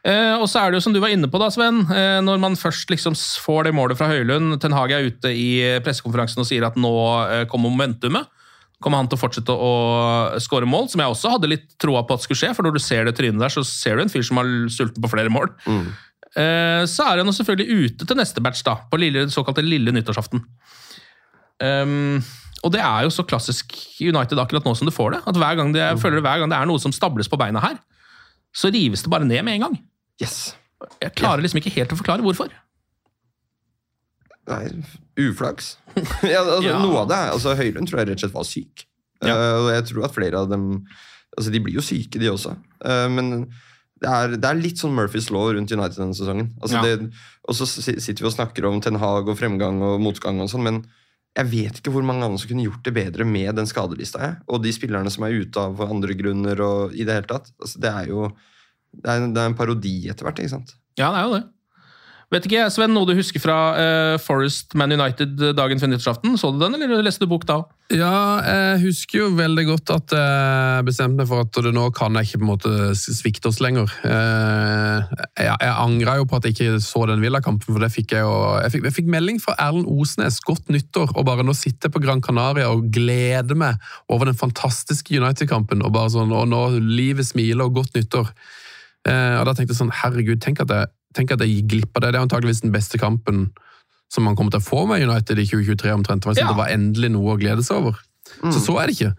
Eh, 0.00 0.34
og 0.40 0.46
så 0.48 0.62
er 0.62 0.70
det 0.70 0.78
jo 0.78 0.84
som 0.86 0.94
du 0.96 1.00
var 1.02 1.12
inne 1.12 1.28
på, 1.28 1.38
da, 1.40 1.50
Sven. 1.52 1.82
Eh, 1.92 2.18
når 2.24 2.40
man 2.40 2.58
først 2.58 2.90
liksom 2.92 3.16
får 3.16 3.68
det 3.68 3.76
målet 3.76 3.98
fra 4.00 4.08
Høylund 4.08 4.56
Ten 4.62 4.72
Hag 4.72 4.94
er 4.96 5.10
ute 5.10 5.32
i 5.36 5.50
pressekonferansen 5.84 6.40
og 6.40 6.48
sier 6.48 6.64
at 6.66 6.78
nå 6.80 6.92
eh, 7.26 7.46
kommer 7.50 7.72
momentumet. 7.72 8.30
Kommer 8.80 9.02
han 9.02 9.10
til 9.12 9.18
å 9.18 9.20
fortsette 9.20 9.52
å 9.52 9.72
skåre 10.40 10.68
mål, 10.68 10.88
som 10.88 11.02
jeg 11.02 11.12
også 11.12 11.34
hadde 11.34 11.50
litt 11.52 11.66
troa 11.82 12.00
på 12.08 12.16
at 12.16 12.24
skulle 12.24 12.40
skje. 12.40 12.54
For 12.56 12.64
når 12.64 12.78
du 12.78 12.80
ser 12.80 13.04
det 13.04 13.12
trynet 13.18 13.42
der, 13.42 13.52
så 13.52 13.64
ser 13.66 13.98
du 13.98 14.06
en 14.06 14.12
fyr 14.12 14.24
som 14.24 14.40
har 14.40 14.48
sulten 14.72 15.04
på 15.04 15.10
flere 15.12 15.32
mål. 15.32 15.52
Mm. 15.68 15.90
Eh, 16.30 16.82
så 16.88 17.04
er 17.04 17.20
han 17.20 17.28
jo 17.28 17.36
selvfølgelig 17.36 17.84
ute 17.90 18.08
til 18.08 18.16
neste 18.16 18.40
batch, 18.40 18.64
da, 18.64 18.78
på 18.88 19.00
lille, 19.02 19.26
såkalte 19.32 19.66
lille 19.66 19.92
nyttårsaften. 19.92 20.40
Um, 21.60 22.22
og 22.64 22.72
det 22.72 22.80
er 22.80 23.04
jo 23.04 23.12
så 23.12 23.24
klassisk 23.28 23.74
United 24.00 24.40
akkurat 24.40 24.64
nå 24.64 24.72
som 24.78 24.88
du 24.88 24.94
får 24.94 25.16
det. 25.16 25.20
At 25.28 25.36
hver 25.40 25.60
gang 25.60 25.74
det, 25.74 25.82
jeg 25.82 26.00
føler 26.00 26.24
hver 26.24 26.40
gang 26.40 26.52
det 26.52 26.56
er 26.56 26.68
noe 26.70 26.80
som 26.80 26.94
stables 26.94 27.28
på 27.28 27.36
beina 27.40 27.60
her, 27.60 27.76
så 28.56 28.72
rives 28.72 29.04
det 29.04 29.12
bare 29.12 29.28
ned 29.28 29.44
med 29.44 29.58
en 29.58 29.66
gang. 29.68 29.76
Yes. 30.20 30.54
Jeg 31.00 31.14
klarer 31.18 31.44
liksom 31.44 31.60
ikke 31.60 31.72
helt 31.76 31.92
å 31.94 31.98
forklare 32.00 32.24
hvorfor. 32.24 32.52
Nei, 34.50 34.64
uflaks. 35.20 35.74
ja, 36.26 36.40
altså, 36.42 36.62
Ja. 36.66 36.78
Noe 36.82 37.02
av 37.04 37.10
det 37.10 37.18
er, 37.18 37.32
altså 37.36 37.54
Høylund 37.58 37.90
tror 37.90 38.02
jeg 38.02 38.10
rett 38.10 38.20
og 38.20 38.24
slett 38.24 38.36
var 38.36 38.46
syk. 38.48 38.86
Ja. 39.20 39.34
Uh, 39.36 39.56
og 39.64 39.68
jeg 39.74 39.88
tror 39.90 40.06
at 40.08 40.14
flere 40.16 40.38
av 40.40 40.46
dem 40.48 40.70
altså 41.36 41.52
De 41.52 41.60
blir 41.62 41.76
jo 41.76 41.82
syke, 41.84 42.18
de 42.18 42.30
også. 42.32 42.54
Uh, 42.82 43.06
men 43.12 43.28
det 44.00 44.08
er, 44.08 44.32
det 44.40 44.48
er 44.48 44.58
litt 44.58 44.80
sånn 44.80 44.94
Murphys 44.96 45.28
law 45.30 45.50
rundt 45.54 45.70
United 45.70 45.98
denne 46.00 46.16
sesongen. 46.16 46.48
Altså 46.58 46.80
Ja. 46.80 46.96
det, 46.96 47.10
og 47.46 47.56
så 47.58 47.68
sitter 47.68 48.24
vi 48.24 48.30
og 48.30 48.34
snakker 48.34 48.66
om 48.66 48.80
Ten 48.82 48.98
Hag 48.98 49.28
og 49.28 49.36
fremgang 49.38 49.78
og 49.84 50.00
motgang, 50.02 50.40
og 50.40 50.48
sånn, 50.50 50.64
men 50.66 50.80
jeg 51.36 51.46
vet 51.52 51.78
ikke 51.78 51.92
hvor 51.94 52.02
mange 52.02 52.24
andre 52.26 52.40
som 52.42 52.50
kunne 52.50 52.64
gjort 52.64 52.82
det 52.88 52.94
bedre 52.96 53.26
med 53.28 53.54
den 53.60 53.68
skadelista. 53.70 54.18
Jeg. 54.24 54.38
Og 54.50 54.64
de 54.64 54.72
spillerne 54.74 55.12
som 55.14 55.28
er 55.28 55.36
ute 55.44 55.62
av 55.62 55.78
andre 55.84 56.16
grunner. 56.18 56.58
og 56.64 56.96
i 56.96 57.04
Det 57.06 57.20
hele 57.20 57.28
tatt. 57.30 57.52
Altså, 57.60 57.78
det 57.84 57.92
er 57.92 58.08
jo 58.10 58.24
det 58.92 59.06
er, 59.06 59.30
det 59.30 59.40
er 59.44 59.52
en 59.52 59.58
parodi 59.58 59.96
etter 60.10 60.26
hvert. 60.26 60.42
ikke 60.42 60.56
sant? 60.58 60.76
Ja, 60.98 61.12
det 61.14 61.18
er 61.22 61.26
jo 61.28 61.38
det. 61.38 61.46
Vet 62.30 62.44
ikke, 62.46 62.68
Sven, 62.70 62.92
noe 62.94 63.08
du 63.08 63.16
husker 63.18 63.42
fra 63.42 63.54
uh, 63.74 64.16
Forest 64.22 64.76
Man 64.78 64.92
United 64.94 65.32
dagen 65.58 65.80
før 65.82 65.88
nyttårsaften? 65.90 66.36
Så 66.38 66.52
du 66.54 66.60
den, 66.60 66.76
eller 66.78 67.02
leste 67.02 67.26
du 67.26 67.30
bok 67.32 67.42
da? 67.48 67.56
Ja, 67.90 68.12
jeg 68.46 68.84
husker 68.84 69.18
jo 69.18 69.30
veldig 69.34 69.64
godt 69.66 69.90
at 69.90 70.14
jeg 70.14 70.84
bestemte 70.86 71.18
meg 71.18 71.26
for 71.26 71.42
at 71.42 71.58
det 71.66 71.72
nå 71.74 71.88
kan 71.90 72.14
jeg 72.14 72.28
ikke 72.28 72.38
på 72.38 72.46
en 72.46 72.50
måte 72.52 72.74
svikte 72.94 73.50
oss 73.50 73.58
lenger. 73.58 73.90
Eh, 74.06 75.10
Jeg, 75.42 75.56
jeg 75.58 75.74
angra 75.74 76.14
jo 76.20 76.28
på 76.30 76.38
at 76.38 76.46
jeg 76.46 76.54
ikke 76.54 76.78
så 76.86 77.02
den 77.10 77.24
Villa-kampen, 77.24 77.66
for 77.74 77.82
det 77.82 77.90
fikk 77.96 78.14
jeg 78.14 78.22
jo 78.22 78.36
Jeg 78.62 78.76
fikk, 78.76 78.86
jeg 78.86 78.96
fikk 79.00 79.10
melding 79.10 79.42
fra 79.42 79.56
Erlend 79.66 79.90
Osnes, 79.90 80.38
godt 80.46 80.70
nyttår, 80.70 81.10
og 81.16 81.26
bare 81.26 81.42
nå 81.42 81.56
sitter 81.58 81.90
jeg 81.90 81.96
på 81.98 82.04
Gran 82.06 82.22
Canaria 82.22 82.70
og 82.70 82.86
gleder 82.94 83.58
meg 83.58 83.82
over 84.06 84.30
den 84.30 84.38
fantastiske 84.38 85.18
United-kampen, 85.18 85.82
og 85.82 85.96
bare 85.98 86.14
sånn, 86.14 86.30
og 86.30 86.46
nå 86.46 86.62
livet 86.78 87.26
smiler 87.26 87.66
og 87.66 87.80
godt 87.82 87.98
nyttår. 87.98 88.30
Eh, 89.08 89.36
Og 89.40 89.46
da 89.46 89.54
tenkte 89.54 89.72
jeg 89.72 89.80
sånn, 89.80 89.94
herregud, 90.02 90.40
tenk 90.44 90.60
at 90.60 90.68
jeg, 90.68 90.86
tenk 91.16 91.32
at 91.32 91.40
jeg 91.40 91.54
gikk 91.54 91.68
glipp 91.72 91.96
av 91.96 92.02
det. 92.04 92.12
Det 92.12 92.20
er 92.20 92.26
antakeligvis 92.26 92.62
den 92.62 92.72
beste 92.74 92.98
kampen 93.00 93.50
som 94.10 94.24
man 94.26 94.36
kommer 94.36 94.50
til 94.50 94.60
å 94.60 94.66
få 94.66 94.86
med 94.90 95.02
United 95.06 95.38
i 95.38 95.46
2023 95.46 95.92
omtrent. 95.94 96.22
Det 96.22 96.32
var, 96.32 96.40
Ja. 96.40 96.48
det 96.48 96.56
var 96.58 96.68
endelig 96.74 97.10
noe 97.14 97.36
å 97.36 97.38
glede 97.40 97.62
seg 97.62 97.76
over. 97.78 97.98
Så 98.52 98.60
så 98.62 98.76
er 98.78 98.86
det 98.86 98.94
ikke. 98.94 99.14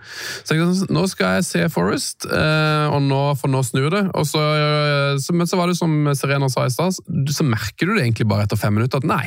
Så 0.48 0.56
jeg, 0.56 0.76
sånn, 0.76 0.92
nå 0.96 1.02
skal 1.10 1.36
jeg 1.36 1.44
se 1.44 1.70
Forest, 1.70 2.26
eh, 2.32 2.88
og 2.92 3.02
nå, 3.04 3.36
for 3.38 3.52
nå 3.52 3.60
snur 3.64 3.90
det. 3.92 4.06
Og 4.16 4.24
så, 4.26 4.40
eh, 4.40 5.34
men 5.36 5.48
så 5.48 5.58
var 5.58 5.68
det 5.68 5.76
som 5.76 5.92
Serena 6.16 6.48
sa 6.50 6.64
i 6.66 6.70
stad, 6.72 6.96
så 6.96 7.44
merker 7.44 7.88
du 7.88 7.96
det 7.96 8.06
egentlig 8.06 8.28
bare 8.28 8.44
etter 8.48 8.58
fem 8.58 8.74
minutter 8.74 8.98
at 8.98 9.04
nei. 9.04 9.26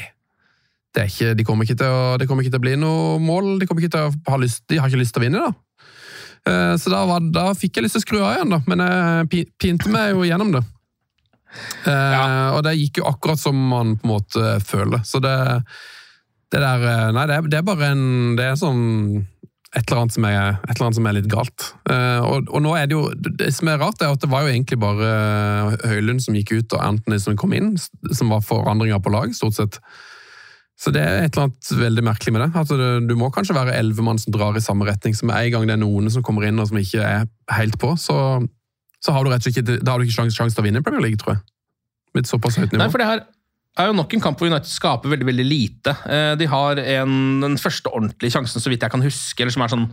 Det 0.94 1.08
ikke, 1.10 1.34
de, 1.36 1.44
kommer 1.44 1.64
å, 1.66 2.18
de, 2.18 2.26
kommer 2.26 2.44
ikke 2.44 2.54
til 2.54 2.60
å 2.62 2.64
bli 2.64 2.76
noe 2.76 3.18
mål. 3.18 3.58
De, 3.58 3.66
kommer 3.66 3.82
ikke 3.82 3.96
til 3.96 4.08
å 4.08 4.30
ha 4.30 4.36
lyst, 4.38 4.62
de 4.70 4.78
har 4.78 4.88
ikke 4.88 5.00
lyst 5.02 5.12
til 5.16 5.22
å 5.22 5.26
vinne, 5.26 5.42
da. 5.42 5.52
Eh, 6.48 6.76
Så 6.80 6.92
da, 6.92 7.04
var, 7.08 7.24
da 7.32 7.48
fikk 7.56 7.78
jeg 7.78 7.86
lyst 7.86 7.98
til 7.98 8.02
å 8.02 8.06
skru 8.06 8.20
av 8.22 8.36
igjen, 8.36 8.54
da. 8.54 8.60
Men 8.70 8.84
jeg 8.84 9.48
pinte 9.60 9.92
meg 9.92 10.12
jo 10.14 10.24
gjennom 10.28 10.54
det. 10.56 10.64
Ja. 11.86 12.54
Og 12.56 12.64
det 12.66 12.74
gikk 12.80 12.98
jo 12.98 13.06
akkurat 13.06 13.38
som 13.38 13.54
man 13.70 13.94
på 14.00 14.08
en 14.08 14.14
måte 14.16 14.56
føler. 14.66 15.04
Så 15.06 15.20
det, 15.22 15.36
det 16.50 16.62
der 16.64 16.88
eh, 16.90 17.12
Nei, 17.14 17.28
det 17.30 17.44
det 17.52 17.60
er 17.60 17.68
bare 17.68 17.92
en 17.94 18.34
Det 18.38 18.48
er 18.48 18.58
sånn 18.58 18.82
et 19.74 19.88
eller 19.88 20.04
annet 20.04 20.14
som 20.14 20.24
er, 20.28 20.36
et 20.62 20.76
eller 20.76 20.86
annet 20.86 20.98
som 21.00 21.06
er 21.10 21.14
litt 21.16 21.30
galt. 21.30 21.64
Eh, 21.90 22.20
og, 22.22 22.50
og 22.54 22.62
nå 22.62 22.74
er 22.78 22.86
det 22.86 22.94
jo 22.94 23.08
Det 23.14 23.48
som 23.54 23.70
er 23.72 23.80
rart, 23.82 24.02
er 24.02 24.12
at 24.14 24.22
det 24.22 24.30
var 24.30 24.44
jo 24.46 24.52
egentlig 24.52 24.78
bare 24.82 25.08
Høylund 25.82 26.22
som 26.22 26.36
gikk 26.38 26.52
ut, 26.54 26.76
og 26.76 26.84
Anthony 26.84 27.18
som 27.22 27.38
kom 27.38 27.54
inn, 27.56 27.72
som 28.14 28.30
var 28.30 28.44
forandringer 28.46 29.02
på 29.02 29.10
lag, 29.14 29.34
stort 29.34 29.58
sett. 29.58 29.80
Så 30.74 30.90
det 30.90 31.02
er 31.06 31.22
et 31.22 31.36
eller 31.36 31.46
annet 31.48 31.68
veldig 31.78 32.02
merkelig 32.04 32.32
med 32.34 32.42
det. 32.42 32.48
Altså, 32.58 32.76
det 32.80 32.88
du 33.08 33.14
må 33.18 33.28
kanskje 33.34 33.54
være 33.54 33.76
elleve 33.78 34.02
mann 34.02 34.18
som 34.18 34.34
drar 34.34 34.56
i 34.58 34.62
samme 34.64 34.86
retning. 34.88 35.14
Så 35.14 35.26
med 35.28 35.38
en 35.38 35.52
gang 35.54 35.68
det 35.70 35.76
er 35.76 35.82
noen 35.84 36.10
som 36.10 36.24
kommer 36.26 36.46
inn 36.48 36.58
og 36.58 36.66
som 36.70 36.80
ikke 36.80 37.02
er 37.04 37.28
helt 37.54 37.78
på, 37.80 37.92
så, 38.00 38.16
så 38.98 39.14
har 39.14 39.22
du 39.24 39.30
rett 39.30 39.44
og 39.44 39.46
slett 39.46 39.62
ikke, 39.62 39.78
da 39.86 39.94
har 39.94 40.02
du 40.02 40.08
ikke 40.08 40.18
sjanse 40.18 40.36
sjans 40.36 40.56
til 40.56 40.64
å 40.64 40.66
vinne 40.66 40.82
i 40.82 40.86
Premier 40.86 41.04
League, 41.06 41.20
tror 41.22 41.36
jeg. 41.36 41.44
Med 42.14 42.26
et 42.26 42.30
såpass 42.30 42.58
høyt 42.58 42.68
nivå. 42.72 42.82
Nei, 42.82 42.90
for 42.90 43.02
det 43.02 43.08
her 43.12 43.22
er 43.82 43.88
jo 43.90 43.96
nok 43.98 44.12
en 44.14 44.22
kamp 44.22 44.38
hvor 44.38 44.50
United 44.50 44.70
skaper 44.70 45.10
veldig 45.14 45.26
veldig 45.30 45.46
lite. 45.46 45.94
Eh, 46.10 46.34
De 46.38 46.46
har 46.50 46.78
en, 46.82 47.16
den 47.42 47.56
første 47.58 47.90
ordentlige 47.90 48.34
sjansen, 48.36 48.62
så 48.62 48.70
vidt 48.70 48.82
jeg 48.86 48.92
kan 48.92 49.02
huske, 49.02 49.42
eller 49.42 49.54
som 49.54 49.64
er 49.66 49.72
sånn 49.72 49.88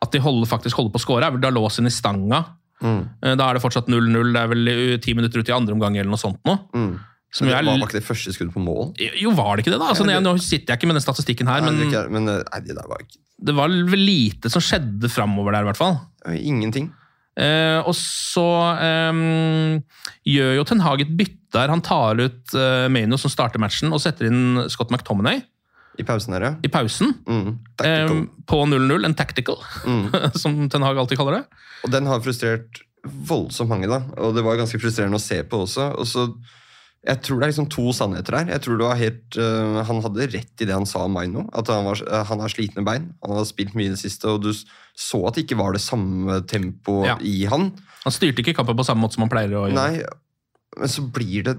at 0.00 0.14
de 0.14 0.22
holder, 0.24 0.48
faktisk 0.48 0.78
holder 0.80 0.94
på 0.94 1.00
å 1.00 1.04
score, 1.04 1.24
er 1.26 1.34
vel 1.34 1.42
Dalot 1.44 1.72
sin 1.74 1.88
i 1.88 1.92
stanga. 1.92 2.44
Mm. 2.80 3.02
Eh, 3.24 3.34
Da 3.36 3.48
er 3.50 3.56
det 3.58 3.64
fortsatt 3.64 3.88
0-0, 3.92 4.32
det 4.36 4.40
er 4.40 4.52
vel 4.52 4.72
ti 5.04 5.12
minutter 5.16 5.40
ut 5.42 5.48
i 5.52 5.56
andre 5.56 5.76
omgang 5.76 5.96
eller 5.96 6.12
noe 6.12 6.20
sånt 6.20 6.40
nå. 6.48 6.56
Mm. 6.76 6.92
Som 7.32 7.46
Men 7.46 7.52
det 7.54 7.64
var, 7.66 7.78
var 7.78 7.86
ikke 7.88 8.00
det 8.00 8.06
første 8.08 8.32
skuddet 8.34 8.52
på 8.56 8.62
mål? 8.64 8.88
Jo, 9.20 9.30
var 9.38 9.54
det 9.56 9.62
ikke 9.64 9.72
det, 9.76 9.78
da? 9.78 9.90
Altså, 9.92 10.06
Ja, 10.10 10.18
Nå 10.24 10.32
sitter 10.42 10.72
jeg 10.74 10.80
ikke 10.80 10.88
med 10.90 10.96
den 10.98 11.04
statistikken 11.04 11.46
her, 11.46 11.60
Nei, 11.62 11.70
men 11.70 11.78
det 11.78 11.86
ikke- 11.92 12.10
men 12.10 12.28
eh, 12.28 12.40
nei, 12.52 12.60
det 12.66 12.74
der 12.76 12.88
var 12.90 12.98
ikke 13.04 13.20
det 13.40 13.54
var 13.56 13.68
vel 13.72 14.02
lite 14.04 14.50
som 14.52 14.60
skjedde 14.60 15.08
framover 15.08 15.52
der, 15.54 15.62
i 15.64 15.68
hvert 15.70 15.78
fall. 15.78 15.94
ingenting. 16.28 16.90
Eh, 17.40 17.78
og 17.88 17.94
så 17.96 18.42
eh, 18.76 19.80
gjør 20.28 20.56
jo 20.58 20.64
Ten 20.68 20.82
Hag 20.84 21.00
et 21.06 21.14
bytte 21.16 21.38
der. 21.56 21.70
Han 21.72 21.80
tar 21.80 22.20
ut 22.20 22.52
eh, 22.54 22.88
Maino, 22.92 23.16
som 23.16 23.30
starter 23.32 23.58
matchen, 23.62 23.94
og 23.96 24.02
setter 24.02 24.26
inn 24.28 24.66
Scott 24.68 24.90
McTominay 24.92 25.40
I 25.98 26.04
pausen 26.04 26.34
her, 26.36 26.44
ja. 26.50 26.52
i 26.62 26.68
pausen. 26.68 27.14
Mm. 27.26 27.58
eh, 27.84 28.12
på 28.44 28.60
0-0, 28.68 29.04
en 29.08 29.14
tactical, 29.16 29.56
Mm. 29.86 30.10
som 30.42 30.68
Ten 30.68 30.82
Hag 30.84 30.98
alltid 31.00 31.16
kaller 31.16 31.40
det. 31.40 31.44
Og 31.86 31.90
den 31.96 32.06
har 32.12 32.20
frustrert 32.20 32.82
voldsomt 33.06 33.70
mange, 33.72 33.88
da. 33.88 34.02
Og 34.20 34.34
det 34.36 34.44
var 34.44 34.60
ganske 34.60 34.76
frustrerende 34.82 35.16
å 35.16 35.22
se 35.24 35.40
på 35.48 35.62
også. 35.64 35.94
Og 35.96 36.04
så, 36.06 36.26
jeg 37.00 37.22
tror 37.24 37.38
det 37.40 37.46
er 37.46 37.52
liksom 37.54 37.68
to 37.72 37.92
sannheter 37.96 38.36
her. 38.36 38.50
Jeg 38.52 38.60
tror 38.64 38.76
det 38.76 38.84
var 38.84 38.98
helt, 39.00 39.36
uh, 39.40 39.78
Han 39.88 40.02
hadde 40.04 40.26
rett 40.34 40.60
i 40.60 40.66
det 40.68 40.74
han 40.76 40.88
sa 40.88 41.06
om 41.06 41.14
Maino. 41.16 41.46
At 41.56 41.70
han, 41.72 41.86
var, 41.88 42.02
uh, 42.04 42.24
han 42.28 42.42
har 42.44 42.52
slitne 42.52 42.84
bein. 42.84 43.06
Han 43.24 43.38
har 43.38 43.46
spilt 43.48 43.72
mye 43.78 43.88
i 43.88 43.94
det 43.94 44.02
siste, 44.02 44.28
og 44.28 44.42
du 44.44 44.50
så 44.52 45.22
at 45.28 45.38
det 45.38 45.46
ikke 45.46 45.56
var 45.62 45.72
det 45.72 45.80
samme 45.80 46.42
tempoet 46.50 47.08
Ja. 47.08 47.16
i 47.24 47.46
han. 47.48 47.70
Han 48.04 48.12
styrte 48.12 48.44
ikke 48.44 48.52
kampen 48.58 48.76
på 48.76 48.84
samme 48.84 49.00
måte 49.00 49.16
som 49.16 49.24
han 49.24 49.32
pleier 49.32 49.54
å 49.56 49.64
gjøre. 49.64 49.78
Nei, 49.78 50.02
men 50.76 50.92
så 50.92 51.06
blir 51.08 51.48
det 51.48 51.56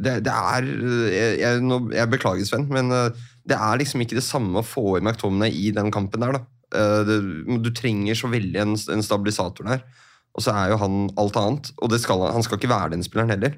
Det, 0.00 0.14
det 0.24 0.32
er 0.32 0.66
jeg, 1.12 1.32
jeg, 1.42 1.62
nå, 1.62 1.78
jeg 1.92 2.08
beklager, 2.10 2.46
Sven, 2.48 2.66
men 2.72 2.88
det 2.88 3.56
er 3.56 3.78
liksom 3.78 4.00
ikke 4.00 4.16
det 4.16 4.24
samme 4.24 4.62
å 4.62 4.66
få 4.66 4.96
i 4.96 5.02
McTominay 5.04 5.52
i 5.52 5.70
den 5.76 5.90
kampen 5.92 6.24
der, 6.24 6.38
da. 6.38 7.04
Det, 7.04 7.18
du 7.60 7.68
trenger 7.76 8.16
så 8.16 8.30
veldig 8.32 8.62
en, 8.62 8.72
en 8.94 9.04
stabilisator 9.04 9.68
der. 9.68 9.84
Og 10.36 10.44
så 10.44 10.54
er 10.54 10.72
jo 10.72 10.78
han 10.80 11.10
alt 11.20 11.36
annet. 11.40 11.72
Og 11.82 11.90
det 11.92 12.00
skal, 12.02 12.22
han 12.32 12.44
skal 12.46 12.60
ikke 12.60 12.70
være 12.70 12.94
den 12.94 13.02
spilleren 13.06 13.32
heller. 13.34 13.56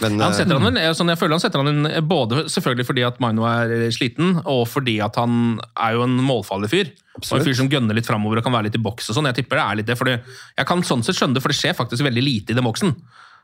Men, 0.00 0.14
Han 0.22 0.30
eh, 0.32 0.36
setter 0.38 0.56
han 0.56 0.64
vel, 0.64 0.78
eh, 0.80 0.92
sånn 0.96 1.10
jeg 1.12 1.20
føler 1.20 1.36
han 1.36 1.42
setter 1.42 1.60
han 1.60 1.68
inn, 1.68 1.86
eh, 1.90 2.00
både 2.00 2.46
selvfølgelig 2.48 2.86
fordi 2.88 3.02
at 3.04 3.18
Maino 3.20 3.44
er 3.44 3.90
sliten, 3.92 4.38
og 4.48 4.62
fordi 4.70 4.94
at 5.04 5.18
han 5.20 5.58
er 5.76 5.98
jo 5.98 6.06
en 6.06 6.14
målfarlig 6.24 6.70
fyr. 6.72 6.92
Og 7.18 7.26
en 7.36 7.44
fyr 7.44 7.58
som 7.58 7.68
gønner 7.68 7.98
litt 7.98 8.08
framover 8.08 8.40
og 8.40 8.46
kan 8.46 8.54
være 8.54 8.70
litt 8.70 8.78
i 8.78 8.80
boks 8.80 9.10
og 9.12 9.18
sånn. 9.18 9.28
Jeg 9.28 9.42
tipper 9.42 9.60
det 9.60 9.66
er 9.66 9.78
litt 9.82 9.90
det, 9.90 9.98
fordi 10.00 10.14
jeg 10.16 10.68
kan 10.70 10.80
sånn 10.88 11.04
sett 11.04 11.18
skjønne 11.18 11.36
det, 11.36 11.42
for 11.44 11.52
det 11.52 11.58
skjer 11.58 11.76
faktisk 11.76 12.06
veldig 12.08 12.24
lite 12.24 12.54
i 12.54 12.56
den 12.56 12.64
boksen. 12.64 12.94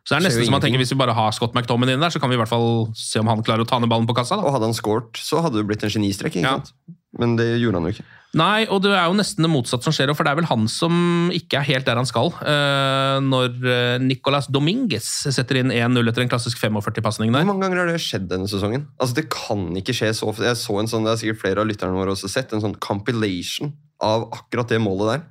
Så 0.09 0.15
det 0.15 0.23
er 0.23 0.25
nesten 0.31 0.47
som 0.49 0.55
man 0.57 0.63
tenker. 0.65 0.81
Hvis 0.81 0.95
vi 0.95 0.97
bare 0.97 1.13
har 1.13 1.35
Scott 1.37 1.53
McTominay 1.53 1.99
inne 1.99 2.07
der, 2.07 2.15
så 2.15 2.23
kan 2.23 2.31
vi 2.33 2.39
i 2.39 2.41
hvert 2.41 2.49
fall 2.49 2.87
se 2.97 3.21
om 3.21 3.29
han 3.29 3.43
klarer 3.45 3.67
å 3.67 3.69
ta 3.69 3.77
ned 3.83 3.91
ballen 3.93 4.09
på 4.09 4.17
kassa. 4.17 4.39
da. 4.41 4.47
og 4.49 4.55
hadde 4.57 4.71
han 4.71 4.79
scoret, 4.79 5.21
så 5.21 5.43
hadde 5.45 5.61
det 5.61 5.67
blitt 5.69 5.85
en 5.85 5.93
genistrek. 5.93 6.33
ikke 6.39 6.47
Ja. 6.49 6.55
sant? 6.63 6.73
Men 7.19 7.37
det 7.37 7.61
gjorde 7.61 7.77
han 7.83 7.91
jo 7.91 7.93
ikke. 7.93 8.07
Nei, 8.37 8.67
og 8.69 8.83
det 8.85 8.91
er 8.93 9.07
jo 9.09 9.15
nesten 9.17 9.41
det 9.47 9.49
motsatte 9.49 9.87
som 9.89 9.95
skjer, 9.97 10.11
for 10.13 10.27
det 10.27 10.35
er 10.35 10.37
vel 10.37 10.49
han 10.51 10.67
som 10.69 11.31
ikke 11.33 11.63
er 11.63 11.65
helt 11.65 11.87
der 11.89 11.97
han 11.97 12.05
skal. 12.09 12.29
eh, 12.45 13.17
når 13.25 13.55
eh, 13.65 13.95
Nicolas 14.05 14.51
Dominguez 14.53 15.07
setter 15.33 15.63
inn 15.63 15.73
1-0 15.73 16.11
etter 16.13 16.27
en 16.27 16.29
klassisk 16.29 16.61
45-pasning 16.61 17.33
der. 17.33 17.47
Hvor 17.47 17.55
mange 17.55 17.65
ganger 17.65 17.81
har 17.87 17.93
det 17.95 18.03
skjedd 18.05 18.29
denne 18.29 18.51
sesongen? 18.51 18.85
Altså 19.01 19.17
Det 19.17 19.29
kan 19.33 19.65
ikke 19.81 19.97
skje 19.97 20.13
så 20.13 20.29
ofte. 20.29 20.45
Jeg 20.45 20.61
så 20.61 20.77
en 20.79 20.91
sånn, 20.93 21.09
Det 21.09 21.15
er 21.15 21.23
sikkert 21.25 21.41
flere 21.41 21.65
av 21.65 21.71
lytterne 21.71 21.97
våre 21.97 22.13
også 22.13 22.29
sett, 22.29 22.53
en 22.53 22.61
sånn 22.61 22.77
compilation 22.85 23.73
av 24.05 24.29
akkurat 24.37 24.69
det 24.69 24.83
målet 24.85 25.15
der. 25.17 25.25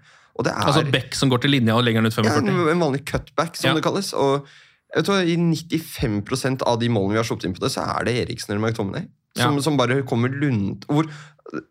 Er 0.48 0.66
Altså 0.66 0.84
Beck 0.92 1.16
som 1.18 1.30
går 1.30 1.42
til 1.46 1.54
linja 1.54 1.78
og 1.78 1.86
legger 1.86 2.02
den 2.02 2.10
ut 2.10 2.18
45. 2.18 2.50
Ja, 2.50 2.72
en 2.74 2.82
vanlig 2.82 3.06
cutback, 3.06 3.56
som 3.58 3.70
Ja. 3.70 3.74
det 3.78 3.84
kalles. 3.86 4.14
Og 4.14 4.46
jeg 4.96 5.04
hva, 5.06 5.22
I 5.22 5.38
95% 5.38 6.62
av 6.66 6.80
de 6.80 6.90
målene 6.90 7.14
vi 7.14 7.22
har 7.22 7.26
sluppet 7.30 7.46
inn 7.46 7.54
på 7.54 7.62
det, 7.62 7.72
så 7.74 7.86
er 7.86 8.06
det 8.06 8.14
Eriksen 8.26 8.54
eller 8.54 8.68
McTominay. 8.70 9.08
Som, 9.38 9.56
Ja. 9.60 9.62
som 9.62 9.78
bare 9.80 10.02
kommer 10.08 10.30
lunt... 10.34 10.86
Hvor, 10.90 11.08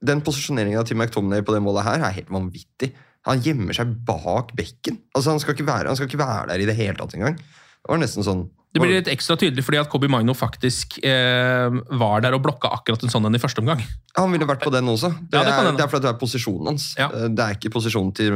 den 0.01 0.23
posisjoneringa 0.25 0.87
til 0.89 0.97
McTominay 0.97 1.43
på 1.45 1.53
det 1.53 1.61
målet 1.61 1.85
her 1.85 2.01
er 2.07 2.15
helt 2.17 2.31
vanvittig. 2.33 2.93
Han 3.29 3.43
gjemmer 3.45 3.75
seg 3.77 3.91
bak 4.09 4.55
bekken. 4.57 5.01
Altså 5.15 5.35
Han 5.35 5.41
skal 5.43 5.53
ikke 5.57 5.67
være, 5.69 5.91
han 5.91 5.97
skal 5.99 6.09
ikke 6.09 6.21
være 6.23 6.47
der 6.53 6.63
i 6.63 6.69
det 6.71 6.77
hele 6.79 6.95
tatt 6.97 7.13
engang. 7.19 7.37
Det 7.37 7.91
var 7.93 7.99
nesten 8.01 8.25
sånn 8.25 8.47
Det 8.73 8.81
blir 8.83 8.95
litt 8.97 9.09
ekstra 9.13 9.37
tydelig 9.41 9.63
fordi 9.67 9.79
at 9.83 9.89
Kobi 9.93 10.09
Magno 10.11 10.33
faktisk 10.37 10.97
eh, 11.05 11.69
var 12.01 12.21
der 12.25 12.35
og 12.39 12.43
blokka 12.45 12.69
akkurat 12.77 13.03
en 13.05 13.13
sånn 13.13 13.27
en 13.29 13.37
i 13.37 13.43
første 13.43 13.61
omgang. 13.63 13.81
Han 14.17 14.33
ville 14.33 14.49
vært 14.49 14.65
på 14.65 14.73
den 14.75 14.89
også. 14.89 15.11
Det, 15.31 15.39
Ja, 15.39 15.45
det 15.45 15.53
er, 15.55 15.71
det 15.77 15.85
er 15.85 15.93
fordi 15.93 16.07
det 16.09 16.13
er 16.15 16.19
posisjonen 16.25 16.73
hans. 16.73 16.89
Ja. 16.99 17.11
Eh, 17.13 17.29
Det 17.37 17.45
er 17.47 17.55
ikke 17.59 17.73
posisjonen 17.77 18.13
til 18.17 18.33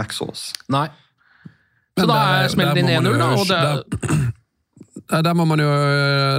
Max 0.00 0.20
Aas. 0.24 0.48
Nei. 0.68 0.86
Så 1.98 2.06
Men 2.06 2.08
da 2.08 2.14
der- 2.14 2.44
er- 2.44 2.48
smeller 2.56 2.74
det 2.74 2.82
inn 2.84 3.04
må 3.04 3.12
man 3.12 3.12
1-0, 3.12 3.18
da, 3.18 3.30
og 3.36 3.46
det 3.46 3.58
er 3.60 4.32
der- 5.10 5.34
må 5.34 5.44
man 5.46 5.58
jo, 5.58 5.70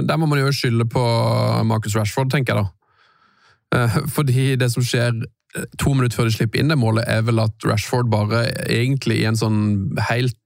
der 0.06 0.16
må 0.16 0.26
man 0.28 0.38
jo 0.40 0.52
skylde 0.52 0.86
på 0.88 1.02
Marcus 1.68 1.96
Rashford, 1.96 2.30
tenker 2.32 2.54
jeg 2.54 2.64
da. 2.64 2.70
Eh, 3.76 3.98
Fordi 4.08 4.56
det 4.56 4.70
som 4.72 4.82
skjer 4.84 5.22
eh, 5.56 5.64
to 5.78 5.92
minutter 5.94 6.16
før 6.16 6.28
de 6.28 6.34
slipper 6.36 6.60
inn 6.60 6.68
det 6.72 6.78
målet, 6.80 7.04
er 7.08 7.22
vel 7.22 7.40
at 7.40 7.52
Rashford 7.68 8.10
bare 8.12 8.46
egentlig 8.68 9.20
i 9.22 9.26
en 9.28 9.36
sånn 9.36 9.60
helt, 10.08 10.36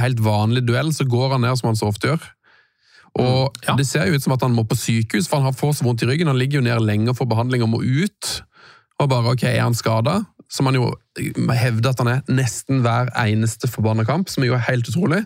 helt 0.00 0.22
vanlig 0.22 0.64
duell, 0.66 0.92
så 0.94 1.06
går 1.06 1.36
han 1.36 1.46
ned 1.46 1.58
som 1.58 1.70
han 1.70 1.76
så 1.78 1.88
ofte 1.92 2.08
gjør. 2.12 2.26
Og 3.16 3.48
Mm, 3.56 3.62
ja. 3.68 3.74
det 3.76 3.86
ser 3.88 4.06
jo 4.06 4.14
ut 4.18 4.22
som 4.22 4.32
at 4.34 4.42
han 4.42 4.52
må 4.54 4.66
på 4.68 4.76
sykehus, 4.76 5.26
for 5.28 5.38
han 5.40 5.46
har 5.48 5.52
får 5.56 5.78
så 5.78 5.84
vondt 5.86 6.02
i 6.02 6.06
ryggen. 6.10 6.26
Han 6.28 6.36
ligger 6.38 6.58
jo 6.60 6.66
nede 6.66 6.84
lenge 6.84 7.14
for 7.16 7.24
behandling 7.24 7.62
og 7.64 7.70
må 7.72 7.78
ut. 7.80 8.42
Og 9.00 9.08
bare, 9.08 9.32
ok, 9.32 9.42
er 9.44 9.62
han 9.62 9.74
skada? 9.74 10.18
Som 10.52 10.66
han 10.66 10.74
jo 10.76 10.90
hevder 11.56 11.90
at 11.90 11.98
han 11.98 12.08
er 12.12 12.20
nesten 12.28 12.82
hver 12.84 13.08
eneste 13.16 13.68
forbanna 13.72 14.04
kamp, 14.04 14.28
som 14.28 14.44
er 14.44 14.48
jo 14.52 14.58
helt 14.68 14.86
utrolig. 14.88 15.22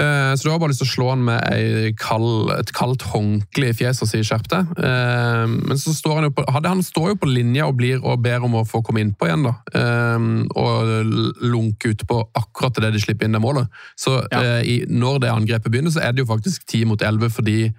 Eh, 0.00 0.34
Så 0.34 0.44
du 0.44 0.50
har 0.50 0.58
bare 0.58 0.70
lyst 0.72 0.80
til 0.80 0.88
å 0.88 0.94
slå 0.94 1.08
han 1.10 1.24
med 1.24 1.96
kald, 2.00 2.50
et 2.58 2.72
kaldt 2.72 3.02
håndkle 3.12 3.68
i 3.68 3.76
fjeset 3.76 4.02
og 4.02 4.08
si 4.08 4.18
'skjerp 4.24 4.48
deg'. 4.48 4.70
Eh, 4.78 5.46
Men 5.46 5.76
så 5.76 5.92
står 5.94 6.14
han 6.14 6.24
jo 6.24 6.30
på, 6.30 6.44
han 6.48 6.82
står 6.82 7.08
jo 7.10 7.14
på 7.16 7.28
linja 7.32 7.66
og, 7.66 7.76
blir, 7.76 8.00
og 8.04 8.22
ber 8.22 8.42
om 8.42 8.54
å 8.54 8.64
få 8.66 8.82
komme 8.82 9.00
innpå 9.04 9.26
igjen, 9.28 9.42
da. 9.44 9.54
Eh, 9.74 10.18
Og 10.56 11.04
lunke 11.42 11.90
ut 11.90 12.06
på 12.06 12.24
akkurat 12.34 12.74
det 12.74 12.92
de 12.92 13.00
slipper 13.00 13.24
inn 13.26 13.32
det 13.32 13.40
målet. 13.42 13.68
Så 13.96 14.26
Ja. 14.32 14.60
i, 14.62 14.84
når 14.88 15.20
det 15.20 15.30
angrepet 15.30 15.70
begynner, 15.70 15.90
så 15.90 16.00
er 16.00 16.12
det 16.12 16.26
jo 16.26 16.32
faktisk 16.34 16.64
10 16.66 16.84
mot 16.86 17.00
11 17.02 17.28
fordi 17.30 17.72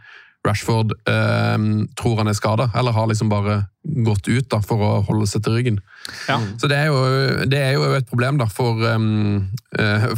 Rashford 0.43 0.91
eh, 1.07 1.57
tror 1.99 2.17
han 2.19 2.27
er 2.27 2.35
skada, 2.35 2.67
eller 2.75 2.91
har 2.95 3.07
liksom 3.07 3.29
bare 3.31 3.61
gått 3.83 4.27
ut 4.27 4.49
da, 4.51 4.59
for 4.63 4.83
å 4.83 4.91
holde 5.07 5.27
seg 5.27 5.43
til 5.45 5.55
ryggen. 5.57 5.79
Ja. 6.27 6.37
Så 6.59 6.67
det 6.71 6.77
er, 6.77 6.91
jo, 6.91 7.45
det 7.49 7.59
er 7.59 7.77
jo 7.77 7.93
et 7.95 8.07
problem 8.09 8.39
da, 8.39 8.47
for, 8.51 8.79
um, 8.91 9.49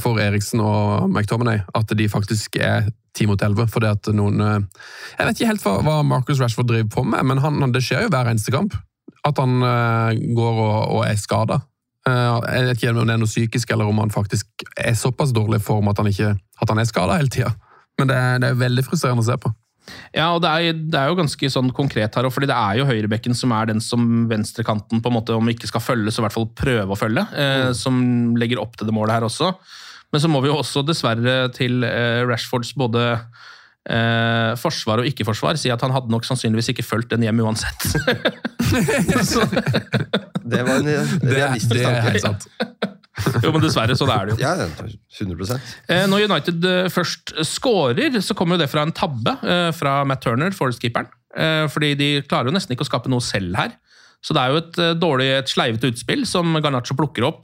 for 0.01 0.21
Eriksen 0.21 0.61
og 0.65 1.09
McTominay, 1.09 1.61
at 1.77 1.93
de 1.97 2.07
faktisk 2.09 2.57
er 2.61 2.89
10 3.15 3.29
mot 3.31 3.41
11. 3.41 3.69
fordi 3.71 3.89
at 3.89 4.09
noen... 4.13 4.41
eh, 4.41 4.87
Jeg 5.17 5.27
vet 5.27 5.39
ikke 5.39 5.51
helt 5.53 5.65
hva, 5.65 5.75
hva 5.85 5.99
Marcus 6.05 6.41
Rashford 6.41 6.69
driver 6.69 6.89
på 6.97 7.05
med, 7.07 7.25
men 7.25 7.41
han, 7.41 7.61
det 7.73 7.83
skjer 7.85 8.05
jo 8.05 8.11
hver 8.13 8.29
eneste 8.31 8.53
kamp. 8.53 8.75
At 9.25 9.39
han 9.41 9.61
uh, 9.61 10.11
går 10.37 10.61
og, 10.61 10.79
og 10.97 11.05
er 11.07 11.17
skada. 11.17 11.61
jeg 12.05 12.65
vet 12.67 12.77
ikke 12.77 12.91
om 12.93 13.07
det 13.07 13.13
er 13.15 13.21
noe 13.21 13.29
psykisk, 13.29 13.71
eller 13.73 13.89
om 13.89 14.01
han 14.03 14.13
faktisk 14.13 14.65
er 14.77 14.93
såpass 14.93 15.33
dårlig 15.33 15.61
form 15.65 15.87
at 15.89 15.97
han, 15.97 16.09
ikke, 16.11 16.35
at 16.61 16.69
han 16.69 16.81
er 16.81 16.89
skada 16.89 17.17
hele 17.17 17.33
tida. 17.33 17.55
Men 17.97 18.11
det, 18.11 18.17
det 18.43 18.51
er 18.51 18.59
veldig 18.59 18.83
frustrerende 18.85 19.23
å 19.23 19.29
se 19.29 19.37
på. 19.41 19.53
Ja, 20.15 20.31
og 20.33 20.41
det 20.43 20.49
er, 20.51 20.77
det 20.77 20.99
er 20.99 21.11
jo 21.11 21.17
ganske 21.19 21.49
sånn 21.51 21.71
konkret 21.75 22.15
her, 22.17 22.27
og 22.27 22.33
fordi 22.33 22.49
det 22.49 22.57
er 22.57 22.79
jo 22.79 22.87
høyrebekken 22.89 23.37
som 23.37 23.53
er 23.55 23.69
den 23.69 23.81
som 23.83 24.25
venstrekanten 24.31 25.01
på 25.03 25.11
en 25.11 25.17
måte, 25.17 25.35
om 25.37 25.51
ikke 25.51 25.69
skal 25.69 25.83
følge, 25.83 26.13
så 26.13 26.21
i 26.21 26.25
hvert 26.27 26.37
fall 26.37 26.49
prøve 26.57 26.95
å 26.95 26.99
følge, 26.99 27.25
eh, 27.37 27.71
som 27.77 27.99
legger 28.39 28.61
opp 28.63 28.77
til 28.79 28.89
det 28.89 28.95
målet 28.95 29.17
her 29.17 29.27
også. 29.27 29.51
Men 30.13 30.23
så 30.23 30.31
må 30.31 30.41
vi 30.43 30.51
jo 30.51 30.59
også 30.61 30.85
dessverre 30.87 31.49
til 31.55 31.83
eh, 31.83 32.23
Rashfords 32.27 32.73
både 32.79 33.03
eh, 33.89 34.51
forsvar 34.61 35.01
og 35.01 35.09
ikke-forsvar 35.09 35.59
si 35.59 35.73
at 35.73 35.83
han 35.83 35.93
hadde 35.95 36.13
nok 36.13 36.25
sannsynligvis 36.27 36.71
ikke 36.73 36.85
fulgt 36.87 37.11
den 37.13 37.25
hjem 37.27 37.43
uansett. 37.43 37.81
Det 40.45 40.61
var 40.61 40.77
en 40.77 40.85
Det, 40.85 40.97
realistisk 41.23 41.73
det 41.73 41.85
er 41.89 42.19
tanke. 42.21 42.91
jo, 43.43 43.51
men 43.51 43.63
dessverre, 43.63 43.95
så 43.97 44.07
det 44.07 44.15
er 44.15 44.29
det 44.29 44.35
jo. 44.35 44.39
Ja, 44.43 44.53
100 45.19 45.57
Eh, 45.91 46.05
Når 46.11 46.25
United 46.29 46.67
eh, 46.69 46.89
først 46.93 47.33
scorer, 47.47 48.19
så 48.21 48.35
kommer 48.37 48.59
det 48.61 48.69
fra 48.71 48.85
en 48.85 48.93
tabbe 48.95 49.35
eh, 49.43 49.71
fra 49.75 49.99
Matt 50.07 50.23
Turner, 50.25 50.55
Forest-keeperen. 50.55 51.11
Fordi 51.67 51.89
de 51.99 52.05
klarer 52.23 52.47
jo 52.47 52.53
nesten 52.55 52.71
ikke 52.71 52.85
å 52.85 52.87
skape 52.87 53.09
noe 53.11 53.19
selv 53.19 53.57
her. 53.59 53.73
Så 54.23 54.31
det 54.31 54.39
er 54.39 54.53
jo 54.53 54.59
et 54.61 54.77
dårlig, 55.01 55.25
et 55.35 55.49
sleivete 55.51 55.89
utspill 55.91 56.21
som 56.29 56.55
Garnaccio 56.63 56.95
plukker 56.95 57.25
opp. 57.27 57.41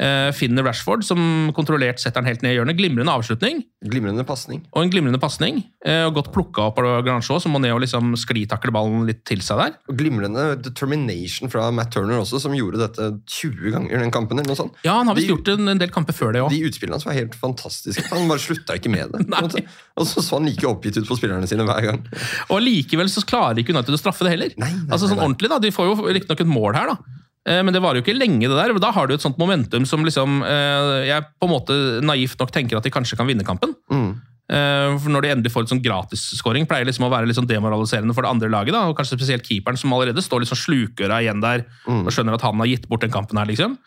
Eh, 0.00 0.30
finner 0.32 0.64
Rashford, 0.64 1.04
som 1.04 1.50
kontrollert 1.52 2.00
setter 2.00 2.22
han 2.22 2.28
helt 2.30 2.40
ned 2.40 2.54
i 2.54 2.56
hjørnet. 2.56 2.78
Glimrende 2.78 3.12
avslutning 3.12 3.58
Glimrende 3.84 4.24
pasning. 4.24 4.62
og 4.72 4.86
en 4.86 4.92
glimrende 4.92 5.20
pasning. 5.20 5.58
Eh, 5.84 6.06
godt 6.16 6.30
plukka 6.32 6.70
opp 6.70 6.78
av 6.80 7.02
Granchot, 7.04 7.42
som 7.44 7.52
må 7.52 7.60
ned 7.60 7.74
og 7.74 7.82
liksom 7.84 8.14
sklitakle 8.16 8.72
ballen 8.72 9.04
litt 9.08 9.26
til 9.28 9.42
seg 9.44 9.60
der. 9.60 9.74
Og 9.92 9.98
glimrende 10.00 10.54
determination 10.62 11.52
fra 11.52 11.68
Matt 11.70 11.92
Turner 11.92 12.22
også, 12.22 12.40
som 12.40 12.56
gjorde 12.56 12.80
dette 12.80 13.10
20 13.28 13.74
ganger 13.76 14.00
den 14.00 14.14
kampen. 14.14 14.40
eller 14.40 14.54
noe 14.54 14.56
sånt. 14.62 14.80
Ja, 14.86 14.96
han 15.02 15.12
har 15.12 15.18
visst 15.20 15.28
gjort 15.34 15.52
en, 15.52 15.68
en 15.68 15.84
del 15.84 15.92
kamper 15.92 16.16
før 16.16 16.32
det 16.32 16.44
òg. 16.46 16.50
De 16.54 16.64
utspillene 16.70 16.96
hans 16.96 17.04
var 17.04 17.18
helt 17.20 17.36
fantastiske. 17.36 18.08
Han 18.14 18.28
bare 18.30 18.40
slutta 18.40 18.80
ikke 18.80 18.92
med 18.92 19.12
det. 19.12 19.66
Og 20.00 20.08
så 20.08 20.24
så 20.24 20.38
han 20.38 20.48
like 20.48 20.64
oppgitt 20.64 20.96
ut 20.96 21.08
på 21.08 21.20
spillerne 21.20 21.48
sine 21.50 21.68
hver 21.68 21.84
gang. 21.90 22.04
Og 22.48 22.64
likevel 22.64 23.12
så 23.12 23.20
klarer 23.28 23.60
ikke 23.60 23.76
United 23.76 23.96
å 23.96 24.00
straffe 24.00 24.24
det 24.24 24.32
heller. 24.32 24.56
Nei, 24.56 24.72
nei, 24.72 24.88
altså 24.94 25.10
sånn 25.10 25.20
nei. 25.20 25.28
ordentlig 25.28 25.52
da, 25.52 25.60
De 25.60 25.72
får 25.74 25.90
jo 25.90 25.96
riktignok 26.08 26.40
et 26.40 26.54
mål 26.56 26.78
her, 26.78 26.94
da. 26.94 27.19
Eh, 27.48 27.62
Men 27.64 27.72
det 27.72 27.80
varer 27.82 28.00
jo 28.00 28.04
ikke 28.04 28.18
lenge, 28.18 28.48
det 28.48 28.56
der. 28.56 28.74
Da 28.78 28.90
har 28.92 29.06
du 29.08 29.14
et 29.14 29.22
sånt 29.24 29.38
momentum 29.40 29.86
som 29.88 30.04
liksom 30.04 30.42
eh, 30.44 31.06
jeg 31.08 31.24
på 31.40 31.48
en 31.48 31.54
måte 31.54 31.76
naivt 32.04 32.38
nok 32.38 32.50
tenker 32.52 32.76
at 32.76 32.84
de 32.84 32.90
kanskje 32.92 33.16
kan 33.16 33.26
vinne 33.26 33.46
kampen. 33.46 33.72
Mm. 33.90 34.10
Eh, 34.50 34.98
For 35.00 35.08
Når 35.14 35.22
de 35.22 35.30
endelig 35.32 35.52
får 35.54 35.62
et 35.64 35.72
sånn 35.72 35.82
gratisskåring, 35.84 36.66
pleier 36.68 36.84
liksom 36.84 37.06
å 37.06 37.10
være 37.12 37.26
litt 37.30 37.38
sånn 37.38 37.48
demoraliserende 37.48 38.12
for 38.14 38.22
det 38.26 38.30
andre 38.34 38.50
laget. 38.52 38.72
da, 38.76 38.84
og 38.90 38.96
Kanskje 38.98 39.16
spesielt 39.16 39.46
keeperen, 39.48 39.78
som 39.78 39.92
allerede 39.96 40.20
står 40.20 40.40
litt 40.44 40.50
sånn 40.52 40.60
slukøra 40.64 41.22
igjen 41.24 41.40
der 41.40 41.64
Mm. 41.88 42.04
og 42.06 42.12
skjønner 42.12 42.34
at 42.34 42.42
han 42.42 42.58
har 42.58 42.66
gitt 42.66 42.88
bort 42.88 43.00
den 43.00 43.10
kampen 43.14 43.38
her, 43.38 43.46
liksom. 43.46 43.78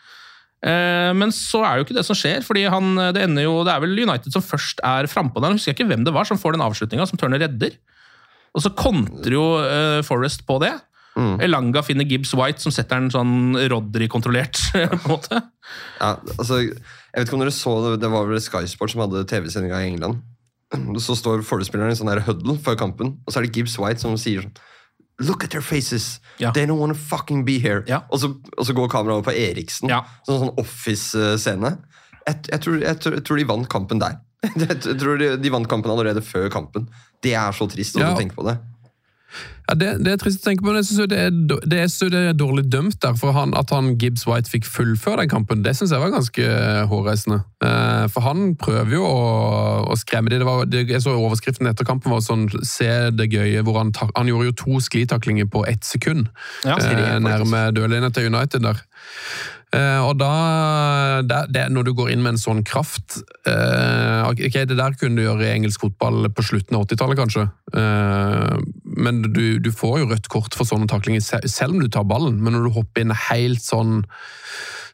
Men 0.64 1.28
så 1.30 1.60
er 1.62 1.76
jo 1.76 1.84
ikke 1.84 1.94
det 1.98 2.06
som 2.06 2.16
skjer, 2.16 2.40
fordi 2.40 2.62
han, 2.72 2.94
det 3.12 3.20
ender 3.22 3.42
jo, 3.44 3.64
det 3.64 3.74
er 3.74 3.80
vel 3.84 3.98
United 4.00 4.32
som 4.32 4.40
først 4.40 4.80
er 4.82 5.04
frampå 5.06 5.36
der. 5.42 5.52
Jeg 5.52 5.58
husker 5.60 5.74
ikke 5.76 5.88
hvem 5.90 6.04
det 6.06 6.14
var 6.14 6.24
som 6.24 6.38
får 6.40 6.52
den 6.56 6.64
avslutninga, 6.64 7.04
som 7.06 7.18
Turner 7.20 7.38
redder. 7.38 7.76
Og 8.56 8.62
så 8.64 8.72
kontrer 8.72 9.36
jo 9.36 9.44
Forrest 10.08 10.46
på 10.48 10.56
det. 10.64 10.72
Mm. 11.14 11.36
Elanga 11.46 11.82
finner 11.86 12.04
Gibbs 12.10 12.32
White, 12.34 12.58
som 12.64 12.72
setter 12.74 12.98
den 12.98 13.10
sånn 13.14 13.54
Rodry-kontrollert. 13.70 14.58
på 14.74 14.82
en 14.82 15.10
måte. 15.10 15.40
Ja, 16.00 16.16
altså, 16.38 16.60
jeg 16.64 16.78
vet 17.14 17.28
ikke 17.28 17.36
om 17.38 17.44
dere 17.44 17.54
så 17.54 17.74
det, 17.86 17.92
det 18.02 18.10
var 18.10 18.26
vel 18.30 18.40
Sky 18.42 18.64
Sport 18.70 18.90
som 18.94 19.04
hadde 19.04 19.22
TV-sendinga 19.30 19.82
i 19.84 19.90
England. 19.92 20.22
Så 21.06 21.14
står 21.14 21.44
forespilleren 21.46 21.92
i 21.94 21.98
sånn 21.98 22.10
der 22.10 22.24
huddle 22.26 22.56
før 22.64 22.74
kampen, 22.80 23.12
og 23.22 23.30
så 23.30 23.38
er 23.38 23.46
det 23.46 23.54
Gibbs 23.54 23.76
White 23.78 24.02
som 24.02 24.16
sier 24.18 24.42
sånn 24.46 24.56
Look 25.22 25.44
at 25.46 25.52
their 25.54 25.62
faces! 25.62 26.16
Ja. 26.42 26.50
They 26.50 26.66
don't 26.66 26.80
wanna 26.82 26.96
fucking 26.98 27.44
be 27.46 27.60
here! 27.62 27.84
Ja. 27.86 28.00
Og, 28.10 28.18
så, 28.18 28.32
og 28.58 28.66
så 28.66 28.74
går 28.74 28.88
kameraet 28.90 29.20
over 29.20 29.28
på 29.28 29.34
Eriksen. 29.38 29.86
Ja. 29.92 30.00
Sånn, 30.26 30.40
sånn 30.42 30.56
Office-scene. 30.58 31.70
Jeg, 32.26 32.40
jeg, 32.50 32.58
tror, 32.64 32.80
jeg, 32.82 32.98
tror, 33.04 33.14
jeg 33.20 33.24
tror 33.28 33.38
de 33.38 33.44
vant 33.46 33.68
kampen 33.70 34.02
der. 34.02 34.16
Jeg 34.58 34.98
tror 35.00 35.16
de, 35.22 35.28
de 35.40 35.52
vant 35.54 35.68
kampen 35.70 35.88
allerede 35.94 36.20
før 36.26 36.50
kampen. 36.52 36.88
Det 37.24 37.30
er 37.38 37.54
så 37.56 37.64
trist 37.70 37.94
å 37.96 38.02
Ja. 38.02 38.10
tenke 38.18 38.34
på 38.36 38.42
det. 38.44 38.58
Ja, 39.64 39.74
det, 39.80 39.88
det 40.04 40.12
er 40.12 40.18
trist 40.20 40.42
å 40.42 40.44
tenke 40.44 40.60
på, 40.60 40.68
men 40.68 40.82
jeg 40.82 40.90
synes 40.90 41.08
det 41.08 41.18
er, 41.24 41.30
det 41.32 41.78
er, 41.80 41.88
det 42.12 42.20
er 42.20 42.36
dårlig 42.36 42.66
dømt 42.68 42.98
der. 43.00 43.14
For 43.16 43.32
han, 43.32 43.54
at 43.56 43.72
han 43.72 43.94
Gibbs 44.00 44.26
White 44.28 44.52
fikk 44.52 44.68
fullføre 44.68 45.22
den 45.22 45.32
kampen, 45.32 45.62
det 45.64 45.72
syns 45.78 45.94
jeg 45.94 46.02
var 46.02 46.12
ganske 46.12 46.48
hårreisende. 46.90 47.40
Eh, 47.64 48.04
for 48.12 48.26
han 48.26 48.52
prøver 48.60 48.98
jo 48.98 49.06
å, 49.08 49.24
å 49.88 49.96
skremme 49.96 50.28
de. 50.32 50.42
Det 50.42 50.48
var, 50.48 50.68
jeg 50.68 51.00
så 51.00 51.16
overskriften 51.16 51.70
etter 51.70 51.88
kampen 51.88 52.12
var 52.12 52.20
sånn 52.24 52.44
Se 52.64 52.90
det 53.16 53.30
gøye, 53.32 53.64
hvor 53.64 53.80
han, 53.80 53.94
han 53.96 54.28
gjorde 54.28 54.50
jo 54.50 54.58
to 54.60 54.84
sklitaklinger 54.84 55.48
på 55.48 55.64
ett 55.70 55.88
sekund. 55.88 56.28
Ja, 56.66 56.76
eh, 56.76 57.16
nærme 57.24 57.70
dørlinja 57.72 58.12
til 58.12 58.28
United 58.34 58.68
der. 58.68 58.84
Eh, 59.74 60.00
og 60.04 60.18
da, 60.20 60.30
det, 61.26 61.40
det, 61.54 61.64
Når 61.74 61.88
du 61.88 61.92
går 61.98 62.12
inn 62.12 62.22
med 62.22 62.34
en 62.34 62.40
sånn 62.40 62.62
kraft 62.66 63.16
eh, 63.48 64.20
ok, 64.28 64.44
Det 64.68 64.76
der 64.78 64.94
kunne 65.00 65.18
du 65.18 65.24
gjøre 65.24 65.48
i 65.48 65.54
engelsk 65.56 65.86
fotball 65.86 66.28
på 66.34 66.44
slutten 66.46 66.78
av 66.78 66.86
80-tallet, 66.86 67.18
kanskje. 67.18 67.46
Eh, 67.74 68.54
men 68.94 69.22
du, 69.26 69.58
du 69.58 69.70
får 69.74 70.02
jo 70.02 70.10
rødt 70.12 70.30
kort 70.32 70.54
for 70.56 70.68
sånne 70.68 70.88
taklinger, 70.90 71.24
selv 71.24 71.74
om 71.74 71.82
du 71.82 71.90
tar 71.90 72.06
ballen. 72.08 72.38
Men 72.44 72.56
når 72.56 72.68
du 72.68 72.76
hopper 72.78 73.04
inn 73.04 73.14
helt 73.28 73.64
sånn 73.64 74.02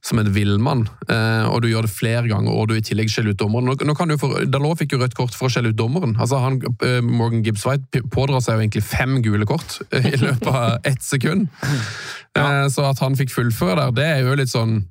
som 0.03 0.17
en 0.19 0.31
villmann, 0.33 0.87
eh, 1.13 1.45
og 1.53 1.61
du 1.61 1.69
gjør 1.69 1.85
det 1.85 1.93
flere 1.93 2.23
ganger, 2.31 2.55
og 2.57 2.69
du 2.71 2.75
i 2.79 2.81
tillegg 2.81 3.11
skjeller 3.13 3.35
ut 3.35 3.41
dommeren. 3.43 3.69
Nå, 3.85 3.95
kan 3.99 4.09
du 4.09 4.17
for, 4.17 4.47
Dalot 4.49 4.79
fikk 4.81 4.95
jo 4.97 5.01
rødt 5.03 5.15
kort 5.19 5.35
for 5.37 5.49
å 5.49 5.53
skjelle 5.53 5.75
ut 5.75 5.77
dommeren. 5.77 6.15
Altså 6.17 6.39
han, 6.41 6.57
eh, 6.87 7.01
Morgan 7.05 7.43
Gibbs 7.45 7.67
White 7.69 7.85
p- 7.93 8.01
pådrar 8.09 8.41
seg 8.41 8.57
jo 8.57 8.65
egentlig 8.65 8.83
fem 8.87 9.19
gule 9.23 9.45
kort 9.47 9.77
eh, 9.93 10.07
i 10.15 10.17
løpet 10.17 10.49
av 10.49 10.79
ett 10.89 11.03
sekund. 11.05 11.49
Eh, 12.39 12.69
Så 12.71 12.85
at 12.87 13.01
han 13.03 13.17
fikk 13.19 13.33
fullføre 13.35 13.75
der, 13.75 13.91
det 13.97 14.05
er 14.07 14.21
jo 14.29 14.37
litt 14.39 14.53
sånn 14.53 14.85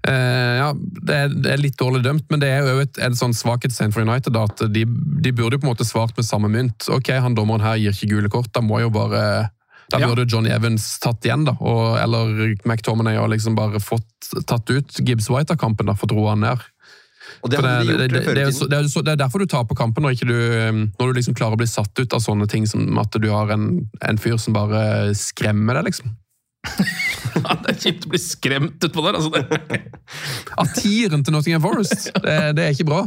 Uh, 0.00 0.56
ja, 0.56 0.68
det 1.04 1.12
er, 1.14 1.32
det 1.44 1.50
er 1.52 1.58
litt 1.60 1.74
dårlig 1.76 1.98
dømt, 2.06 2.24
men 2.32 2.40
det 2.40 2.48
er 2.48 2.64
jo 2.64 2.78
et, 2.80 2.96
et 3.04 3.16
sånn 3.18 3.34
svakhetstegn 3.36 3.92
for 3.92 4.00
United. 4.08 4.32
at 4.40 4.62
de, 4.72 4.86
de 4.88 5.32
burde 5.36 5.58
jo 5.58 5.60
på 5.60 5.66
en 5.68 5.72
måte 5.74 5.84
svart 5.84 6.16
med 6.16 6.24
samme 6.24 6.48
mynt. 6.48 6.86
Ok, 6.88 7.10
han 7.20 7.36
dommeren 7.36 7.60
her 7.60 7.76
gir 7.76 7.92
ikke 7.92 8.08
gule 8.14 8.30
kort, 8.32 8.48
da 8.56 8.62
må 8.64 8.80
jo 8.80 8.88
bare 8.94 9.50
Ja. 9.98 10.06
burde 10.06 10.26
Johnny 10.30 10.50
Evans 10.54 10.98
tatt 11.02 11.24
igjen, 11.26 11.44
da. 11.44 11.56
Og, 11.58 11.96
eller 11.98 12.54
McTominay 12.64 13.16
har 13.16 13.28
liksom 13.28 13.56
bare 13.58 13.80
fått 13.80 14.30
tatt 14.46 14.70
ut 14.70 15.00
Gibbs 15.02 15.30
White 15.30 15.52
av 15.56 15.58
kampen, 15.58 15.86
da, 15.90 15.96
fått 15.98 16.12
roa 16.12 16.36
han 16.36 16.40
ned. 16.46 16.62
Det 17.46 17.56
de 17.56 17.96
det, 17.96 18.08
det, 18.10 18.42
er 18.42 18.50
så- 18.50 18.66
det, 18.68 18.78
er 18.78 19.12
er 19.12 19.16
derfor 19.16 19.38
du 19.38 19.46
taper 19.46 19.74
kampen, 19.74 20.02
når, 20.02 20.18
du, 20.26 20.34
um, 20.68 20.92
når 20.98 21.06
du 21.06 21.12
liksom 21.20 21.34
klarer 21.34 21.54
å 21.54 21.60
bli 21.60 21.66
satt 21.66 21.98
ut 21.98 22.12
av 22.12 22.20
sånne 22.20 22.46
ting 22.50 22.66
som 22.66 22.98
at 22.98 23.10
du 23.12 23.28
har 23.30 23.50
en, 23.50 23.86
en 24.02 24.18
fyr 24.18 24.36
som 24.36 24.52
bare 24.56 25.14
skremmer 25.14 25.74
deg, 25.78 25.90
liksom. 25.92 26.16
Ja, 27.40 27.54
det 27.62 27.70
er 27.70 27.78
kjipt 27.78 28.06
å 28.08 28.10
bli 28.10 28.18
skremt 28.20 28.84
utpå 28.84 29.04
der. 29.04 29.16
altså 29.16 29.30
det. 29.30 29.80
Av 30.58 30.66
tieren 30.76 31.22
til 31.24 31.32
Nottingham 31.32 31.62
Forest! 31.62 32.10
Det, 32.26 32.36
det 32.58 32.64
er 32.64 32.74
ikke 32.74 32.88
bra. 32.90 33.04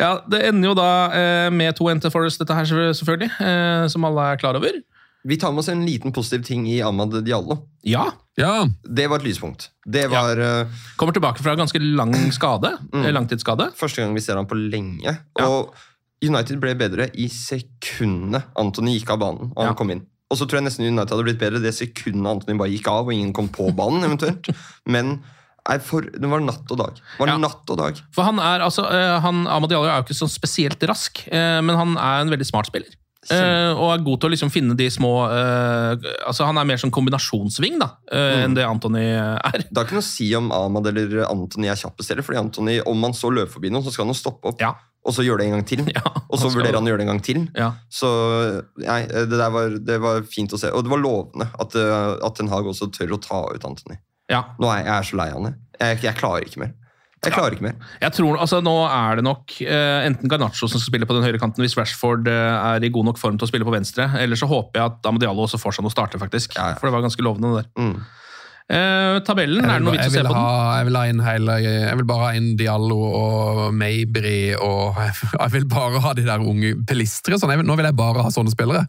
Ja, 0.00 0.14
Det 0.30 0.40
ender 0.48 0.70
jo 0.70 0.74
da 0.78 0.88
eh, 1.12 1.50
med 1.52 1.76
to 1.76 1.90
Enter 1.92 2.10
Forest, 2.10 2.40
dette 2.40 2.56
her 2.56 2.64
selvfølgelig, 2.96 3.30
eh, 3.44 3.84
som 3.92 4.06
alle 4.08 4.30
er 4.32 4.40
klar 4.40 4.56
over. 4.58 4.80
Vi 5.24 5.36
tar 5.36 5.52
med 5.52 5.60
oss 5.60 5.68
en 5.68 5.82
liten 5.84 6.12
positiv 6.16 6.44
ting 6.46 6.66
i 6.70 6.78
Ahmad 6.82 7.12
Diallo. 7.24 7.58
Ja, 7.84 8.06
Ja, 8.40 8.64
Det 8.82 9.04
var 9.10 9.18
et 9.20 9.24
lyspunkt. 9.26 9.66
Det 9.84 10.06
var 10.08 10.36
ja. 10.38 10.64
Kommer 10.96 11.12
tilbake 11.12 11.42
fra 11.44 11.54
ganske 11.58 11.78
lang 11.82 12.14
skade. 12.32 12.70
Mm. 12.94 13.04
Langtidsskade. 13.12 13.70
første 13.76 14.00
gang 14.00 14.14
vi 14.14 14.20
ser 14.24 14.36
ham 14.36 14.46
på 14.48 14.56
lenge. 14.56 15.02
Ja. 15.38 15.46
Og 15.46 15.74
United 16.24 16.58
ble 16.60 16.72
bedre 16.74 17.10
i 17.14 17.28
sekundene 17.28 18.42
Anthony 18.56 18.96
gikk 18.98 19.10
av 19.14 19.20
banen 19.22 19.50
og 19.54 19.60
han 19.62 19.72
Ja. 19.72 19.74
kom 19.76 19.90
inn. 19.90 20.06
Og 20.30 20.38
så 20.38 20.46
tror 20.46 20.60
jeg 20.60 20.68
nesten 20.68 20.86
United 20.86 21.10
hadde 21.10 21.24
blitt 21.26 21.40
bedre 21.40 21.60
det 21.60 21.74
sekundet 21.74 22.26
Anthony 22.30 22.56
bare 22.58 22.70
gikk 22.70 22.86
av 22.88 23.06
og 23.08 23.12
ingen 23.12 23.32
kom 23.34 23.48
på 23.48 23.68
banen. 23.74 24.04
eventuelt. 24.06 24.48
Men 24.86 25.20
nei, 25.68 25.78
for, 25.78 26.02
det 26.02 26.28
var 26.30 26.40
natt 26.40 26.70
og 26.70 26.78
dag. 26.78 26.94
Det 26.94 27.18
var 27.18 27.28
Ja. 27.28 27.36
natt 27.36 27.68
og 27.70 27.76
dag. 27.78 28.00
For 28.14 28.22
han 28.24 28.38
er 28.38 28.60
altså, 28.64 28.84
eh, 28.90 29.20
han, 29.20 29.46
Amad 29.46 29.68
Diallo 29.70 29.88
er 29.88 29.98
jo 30.00 30.06
ikke 30.08 30.16
sånn 30.22 30.32
spesielt 30.32 30.80
rask, 30.88 31.26
eh, 31.28 31.60
men 31.60 31.76
han 31.76 31.96
er 31.98 32.20
en 32.22 32.30
veldig 32.30 32.46
smart 32.46 32.66
spiller. 32.70 32.88
Eh, 33.28 33.70
og 33.76 33.90
er 33.92 34.04
god 34.04 34.20
til 34.22 34.30
å 34.30 34.32
liksom 34.32 34.50
finne 34.52 34.74
de 34.78 34.86
små 34.88 35.10
uh, 35.28 35.92
altså 36.24 36.46
Han 36.48 36.56
er 36.56 36.64
mer 36.70 36.78
sånn 36.80 36.92
kombinasjonsving 36.94 37.76
da, 37.82 37.90
mm. 38.08 38.36
enn 38.46 38.54
det 38.56 38.64
Anthony 38.64 39.02
er. 39.12 39.66
Det 39.68 39.76
har 39.76 39.84
ikke 39.84 39.98
noe 39.98 40.06
å 40.06 40.08
si 40.08 40.30
om 40.38 40.48
Ahmad 40.56 40.88
eller 40.88 41.26
Anthony 41.26 41.68
er 41.68 41.76
kjappest 41.76 42.14
heller, 42.14 42.24
fordi 42.24 42.40
Anthony, 42.40 42.78
om 42.88 42.96
man 43.04 43.12
så 43.16 43.28
løper 43.28 43.52
forbi 43.58 43.72
noen, 43.74 43.84
så 43.84 43.92
skal 43.92 44.06
han 44.06 44.14
jo 44.14 44.22
stoppe 44.22 44.54
opp, 44.54 44.64
Ja. 44.64 44.72
og 45.04 45.12
så 45.16 45.26
gjøre 45.26 45.42
det 45.42 45.50
en 45.50 45.58
gang 45.58 45.68
til. 45.68 45.84
Ja, 45.98 46.04
og 46.30 46.40
så 46.40 46.48
vurderer 46.48 46.80
han 46.80 46.88
å 46.88 46.94
gjøre 46.94 47.02
det 47.02 47.08
en 47.10 47.12
gang 47.12 47.22
til. 47.28 47.44
Ja. 47.58 47.70
Så 47.92 48.08
nei, 48.80 49.02
det 49.04 49.36
der 49.36 49.52
var, 49.52 49.76
det 49.92 50.00
var 50.00 50.24
fint 50.24 50.56
å 50.56 50.60
se. 50.62 50.72
Og 50.72 50.86
det 50.86 50.94
var 50.94 51.04
lovende 51.04 51.50
at, 51.60 51.76
eh, 51.76 52.16
at 52.24 52.40
Ten 52.40 52.48
Hag 52.48 52.72
også 52.72 52.88
tør 52.94 53.18
å 53.18 53.20
ta 53.20 53.44
ut 53.52 53.68
Anthony. 53.68 54.00
Ja. 54.32 54.46
Nå 54.62 54.70
er 54.70 54.80
jeg, 54.80 54.88
jeg 54.88 54.96
er 54.96 55.10
så 55.10 55.20
lei 55.20 55.28
av 55.34 55.42
ham. 55.42 55.60
Jeg, 55.80 56.00
jeg 56.06 56.16
klarer 56.16 56.48
ikke 56.48 56.64
mer. 56.64 56.72
Jeg 57.20 57.34
klarer 57.34 57.52
ikke 57.52 57.66
mer. 57.66 57.74
Jeg 58.00 58.14
tror, 58.16 58.38
altså 58.40 58.62
Nå 58.64 58.72
er 58.86 59.18
det 59.18 59.24
nok 59.26 59.52
uh, 59.60 60.06
enten 60.06 60.30
Garnaccio 60.30 60.68
som 60.70 60.80
skal 60.80 60.88
spille 60.88 61.08
på 61.08 61.16
den 61.16 61.26
høyre 61.26 61.40
kanten 61.42 61.60
hvis 61.60 61.76
Rashford 61.76 62.30
uh, 62.30 62.72
er 62.72 62.86
i 62.86 62.92
god 62.92 63.10
nok 63.10 63.20
form 63.20 63.36
til 63.36 63.44
å 63.44 63.50
spille 63.50 63.66
på 63.68 63.74
venstre. 63.74 64.06
Eller 64.20 64.40
så 64.40 64.48
håper 64.48 64.80
jeg 64.80 64.94
at 64.94 65.10
Amadiallo 65.10 65.44
også 65.44 65.60
får 65.60 65.76
seg 65.76 65.84
noe 65.84 65.92
starte 65.92 66.20
faktisk. 66.22 66.56
Ja, 66.56 66.72
ja. 66.72 66.80
For 66.80 66.88
det 66.88 66.94
var 66.96 67.04
ganske 67.04 67.26
lovende, 67.26 67.52
det 67.52 67.66
der. 67.66 67.84
Mm. 67.84 68.08
Uh, 68.70 69.18
tabellen, 69.26 69.66
er 69.66 69.80
det 69.80 69.84
noe 69.84 69.96
vits 69.96 70.06
å 70.06 70.14
se 70.14 70.22
på 70.22 70.30
på 70.30 70.34
den? 70.36 70.76
jeg 70.78 70.86
vil 70.86 70.96
ha 70.96 71.00
inn 71.10 71.20
hele 71.26 71.54
Jeg 71.58 71.96
vil 71.98 72.06
bare 72.06 72.26
ha 72.28 72.34
inn 72.38 72.52
Diallo 72.54 72.98
og 73.18 73.62
Mabry 73.74 74.52
og 74.54 75.00
Jeg 75.42 75.54
vil 75.56 75.66
bare 75.72 76.04
ha 76.04 76.12
de 76.16 76.24
der 76.28 76.44
unge 76.44 76.76
pilistre. 76.88 77.36
Sånn. 77.42 77.52
Nå 77.66 77.76
vil 77.80 77.90
jeg 77.90 77.98
bare 77.98 78.24
ha 78.24 78.32
sånne 78.32 78.54
spillere. 78.54 78.86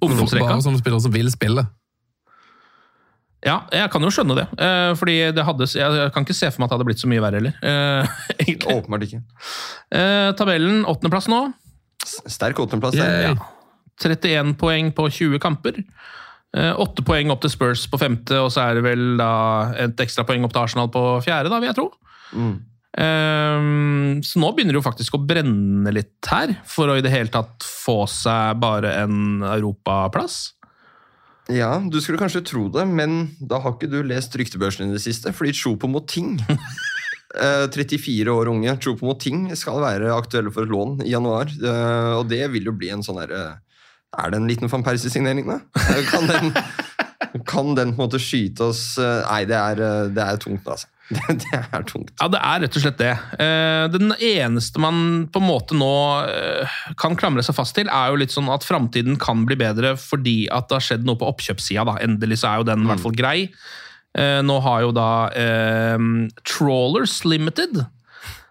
Bare 0.00 0.60
sånne 0.64 0.82
spillere 0.82 1.04
som 1.04 1.14
vil 1.14 1.32
spille. 1.32 1.64
Ja, 3.50 3.58
jeg 3.74 3.90
kan 3.92 4.06
jo 4.06 4.12
skjønne 4.14 4.38
det. 4.38 4.46
Uh, 4.54 4.92
fordi 4.98 5.18
det 5.34 5.46
hadde, 5.46 5.68
jeg, 5.74 6.10
kan 6.14 6.26
ikke 6.26 6.38
se 6.38 6.52
for 6.52 6.62
meg 6.62 6.68
at 6.68 6.72
det 6.72 6.78
hadde 6.78 6.88
blitt 6.92 7.02
så 7.02 7.10
mye 7.10 7.24
verre 7.26 7.42
heller. 7.42 7.58
Uh. 7.70 8.76
Åpenbart 8.76 9.08
ikke. 9.08 9.24
Uh, 9.90 10.30
tabellen, 10.38 10.84
åttendeplass 10.88 11.28
nå. 11.30 11.48
Sterk 12.06 12.62
åttendeplass. 12.62 12.96
Yeah. 12.96 13.34
Ja. 13.34 13.50
31 14.00 14.54
poeng 14.60 14.94
på 14.96 15.10
20 15.10 15.42
kamper. 15.42 15.82
Eh, 16.56 16.72
Åtte 16.82 17.04
poeng 17.06 17.30
opp 17.30 17.44
til 17.44 17.52
Spurs 17.52 17.84
på 17.90 18.00
femte, 18.00 18.38
og 18.42 18.50
så 18.50 18.64
er 18.64 18.78
det 18.78 18.86
vel 18.88 19.04
da 19.20 19.32
et 19.78 20.02
ekstra 20.02 20.26
poeng 20.26 20.46
opp 20.46 20.54
til 20.54 20.64
Arsenal 20.64 20.90
på 20.92 21.04
fjerde, 21.24 21.52
da, 21.52 21.60
vil 21.62 21.70
jeg 21.70 21.78
tro. 21.78 21.88
Mm. 22.34 22.54
Eh, 23.04 23.68
så 24.26 24.42
nå 24.42 24.50
begynner 24.54 24.74
det 24.74 24.80
jo 24.80 24.86
faktisk 24.86 25.18
å 25.18 25.22
brenne 25.22 25.94
litt 25.94 26.30
her, 26.30 26.56
for 26.66 26.90
å 26.90 26.98
i 26.98 27.04
det 27.04 27.12
hele 27.14 27.30
tatt 27.32 27.66
få 27.66 28.02
seg 28.10 28.58
bare 28.62 28.96
en 29.04 29.44
europaplass. 29.46 30.40
Ja, 31.50 31.70
du 31.82 31.98
skulle 32.02 32.20
kanskje 32.20 32.44
tro 32.46 32.68
det, 32.72 32.84
men 32.86 33.30
da 33.40 33.58
har 33.64 33.74
ikke 33.74 33.88
du 33.90 34.00
lest 34.06 34.34
ryktebørsen 34.38 34.88
i 34.90 34.94
det 34.94 35.02
siste, 35.02 35.32
fordi 35.34 35.52
Choupo-Moting 35.56 36.36
eh, 36.46 37.64
34 37.72 38.30
år 38.34 38.50
unge 38.52 38.76
Chopo 38.84 39.08
Moting 39.08 39.48
skal 39.58 39.80
være 39.82 40.12
aktuelle 40.14 40.52
for 40.54 40.66
et 40.68 40.70
lån 40.74 41.00
i 41.06 41.10
januar. 41.14 41.50
eh, 41.50 42.12
Og 42.20 42.28
det 42.30 42.44
vil 42.54 42.70
jo 42.70 42.76
bli 42.76 42.92
en 42.94 43.02
sånn 43.06 43.18
derre 43.22 43.42
Er 44.18 44.30
det 44.30 44.40
en 44.40 44.48
liten 44.50 44.70
van 44.70 44.82
Persie-signering, 44.86 45.46
da? 45.50 45.58
Eh, 45.90 46.04
Kan 46.10 46.26
den, 46.30 46.52
kan 47.50 47.74
den 47.78 47.94
på 47.96 48.02
en 48.02 48.06
måte 48.08 48.22
skyte 48.22 48.70
oss 48.70 48.84
eh, 48.98 49.20
Nei, 49.26 49.42
det 49.50 49.58
er, 49.58 49.82
eh, 49.88 50.08
det 50.14 50.22
er 50.26 50.40
tungt, 50.42 50.66
altså. 50.70 50.86
Det 51.42 51.58
er 51.58 51.82
tungt. 51.88 52.12
Ja, 52.20 52.28
det 52.30 52.38
er 52.38 52.60
rett 52.62 52.76
og 52.78 52.82
slett 52.84 52.98
det. 53.00 53.12
Eh, 53.42 53.84
Den 53.90 54.12
eneste 54.14 54.78
man 54.82 55.26
på 55.32 55.40
en 55.42 55.48
måte 55.48 55.74
nå 55.74 55.90
eh, 56.30 56.76
kan 57.00 57.16
klamre 57.18 57.42
seg 57.42 57.56
fast 57.58 57.74
til, 57.78 57.90
er 57.90 58.12
jo 58.12 58.18
litt 58.20 58.30
sånn 58.34 58.50
at 58.54 58.62
framtiden 58.66 59.18
kan 59.20 59.42
bli 59.48 59.58
bedre 59.58 59.96
fordi 59.98 60.44
at 60.54 60.68
det 60.70 60.78
har 60.78 60.86
skjedd 60.86 61.06
noe 61.08 61.18
på 61.18 61.26
oppkjøpssida. 61.32 61.82
da. 61.88 61.96
Endelig 62.06 62.38
så 62.44 62.52
er 62.52 62.60
jo 62.62 62.68
den 62.70 62.84
i 62.86 62.90
hvert 62.92 63.02
fall 63.02 63.16
grei. 63.18 63.38
Eh, 64.18 64.38
Nå 64.46 64.60
har 64.62 64.84
jo 64.86 64.92
da 64.94 65.08
eh, 65.34 65.98
Trawlers 66.46 67.20
Limited, 67.26 67.82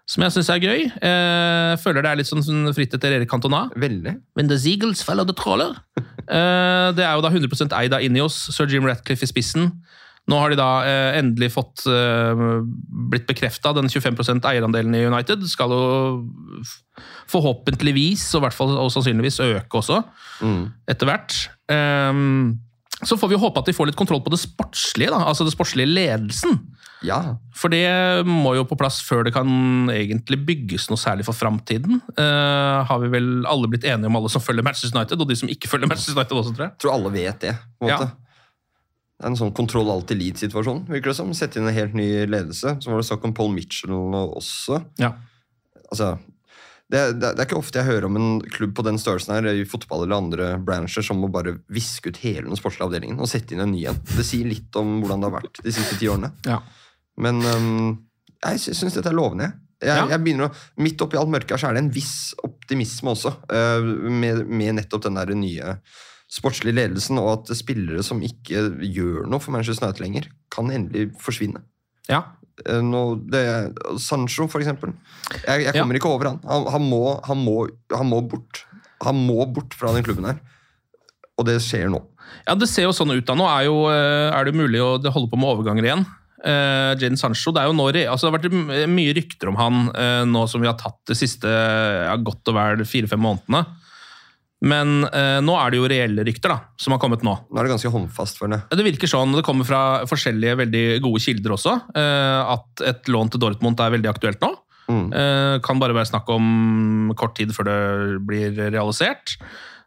som 0.10 0.24
jeg 0.26 0.34
syns 0.36 0.50
er 0.52 0.64
gøy. 0.64 0.86
Eh, 1.06 1.74
føler 1.84 2.04
det 2.04 2.12
er 2.12 2.20
litt 2.22 2.30
sånn, 2.32 2.44
sånn 2.44 2.72
fritt 2.76 2.96
etter 2.98 3.14
Erik 3.20 3.30
Cantona. 3.32 3.68
Veldig. 3.80 4.16
When 4.36 4.50
the 4.52 4.58
Seagulls 4.60 5.04
follow 5.06 5.24
the 5.28 5.36
trawler. 5.38 5.78
Eh, 6.00 6.90
det 6.98 7.06
er 7.08 7.14
jo 7.16 7.24
da 7.24 7.32
100 7.32 7.72
eid 7.80 7.94
av 7.96 8.04
Inios, 8.06 8.36
sir 8.56 8.68
Jim 8.72 8.88
Ratcliffe 8.90 9.24
i 9.28 9.32
spissen. 9.32 9.72
Nå 10.30 10.38
har 10.38 10.52
de 10.52 10.60
da 10.60 10.70
eh, 10.86 11.18
endelig 11.20 11.52
fått 11.56 11.86
eh, 11.90 12.44
blitt 13.12 13.28
bekrefta. 13.30 13.74
Den 13.76 13.90
25% 13.90 14.46
eierandelen 14.50 14.96
i 14.98 15.06
United 15.10 15.46
skal 15.50 15.74
jo 15.74 15.84
forhåpentligvis, 17.30 18.28
og 18.36 18.44
i 18.44 18.48
hvert 18.48 18.58
fall 18.58 18.76
og 18.78 18.92
sannsynligvis, 18.94 19.42
øke 19.46 19.82
også 19.82 20.04
etter 20.90 21.10
hvert. 21.10 21.36
Um, 21.70 22.60
så 23.04 23.16
får 23.20 23.32
vi 23.32 23.40
håpe 23.40 23.62
at 23.62 23.70
de 23.70 23.76
får 23.76 23.90
litt 23.90 24.00
kontroll 24.00 24.22
på 24.24 24.32
det 24.34 24.42
sportslige, 24.42 25.12
da, 25.14 25.22
altså 25.30 25.46
det 25.48 25.54
sportslige 25.54 25.88
ledelsen. 25.88 26.58
Ja. 27.06 27.20
For 27.56 27.72
det 27.72 27.88
må 28.28 28.54
jo 28.58 28.66
på 28.68 28.76
plass 28.80 29.00
før 29.08 29.24
det 29.24 29.32
kan 29.36 29.92
egentlig 29.94 30.42
bygges 30.48 30.90
noe 30.92 31.00
særlig 31.00 31.24
for 31.28 31.38
framtiden. 31.38 32.02
Uh, 32.20 32.84
har 32.90 33.00
vi 33.04 33.12
vel 33.14 33.30
alle 33.48 33.70
blitt 33.72 33.88
enige 33.88 34.12
om, 34.12 34.20
alle 34.20 34.32
som 34.32 34.44
følger 34.44 34.68
Manchester 34.68 34.98
United, 34.98 35.22
og 35.22 35.32
de 35.32 35.38
som 35.40 35.52
ikke 35.52 35.72
følger 35.72 35.92
Manchester 35.92 36.18
United 36.18 36.42
også, 36.42 36.56
tror 36.58 36.68
jeg. 36.68 36.76
Tror 36.84 36.98
alle 36.98 37.14
vet 37.16 37.46
det. 37.48 37.56
på 37.80 37.88
en 37.88 37.96
måte. 37.96 38.29
Det 39.20 39.26
er 39.28 39.32
en 39.34 39.36
sånn 39.36 39.52
kontroll 39.56 39.90
alt 39.92 40.12
elite-situasjon. 40.16 40.86
virker 40.88 41.12
det 41.12 41.18
som. 41.18 41.34
Sette 41.36 41.60
inn 41.60 41.68
en 41.68 41.76
helt 41.76 41.94
ny 41.98 42.06
ledelse. 42.26 42.78
Så 42.80 42.88
var 42.92 43.02
det 43.02 43.08
snakk 43.10 43.26
om 43.28 43.34
Paul 43.36 43.52
Mitchell 43.52 43.92
også. 43.92 44.78
Ja. 45.02 45.10
Altså, 45.92 46.14
det, 46.90 47.02
det, 47.20 47.34
det 47.36 47.42
er 47.44 47.46
ikke 47.50 47.60
ofte 47.60 47.82
jeg 47.82 47.90
hører 47.90 48.08
om 48.08 48.16
en 48.18 48.30
klubb 48.48 48.72
på 48.80 48.86
den 48.88 48.98
størrelsen 49.02 49.36
her 49.36 49.50
i 49.52 49.66
fotball 49.68 50.06
eller 50.06 50.16
andre 50.24 50.48
brancher 50.64 51.04
som 51.06 51.20
må 51.22 51.28
bare 51.30 51.58
viske 51.70 52.10
ut 52.14 52.22
hele 52.24 52.48
den 52.48 52.58
sportslige 52.58 52.88
avdelingen 52.88 53.20
og 53.22 53.28
sette 53.30 53.54
inn 53.58 53.62
en 53.66 53.74
ny 53.76 53.84
en. 53.92 54.00
Det 54.16 54.24
sier 54.26 54.48
litt 54.48 54.74
om 54.80 54.96
hvordan 55.04 55.20
det 55.22 55.30
har 55.30 55.36
vært 55.42 55.62
de 55.68 55.74
siste 55.76 56.00
ti 56.00 56.08
årene. 56.10 56.32
Ja. 56.48 56.62
Men 57.20 57.44
um, 57.44 57.98
jeg 58.40 58.64
sy- 58.64 58.78
syns 58.80 58.96
dette 58.96 59.12
er 59.12 59.20
lovende. 59.20 59.52
Jeg, 59.84 59.96
Ja. 60.00 60.08
jeg 60.12 60.24
begynner 60.24 60.48
å, 60.50 60.56
Midt 60.84 61.00
oppi 61.06 61.16
alt 61.20 61.30
mørket 61.32 61.60
så 61.60 61.70
er 61.70 61.76
det 61.78 61.84
en 61.86 61.92
viss 61.96 62.32
optimisme 62.44 63.12
også, 63.14 63.36
uh, 63.52 63.84
med, 64.12 64.46
med 64.48 64.80
nettopp 64.80 65.04
den 65.06 65.20
der 65.20 65.36
nye 65.36 65.76
sportslige 66.30 66.78
ledelsen, 66.78 67.18
og 67.22 67.32
at 67.40 67.58
spillere 67.58 68.04
som 68.06 68.22
ikke 68.26 68.68
gjør 68.86 69.30
noe 69.30 69.42
for 69.42 69.56
Manchester 69.56 69.88
United 69.88 70.04
lenger, 70.04 70.30
kan 70.54 70.70
endelig 70.74 71.10
forsvinne. 71.22 71.64
Ja. 72.10 72.24
Eh, 72.66 72.82
Nå, 72.86 73.04
det, 73.32 73.44
Sancho, 74.02 74.48
for 74.52 74.62
eksempel. 74.62 74.94
Jeg, 75.46 75.66
jeg 75.68 75.76
kommer 75.78 75.98
ikke 75.98 76.12
over 76.12 76.34
han. 76.34 76.40
Han, 76.46 76.70
han, 76.76 76.86
må, 76.92 77.04
han, 77.26 77.42
må, 77.46 77.58
han 77.96 78.10
må 78.10 78.22
bort. 78.30 78.64
Han 79.06 79.20
må 79.26 79.42
bort 79.50 79.76
fra 79.80 79.94
den 79.96 80.06
klubben 80.06 80.28
her. 80.28 80.40
Og 81.40 81.48
det 81.48 81.60
skjer 81.64 81.90
nå. 81.92 82.04
Ja, 82.46 82.56
Det 82.60 82.68
ser 82.70 82.86
jo 82.86 82.96
sånn 82.96 83.16
ut 83.16 83.26
da. 83.26 83.36
Nå 83.38 83.48
er, 83.50 83.66
jo, 83.70 83.84
eh, 83.90 84.30
er 84.30 84.46
det 84.46 84.58
mulig 84.58 84.82
å 84.84 84.98
det 85.02 85.14
holde 85.16 85.32
på 85.32 85.40
med 85.40 85.54
overganger 85.56 85.88
igjen. 85.90 86.08
Uh, 86.40 86.96
Jadon 86.96 87.20
Sancho, 87.20 87.52
det 87.52 87.60
er 87.60 87.68
jo 87.68 87.74
nå, 87.76 87.90
altså 88.08 88.30
det 88.30 88.30
har 88.30 88.36
vært 88.38 88.88
mye 88.88 89.12
rykter 89.18 89.50
om 89.52 89.58
han 89.60 89.90
uh, 89.92 90.22
nå 90.24 90.46
som 90.48 90.62
vi 90.64 90.70
har 90.70 90.78
tatt 90.80 91.02
de 91.12 91.18
siste 91.20 91.52
ja, 91.52 92.14
godt 92.16 92.48
og 92.48 92.56
vel 92.56 92.84
fire-fem 92.88 93.20
månedene. 93.20 93.60
Men 94.60 95.06
eh, 95.08 95.40
nå 95.40 95.54
er 95.56 95.72
det 95.72 95.80
jo 95.80 95.88
reelle 95.88 96.26
rykter 96.28 96.52
da, 96.52 96.58
som 96.80 96.96
har 96.96 97.00
kommet 97.00 97.24
nå. 97.24 97.36
Nå 97.48 97.60
er 97.60 97.68
det 97.68 97.74
ganske 97.74 97.92
håndfast 97.94 98.42
for 98.42 98.52
det. 98.52 98.60
Det 98.76 98.86
virker 98.86 99.12
sånn, 99.12 99.38
det 99.38 99.46
kommer 99.48 99.68
fra 99.68 99.84
forskjellige 100.10 100.58
veldig 100.66 100.84
gode 101.06 101.22
kilder 101.24 101.56
også, 101.56 101.78
eh, 101.96 102.56
at 102.58 102.84
et 102.90 103.12
lån 103.12 103.32
til 103.32 103.44
Dortmund 103.46 103.80
er 103.80 103.96
veldig 103.96 104.12
aktuelt 104.12 104.44
nå. 104.44 104.52
Mm. 104.90 105.06
Eh, 105.14 105.56
kan 105.64 105.80
bare 105.80 105.96
være 105.96 106.10
snakk 106.10 106.30
om 106.34 107.14
kort 107.18 107.38
tid 107.38 107.54
før 107.56 107.70
det 107.70 107.80
blir 108.28 108.58
realisert. 108.74 109.38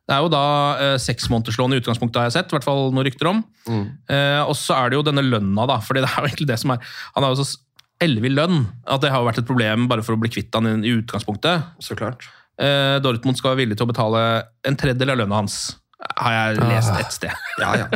Det 0.02 0.16
er 0.16 0.24
jo 0.24 0.30
da 0.32 0.44
eh, 0.82 0.96
seksmånederslån 1.02 1.74
i 1.74 1.82
utgangspunktet, 1.82 2.18
har 2.20 2.30
jeg 2.30 2.38
sett. 2.38 2.50
I 2.50 2.56
hvert 2.56 2.66
fall 2.66 2.88
noen 2.90 3.06
rykter 3.06 3.30
om. 3.30 3.42
Mm. 3.68 3.84
Eh, 4.10 4.40
og 4.42 4.56
så 4.58 4.78
er 4.78 4.90
det 4.90 4.98
jo 4.98 5.06
denne 5.06 5.24
lønna, 5.26 5.66
da. 5.70 5.78
fordi 5.84 6.00
det 6.04 6.10
er 6.10 6.18
jo 6.18 6.30
egentlig 6.30 6.50
det 6.50 6.58
som 6.62 6.74
er 6.74 6.94
Han 7.14 7.26
har 7.26 7.34
jo 7.34 7.44
så 7.44 7.60
ellevill 8.02 8.34
lønn 8.34 8.64
at 8.90 9.02
det 9.04 9.12
har 9.14 9.22
jo 9.22 9.28
vært 9.28 9.44
et 9.44 9.46
problem 9.46 9.84
bare 9.90 10.02
for 10.02 10.16
å 10.16 10.18
bli 10.18 10.30
kvitt 10.32 10.54
han 10.58 10.66
i, 10.66 10.74
i 10.90 10.94
utgangspunktet. 10.98 11.68
Så 11.84 11.94
klart. 11.98 12.26
Eh, 12.62 12.96
Dortmund 13.02 13.38
skal 13.38 13.52
være 13.52 13.64
villig 13.64 13.78
til 13.78 13.88
å 13.88 13.90
betale 13.90 14.20
en 14.68 14.78
tredjedel 14.78 15.14
av 15.14 15.22
lønna 15.22 15.40
hans, 15.42 15.56
har 16.18 16.34
jeg 16.34 16.62
lest 16.66 16.94
et 16.98 17.14
sted. 17.14 17.48
Ja, 17.62 17.74
ja. 17.84 17.88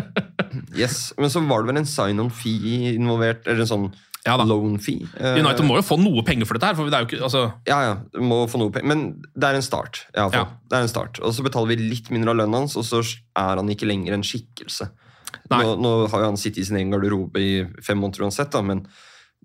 Yes. 0.77 1.13
Men 1.19 1.31
så 1.33 1.43
var 1.47 1.63
det 1.63 1.73
vel 1.73 1.81
en 1.83 1.89
sign-on 1.89 2.31
fee 2.35 2.95
involvert, 2.95 3.47
eller 3.47 3.65
en 3.67 3.71
sånn 3.71 3.87
Ja 4.27 4.35
loan 4.41 4.79
fee. 4.83 5.07
Eh, 5.21 5.37
United 5.39 5.67
må 5.67 5.77
jo 5.79 5.85
få 5.87 5.99
noe 6.01 6.25
penger 6.27 6.49
for 6.49 6.59
dette 6.59 6.71
her. 6.71 6.75
for 6.79 6.91
det 6.91 6.99
er 6.99 7.05
jo 7.05 7.11
ikke, 7.11 7.23
altså... 7.29 7.43
Ja, 7.69 7.77
ja, 7.85 7.97
må 8.19 8.41
få 8.51 8.59
noe 8.59 8.73
penger. 8.75 8.89
Men 8.91 9.05
det 9.39 9.51
er 9.51 9.59
en 9.59 9.67
start. 9.67 10.01
Ja. 10.17 10.27
Det 10.33 10.75
er 10.75 10.87
en 10.87 10.91
start. 10.91 11.21
Og 11.23 11.35
så 11.37 11.45
betaler 11.47 11.75
vi 11.75 11.91
litt 11.93 12.11
mindre 12.15 12.35
av 12.35 12.41
lønnen 12.41 12.65
hans, 12.65 12.75
og 12.79 12.87
så 12.89 13.05
er 13.05 13.61
han 13.61 13.71
ikke 13.71 13.87
lenger 13.87 14.17
en 14.17 14.27
skikkelse. 14.27 14.89
Nå, 15.53 15.77
nå 15.79 15.93
har 16.11 16.25
jo 16.25 16.31
han 16.33 16.41
sittet 16.41 16.65
i 16.65 16.67
sin 16.67 16.79
egen 16.81 16.91
garderobe 16.95 17.43
i 17.43 17.53
fem 17.87 18.01
måneder 18.03 18.27
uansett, 18.27 18.51
da, 18.55 18.65
men 18.67 18.83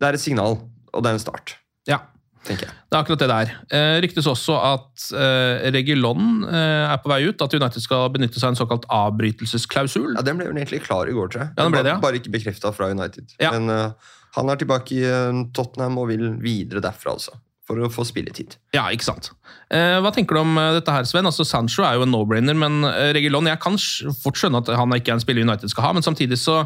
det 0.01 0.07
er 0.07 0.17
et 0.17 0.23
signal, 0.23 0.57
og 0.91 1.03
det 1.03 1.11
er 1.11 1.19
en 1.19 1.23
start, 1.27 1.55
Ja, 1.89 1.99
tenker 2.47 2.65
jeg. 2.67 2.73
det 2.89 2.97
er 2.97 3.01
akkurat 3.03 3.21
det 3.21 3.29
der. 3.31 3.51
Eh, 3.77 3.97
ryktes 4.05 4.27
også 4.27 4.55
at 4.57 5.05
eh, 5.13 5.67
Regulon 5.75 6.45
eh, 6.49 6.87
er 6.91 6.97
på 7.03 7.11
vei 7.11 7.19
ut. 7.29 7.41
At 7.45 7.53
United 7.53 7.83
skal 7.83 8.07
benytte 8.13 8.39
seg 8.41 8.49
av 8.49 8.55
en 8.55 8.59
såkalt 8.61 8.87
avbrytelsesklausul. 8.89 10.15
Ja, 10.17 10.23
Den 10.25 10.39
ble 10.39 10.49
jo 10.49 10.55
egentlig 10.55 10.81
klar 10.87 11.09
i 11.09 11.13
går, 11.15 11.29
tror 11.33 11.43
jeg. 11.45 11.51
Ja, 11.55 11.63
den 11.63 11.75
ble 11.75 11.83
det, 11.85 11.93
ja. 11.95 12.01
Bare- 12.01 12.19
ikke 12.21 12.33
bekrefta 12.33 12.73
fra 12.75 12.89
United. 12.91 13.29
Ja. 13.41 13.53
Men 13.55 13.69
eh, 13.69 14.11
han 14.37 14.49
er 14.53 14.59
tilbake 14.61 14.97
i 14.97 15.05
eh, 15.07 15.41
Tottenham 15.55 15.97
og 16.01 16.09
vil 16.11 16.27
videre 16.41 16.83
derfra, 16.83 17.15
altså. 17.17 17.37
For 17.69 17.77
å 17.85 17.91
få 17.93 18.03
spilletid. 18.03 18.57
Ja, 18.75 18.87
ikke 18.91 19.05
sant. 19.05 19.29
Eh, 19.71 19.99
hva 20.03 20.09
tenker 20.11 20.35
du 20.35 20.41
om 20.41 20.57
dette 20.75 20.91
her, 20.91 21.05
Sven? 21.07 21.27
Altså, 21.29 21.45
Sancho 21.47 21.85
er 21.87 21.99
jo 21.99 22.07
en 22.07 22.11
no-brainer, 22.11 22.57
men 22.57 22.81
Regulon 23.15 23.47
Jeg 23.47 23.61
kan 23.63 23.77
fort 24.23 24.39
skjønne 24.41 24.59
at 24.63 24.71
han 24.75 24.91
ikke 24.97 25.13
er 25.13 25.19
en 25.19 25.23
spiller 25.23 25.45
United 25.45 25.71
skal 25.71 25.85
ha, 25.85 25.91
men 25.95 26.03
samtidig 26.03 26.39
så 26.41 26.63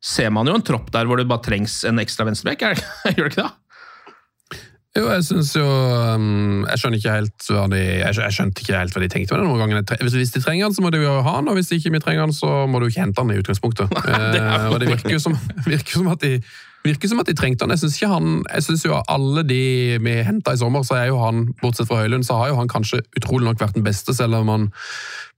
ser 0.00 0.30
man 0.32 0.48
jo 0.48 0.54
en 0.56 0.64
tropp 0.64 0.86
der 0.94 1.04
hvor 1.04 1.18
det 1.20 1.26
bare 1.28 1.42
trengs 1.44 1.82
en 1.84 1.98
ekstra 2.00 2.24
venstreback. 2.24 2.62
er 2.70 2.78
Gjør 3.18 3.26
det 3.26 3.32
ikke 3.34 3.42
det? 3.42 3.50
Jo, 4.98 5.04
jeg 5.06 5.22
synes 5.22 5.52
jo 5.54 5.62
um, 5.62 6.64
Jeg 6.66 6.80
skjønner 6.80 6.98
ikke 6.98 7.12
helt 7.14 7.44
hva 7.46 7.66
de 7.70 7.78
Jeg, 7.78 8.14
jeg 8.16 8.34
skjønte 8.34 8.64
ikke 8.64 8.74
helt 8.74 8.96
hva 8.96 9.02
de 9.04 9.10
tenkte 9.12 9.36
med 9.36 9.44
det 9.44 9.46
noen 9.46 9.60
ganger. 9.62 9.84
Hvis, 10.02 10.16
hvis 10.18 10.34
de 10.34 10.42
trenger 10.42 10.66
han, 10.66 10.74
så 10.74 10.82
må 10.82 10.90
de 10.90 11.04
jo 11.04 11.12
ha 11.22 11.36
han, 11.36 11.50
og 11.50 11.58
hvis 11.58 11.70
de 11.70 11.78
ikke 11.78 12.02
trenger 12.02 12.26
han, 12.26 12.34
så 12.34 12.64
må 12.66 12.80
du 12.82 12.88
ikke 12.88 13.04
hente 13.04 13.22
han 13.22 13.30
i 13.30 13.38
utgangspunktet. 13.38 13.94
det 14.34 14.40
Eh, 14.40 14.66
og 14.72 14.80
det 14.82 14.90
virker 14.90 15.14
jo 15.14 15.22
som, 15.22 15.38
virker 15.70 16.00
som 16.00 16.10
at 16.10 16.26
de 16.26 16.40
virker 16.84 17.10
som 17.10 17.20
at 17.20 17.28
de 17.28 17.36
trengte 17.36 17.64
han. 17.64 17.74
Jeg 17.74 17.84
synes 17.84 18.00
han, 18.08 18.42
jeg 18.48 18.66
synes 18.66 18.84
jo 18.86 18.98
alle 19.08 19.44
de 19.46 19.62
vi 20.00 20.14
henta 20.26 20.54
i 20.56 20.60
sommer, 20.60 20.82
så 20.86 20.96
er 20.96 21.10
jo 21.10 21.20
han, 21.22 21.50
bortsett 21.62 21.88
fra 21.88 22.00
Høylund, 22.00 22.24
så 22.24 22.40
har 22.40 22.50
jo 22.50 22.58
han 22.58 22.72
kanskje 22.72 23.02
utrolig 23.18 23.46
nok 23.46 23.60
vært 23.60 23.76
den 23.76 23.84
beste, 23.84 24.14
selv 24.16 24.40
om 24.40 24.48
han 24.48 24.70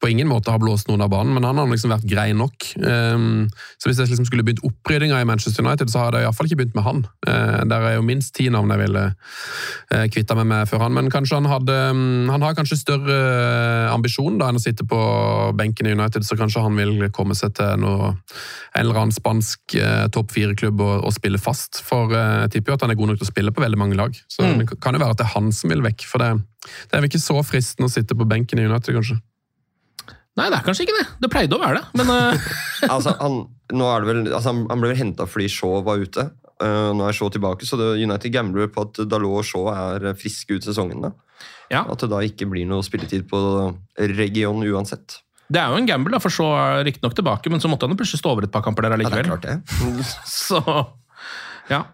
på 0.03 0.09
ingen 0.11 0.26
måte 0.26 0.50
har 0.50 0.59
blåst 0.59 0.88
noen 0.90 1.05
av 1.05 1.12
banen, 1.12 1.30
men 1.36 1.44
han 1.46 1.59
har 1.61 1.68
liksom 1.70 1.92
vært 1.94 2.07
grei 2.11 2.32
nok. 2.34 2.64
Um, 2.82 3.46
så 3.78 3.86
hvis 3.86 4.00
jeg 4.03 4.11
liksom 4.11 4.26
skulle 4.26 4.42
begynt 4.42 4.64
oppryddinga 4.66 5.20
i 5.22 5.26
Manchester 5.28 5.62
United, 5.62 5.92
så 5.92 6.03
hadde 6.03 6.18
jeg 6.18 6.26
iallfall 6.26 6.48
ikke 6.48 6.59
begynt 6.59 6.74
med 6.74 6.86
han. 6.86 7.03
Uh, 7.22 7.61
der 7.70 7.86
er 7.86 7.94
jo 7.94 8.03
minst 8.07 8.34
ti 8.34 8.48
navn 8.50 8.72
jeg 8.74 8.82
ville 8.82 9.05
uh, 9.14 10.07
kvitta 10.11 10.34
meg 10.40 10.48
med 10.50 10.70
før 10.72 10.82
han, 10.88 10.96
men 10.96 11.11
kanskje 11.14 11.38
han 11.38 11.46
hadde 11.50 11.76
um, 11.94 12.28
Han 12.34 12.42
har 12.42 12.57
kanskje 12.59 12.80
større 12.80 13.14
uh, 13.14 13.94
ambisjon 13.94 14.40
da 14.42 14.50
enn 14.50 14.59
å 14.59 14.64
sitte 14.64 14.86
på 14.90 15.00
benken 15.59 15.86
i 15.86 15.94
United, 15.94 16.26
så 16.26 16.38
kanskje 16.40 16.66
han 16.66 16.76
vil 16.82 17.07
komme 17.14 17.38
seg 17.38 17.55
til 17.61 17.78
noe, 17.86 18.12
en 18.74 18.82
eller 18.82 19.05
annen 19.05 19.14
spansk 19.14 19.78
uh, 19.78 20.09
topp 20.12 20.34
fire-klubb 20.34 20.82
og, 20.82 20.94
og 21.07 21.14
spille 21.14 21.38
fast. 21.38 21.78
For 21.86 22.11
jeg 22.11 22.50
tipper 22.57 22.74
jo 22.74 22.80
at 22.80 22.86
han 22.88 22.94
er 22.94 22.98
god 22.98 23.12
nok 23.12 23.22
til 23.22 23.28
å 23.28 23.32
spille 23.32 23.55
på 23.55 23.62
veldig 23.62 23.78
mange 23.78 23.98
lag. 24.03 24.16
Så 24.26 24.42
Mm. 24.42 24.59
det 24.59 24.80
kan 24.82 24.92
jo 24.96 25.00
være 25.00 25.14
at 25.14 25.20
det 25.20 25.24
er 25.28 25.36
han 25.36 25.53
som 25.55 25.70
vil 25.70 25.80
vekk, 25.84 26.03
for 26.11 26.18
det, 26.18 26.32
det 26.90 26.96
er 26.96 27.00
vel 27.05 27.09
ikke 27.09 27.22
så 27.22 27.38
fristende 27.46 27.86
å 27.86 27.92
sitte 27.92 28.16
på 28.18 28.26
benken 28.28 28.59
i 28.59 28.66
United, 28.66 28.90
kanskje. 28.96 29.20
Nei, 30.39 30.47
det 30.49 30.57
er 30.57 30.64
kanskje 30.64 30.87
ikke 30.87 30.97
det. 30.97 31.09
Det 31.20 31.28
pleide 31.33 31.57
å 31.59 31.61
være 31.61 31.80
det, 31.80 32.01
men 32.01 32.12
uh... 32.12 32.53
Altså, 32.95 33.12
han, 33.20 33.43
nå 33.72 33.89
er 33.91 34.05
det 34.05 34.09
vel, 34.09 34.22
altså, 34.30 34.53
han, 34.53 34.62
han 34.70 34.80
ble 34.80 34.93
vel 34.95 35.03
henta 35.03 35.26
fordi 35.28 35.51
Shaw 35.53 35.83
var 35.85 36.01
ute. 36.01 36.28
Uh, 36.62 36.93
nå 36.97 37.05
er 37.09 37.16
Shaw 37.16 37.28
tilbake, 37.35 37.68
så 37.68 37.76
det, 37.80 37.91
United 38.01 38.33
gambler 38.33 38.70
på 38.72 38.87
at 38.87 39.03
Dalot 39.11 39.43
og 39.43 39.47
Shaw 39.49 39.68
er 39.74 40.09
friske 40.18 40.57
ut 40.57 40.64
sesongen. 40.64 41.05
Da. 41.05 41.12
Ja. 41.72 41.85
At 41.85 42.05
det 42.05 42.09
da 42.12 42.22
ikke 42.24 42.49
blir 42.49 42.64
noe 42.68 42.85
spilletid 42.87 43.26
på 43.30 43.43
region 44.16 44.64
uansett. 44.68 45.20
det 45.53 45.61
er 45.61 45.72
jo 45.72 45.80
en 45.80 45.89
gamble, 45.89 46.14
da, 46.14 46.20
for 46.22 46.33
så 46.33 46.49
er 46.57 46.87
riktignok 46.89 47.16
tilbake, 47.18 47.53
men 47.53 47.61
så 47.61 47.68
måtte 47.68 47.89
han 47.89 47.99
plutselig 47.99 48.22
stå 48.22 48.33
over 48.33 48.49
et 48.49 48.55
par 48.55 48.64
kamper 48.64 48.87
der 48.87 48.97
allikevel. 48.97 49.28
Ja, 49.28 49.37
det 49.37 49.57
er 49.57 49.61
klart 49.61 50.01
det. 50.01 50.07
Så 50.33 50.62
ja. 51.70 51.85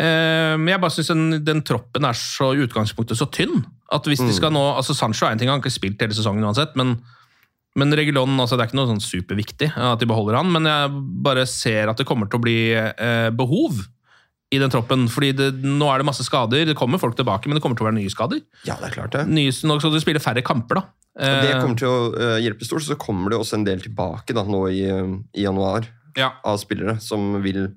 Eh, 0.00 0.56
Men 0.58 0.72
jeg 0.72 0.80
bare 0.82 0.94
syns 0.94 1.10
den, 1.12 1.24
den 1.44 1.62
troppen 1.66 2.06
er 2.08 2.16
så 2.16 2.50
i 2.56 2.62
utgangspunktet 2.64 3.18
så 3.18 3.28
tynn. 3.30 3.62
At 3.92 4.06
hvis 4.08 4.22
de 4.22 4.32
skal 4.34 4.52
nå, 4.54 4.62
altså 4.74 4.94
Sancho 4.96 5.26
er 5.26 5.34
en 5.34 5.40
ting, 5.40 5.50
han 5.50 5.58
har 5.58 5.64
ikke 5.64 5.74
spilt 5.74 6.02
hele 6.02 6.16
sesongen 6.16 6.46
uansett, 6.46 6.74
men, 6.78 6.96
men 7.78 7.94
Regulon 7.94 8.34
altså 8.42 8.56
det 8.56 8.64
er 8.64 8.70
ikke 8.70 8.80
noe 8.80 8.90
sånn 8.90 9.04
superviktig 9.04 9.70
at 9.78 10.00
de 10.02 10.08
beholder 10.10 10.40
han, 10.40 10.50
men 10.50 10.66
jeg 10.66 10.92
bare 11.26 11.46
ser 11.46 11.90
at 11.92 12.00
det 12.00 12.08
kommer 12.08 12.30
til 12.30 12.40
å 12.40 12.44
bli 12.44 12.60
eh, 12.74 13.28
behov 13.30 13.84
i 14.50 14.58
den 14.58 14.72
troppen. 14.72 15.06
fordi 15.08 15.30
det, 15.38 15.50
nå 15.62 15.86
er 15.92 16.02
det 16.02 16.08
masse 16.08 16.26
skader, 16.26 16.64
det 16.66 16.74
kommer 16.78 16.98
folk 16.98 17.14
tilbake, 17.18 17.46
men 17.46 17.58
det 17.58 17.62
kommer 17.62 17.78
til 17.78 17.86
å 17.86 17.90
være 17.90 18.00
nye 18.00 18.10
skader. 18.10 18.42
Ja, 18.66 18.74
det 18.80 18.90
er 18.90 18.96
klart 18.96 19.14
det. 19.14 19.28
Nye, 19.30 19.54
nå 19.54 19.78
skal 19.78 19.94
du 19.94 20.00
spille 20.02 20.22
færre 20.22 20.42
kamper, 20.42 20.80
da. 20.80 20.86
Og 21.20 21.22
det 21.44 21.54
Eh, 21.54 21.60
kommer 21.60 21.78
til 21.78 21.90
å 21.90 22.10
eh, 22.14 22.36
hjelpe 22.42 22.66
stort, 22.66 22.86
så 22.86 22.98
kommer 22.98 23.30
det 23.30 23.38
også 23.38 23.58
en 23.58 23.66
del 23.66 23.82
tilbake 23.82 24.34
da, 24.34 24.44
nå 24.46 24.64
i, 24.70 24.82
eh, 24.90 25.14
i 25.38 25.46
januar 25.46 25.86
ja. 26.18 26.32
av 26.46 26.58
spillere 26.62 26.98
som 27.02 27.36
vil 27.44 27.68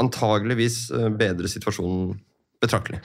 antageligvis 0.00 0.90
eh, 0.94 1.08
bedre 1.14 1.50
situasjonen 1.50 2.14
betraktelig. 2.62 3.00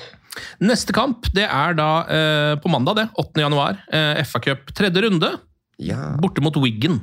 Neste 0.63 0.95
kamp 0.95 1.27
det 1.35 1.45
er 1.45 1.75
da 1.77 1.91
eh, 2.07 2.53
på 2.61 2.71
mandag, 2.71 3.01
det, 3.01 3.07
8. 3.19 3.41
januar. 3.43 3.81
Eh, 3.91 4.21
FA 4.27 4.41
Cup 4.43 4.73
tredje 4.77 5.05
runde. 5.05 5.33
Ja. 5.79 6.15
Borte 6.21 6.43
mot 6.43 6.57
Wiggen. 6.61 6.99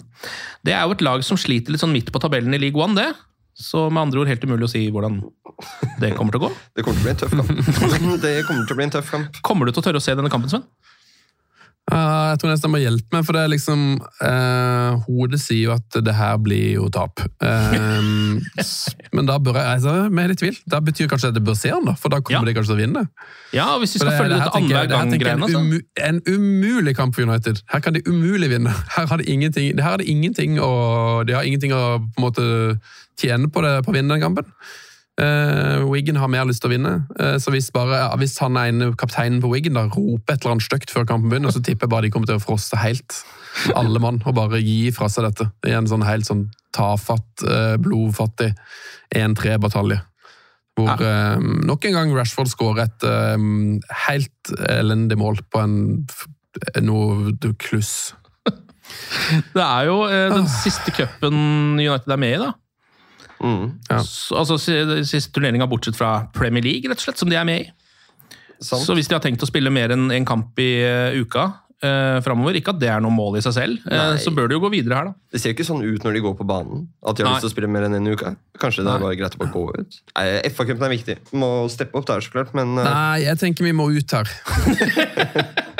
Det 0.67 0.75
er 0.77 0.85
jo 0.87 0.95
et 0.95 1.05
lag 1.05 1.25
som 1.27 1.41
sliter 1.41 1.75
litt 1.75 1.83
sånn 1.83 1.95
midt 1.95 2.13
på 2.15 2.23
tabellen 2.23 2.55
i 2.55 2.61
League 2.61 2.79
One, 2.79 2.99
det. 2.99 3.09
Så 3.59 3.89
med 3.91 4.05
andre 4.05 4.23
ord 4.23 4.31
helt 4.31 4.45
umulig 4.47 4.69
å 4.69 4.71
si 4.71 4.85
hvordan 4.95 5.19
det 5.99 6.13
kommer 6.15 6.35
til 6.35 6.45
å 6.45 6.47
gå. 6.47 6.51
Det 6.79 6.85
kommer 6.87 7.01
til 7.01 7.03
å 7.03 7.07
bli 7.09 7.15
en 7.15 7.23
tøff 7.23 7.33
kamp. 7.35 7.49
det 8.25 8.35
kommer 8.47 8.69
til 8.69 8.77
å 8.77 8.79
bli 8.79 8.87
en 8.87 8.95
tøff 8.95 9.11
kamp. 9.11 9.41
Kommer 9.43 9.67
du 9.67 9.75
til 9.75 9.83
å 9.83 9.87
tørre 9.89 10.03
å 10.03 10.05
se 10.05 10.15
denne 10.15 10.31
kampen, 10.31 10.53
Sven? 10.53 10.67
Uh, 11.89 12.35
jeg 12.35 12.41
tror 12.41 12.51
nesten 12.53 12.69
han 12.69 12.73
må 12.75 12.81
hjelpe 12.83 13.17
meg, 13.17 13.25
for 13.25 13.37
det 13.37 13.43
er 13.47 13.51
liksom 13.55 13.85
uh, 14.21 14.99
Hodet 15.07 15.39
sier 15.41 15.71
jo 15.71 15.73
at 15.73 15.99
det 16.05 16.15
her 16.19 16.35
blir 16.45 16.75
jo 16.75 16.89
tap. 16.93 17.23
Uh, 17.41 18.37
men 19.17 19.29
da 19.29 19.39
bør 19.41 19.57
jeg 19.57 19.79
altså, 19.79 19.95
er 20.05 20.33
litt 20.33 20.43
tvil. 20.43 20.59
Da 20.69 20.83
betyr 20.85 21.07
det 21.07 21.13
kanskje 21.15 21.31
at 21.33 21.39
jeg 21.41 21.47
bør 21.49 21.57
se 21.57 21.73
han, 21.73 21.87
da, 21.89 21.95
for 21.97 22.13
da 22.13 22.21
kommer 22.21 22.45
Ja. 22.45 22.51
de 22.51 22.57
kanskje 22.59 22.75
til 22.75 22.77
å 22.77 22.83
vinne. 22.83 23.05
Ja, 23.57 23.69
hvis 23.81 23.97
vi 23.97 24.03
skal 24.03 24.13
skal 24.13 24.21
følge 24.21 24.35
det 24.35 24.43
dette 24.43 24.61
annenhver 24.61 24.91
det 24.91 24.99
gang-greiene. 24.99 25.49
En, 25.49 25.57
umu, 25.57 25.79
en 26.11 26.21
umulig 26.29 26.95
kamp 26.99 27.17
for 27.17 27.25
United. 27.25 27.63
Her 27.73 27.81
kan 27.85 27.97
de 27.97 28.05
umulig 28.05 28.51
vinne. 28.53 28.75
Her 28.97 29.09
har 29.09 29.23
de 29.23 29.31
ingenting, 29.33 29.73
her 29.81 29.95
har 29.95 30.03
de 30.03 30.11
ingenting 30.13 30.61
å, 30.61 31.25
de 31.25 31.39
har 31.39 31.49
ingenting 31.49 31.73
å 31.73 31.83
på 32.05 32.21
en 32.21 32.27
måte 32.27 32.45
tjene 33.19 33.49
på, 33.49 33.65
det, 33.65 33.73
på 33.87 33.95
å 33.95 33.97
vinne 33.97 34.13
den 34.13 34.23
kampen. 34.29 34.53
Uh, 35.19 35.83
Wiggen 35.91 36.19
har 36.21 36.31
mer 36.31 36.47
lyst 36.47 36.63
til 36.63 36.71
å 36.71 36.75
vinne, 36.77 36.93
uh, 37.19 37.37
så 37.43 37.51
hvis, 37.51 37.73
bare, 37.75 38.05
ja, 38.05 38.11
hvis 38.21 38.37
han 38.39 38.59
ene 38.61 38.93
kapteinen 38.99 39.41
på 39.43 39.51
Wiggen 39.51 39.75
da 39.75 39.89
roper 39.89 40.37
et 40.37 40.45
eller 40.45 40.55
annet 40.55 40.67
stygt 40.69 40.95
før 40.95 41.09
kampen 41.09 41.33
begynner, 41.33 41.55
så 41.55 41.63
tipper 41.65 41.89
jeg 41.89 41.95
bare 41.95 42.07
de 42.07 42.13
kommer 42.15 42.31
til 42.31 42.39
å 42.39 42.45
froste 42.45 42.79
helt. 42.79 43.17
Alle 43.75 43.99
mann, 44.03 44.21
og 44.23 44.37
bare 44.39 44.63
gi 44.63 44.93
fra 44.95 45.09
seg 45.11 45.27
dette. 45.27 45.49
I 45.67 45.75
en 45.75 45.91
sånn 45.91 46.07
helt 46.07 46.29
sånn 46.29 46.47
tafatt, 46.77 47.43
uh, 47.43 47.75
blodfattig 47.83 48.53
1-3-batalje. 49.17 49.99
Hvor 50.79 51.03
eh, 51.03 51.41
nok 51.67 51.89
en 51.89 51.97
gang 51.97 52.15
Rashford 52.15 52.51
skårer 52.53 52.87
et 52.87 53.07
eh, 53.09 53.47
helt 54.07 54.53
elendig 54.71 55.19
mål 55.19 55.43
på 55.51 55.63
en 55.65 55.77
noe 56.85 57.53
kluss. 57.61 58.15
Det 59.57 59.65
er 59.65 59.89
jo 59.91 60.01
eh, 60.07 60.29
den 60.33 60.49
siste 60.51 60.95
cupen 60.95 61.79
United 61.81 62.15
er 62.15 62.21
med 62.21 62.37
i, 62.37 62.41
da. 62.47 62.53
Mm. 63.41 63.79
Ja. 63.91 64.01
Så, 64.05 64.37
altså 64.41 64.59
Siste 64.59 65.33
turneringa 65.35 65.69
bortsett 65.71 65.99
fra 65.99 66.29
Premier 66.35 66.65
League, 66.65 66.91
rett 66.91 67.01
og 67.01 67.09
slett, 67.09 67.21
som 67.21 67.31
de 67.31 67.39
er 67.39 67.47
med 67.49 67.67
i. 67.67 67.71
Sant? 68.59 68.83
Så 68.83 68.97
hvis 68.99 69.07
de 69.07 69.15
har 69.15 69.23
tenkt 69.23 69.45
å 69.45 69.49
spille 69.49 69.71
mer 69.71 69.95
enn 69.95 70.11
en 70.11 70.27
kamp 70.27 70.59
i 70.59 70.71
uh, 70.83 71.15
uka 71.15 71.47
eh, 71.83 72.19
framover, 72.25 72.59
ikke 72.59 72.75
at 72.75 72.81
det 72.83 72.91
er 72.91 73.03
noe 73.05 73.15
mål 73.15 73.39
i 73.39 73.43
seg 73.45 73.55
selv, 73.55 73.87
eh, 73.87 74.17
så 74.23 74.33
bør 74.35 74.51
de 74.51 74.57
jo 74.57 74.63
gå 74.65 74.71
videre 74.73 74.99
her, 74.99 75.11
da. 75.11 75.17
Det 75.33 75.43
ser 75.43 75.55
ikke 75.55 75.67
sånn 75.69 75.85
ut 75.85 76.05
når 76.05 76.19
de 76.19 76.25
går 76.25 76.37
på 76.41 76.47
banen. 76.49 76.87
At 77.07 77.19
de 77.19 77.25
har 77.25 77.31
Nei. 77.31 77.39
lyst 77.39 77.47
til 77.47 77.53
å 77.53 77.55
spille 77.55 77.71
mer 77.71 77.87
enn 77.87 77.99
en 77.99 78.11
uke. 78.11 78.35
Kanskje 78.59 78.87
det 78.87 78.95
er 78.95 79.05
bare 79.05 79.19
greit 79.21 79.39
å 79.39 79.43
bare 79.43 79.55
gå 79.55 79.65
ut. 79.79 80.01
FA-cupen 80.59 80.89
er 80.89 80.95
viktig. 80.97 81.19
Må 81.39 81.51
steppe 81.73 82.01
opp 82.01 82.09
der, 82.11 82.25
så 82.25 82.35
klart. 82.35 82.55
Men 82.59 82.75
eh, 82.75 82.89
Nei, 82.89 83.19
jeg 83.29 83.43
tenker 83.45 83.69
vi 83.69 83.77
må 83.77 83.91
ut 83.95 84.17
her. 84.19 84.33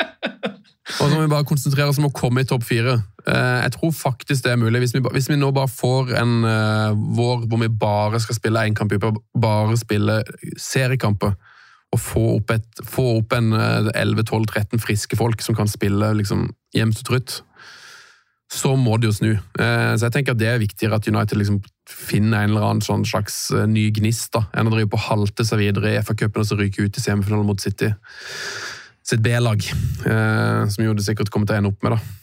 Og 0.89 1.05
så 1.05 1.13
må 1.13 1.21
vi 1.21 1.31
bare 1.31 1.45
konsentrere 1.45 1.91
oss 1.91 1.99
om 2.01 2.07
å 2.09 2.13
komme 2.15 2.41
i 2.41 2.47
topp 2.49 2.63
fire. 2.65 2.95
Eh, 3.27 3.59
Jeg 3.65 3.73
tror 3.75 3.91
faktisk 3.93 4.43
det 4.43 4.51
er 4.55 4.61
mulig. 4.61 4.79
Hvis 4.81 4.95
vi, 4.95 5.01
hvis 5.13 5.29
vi 5.29 5.37
nå 5.37 5.51
bare 5.53 5.69
får 5.69 6.15
en 6.17 6.33
eh, 6.49 6.95
vår 7.19 7.45
hvor 7.45 7.61
vi 7.61 7.69
bare 7.69 8.19
skal 8.23 8.35
spille 8.39 8.63
én 8.65 8.75
kamp 8.77 8.91
i 8.91 8.97
uka, 8.97 9.13
bare 9.37 9.77
spille 9.77 10.23
seriekamper, 10.57 11.35
og 11.89 11.99
få 11.99 12.23
opp, 12.37 12.51
et, 12.53 12.81
få 12.85 13.05
opp 13.19 13.33
en 13.37 13.53
eh, 13.53 13.91
11-12-13 14.01 14.81
friske 14.81 15.17
folk 15.17 15.41
som 15.45 15.55
kan 15.57 15.69
spille 15.69 16.11
liksom, 16.19 16.49
jevnt 16.77 16.99
og 17.01 17.07
trutt, 17.07 17.37
så 18.49 18.73
må 18.77 18.97
det 18.97 19.09
jo 19.11 19.13
snu. 19.13 19.31
Eh, 19.61 19.93
Så 19.97 20.07
jeg 20.07 20.13
tenker 20.13 20.33
at 20.33 20.41
det 20.41 20.47
er 20.49 20.61
viktigere 20.61 20.97
at 20.97 21.07
United 21.09 21.37
liksom 21.37 21.61
finner 21.89 22.43
en 22.43 22.49
eller 22.53 22.65
annen 22.65 22.81
sånn 22.85 23.05
slags 23.05 23.51
eh, 23.53 23.65
ny 23.69 23.87
gnist, 23.93 24.31
da, 24.33 24.47
enn 24.57 24.69
å 24.69 24.73
drive 24.73 24.89
på 24.89 25.01
halte 25.05 25.45
seg 25.45 25.61
videre 25.61 25.93
i 25.93 26.01
FA-cupen 26.01 26.41
og 26.41 26.49
så 26.49 26.57
ryke 26.57 26.85
ut 26.85 26.97
i 26.97 27.01
semifinalen 27.03 27.45
mot 27.49 27.61
City. 27.61 27.89
Sitt 29.09 29.21
B-lag, 29.25 29.63
eh, 30.05 30.63
som 30.69 30.85
jo 30.85 30.95
det 30.95 31.05
sikkert 31.07 31.31
kommer 31.33 31.49
til 31.49 31.57
å 31.57 31.61
ende 31.61 31.73
opp 31.73 31.85
med, 31.85 31.97
da. 31.97 32.19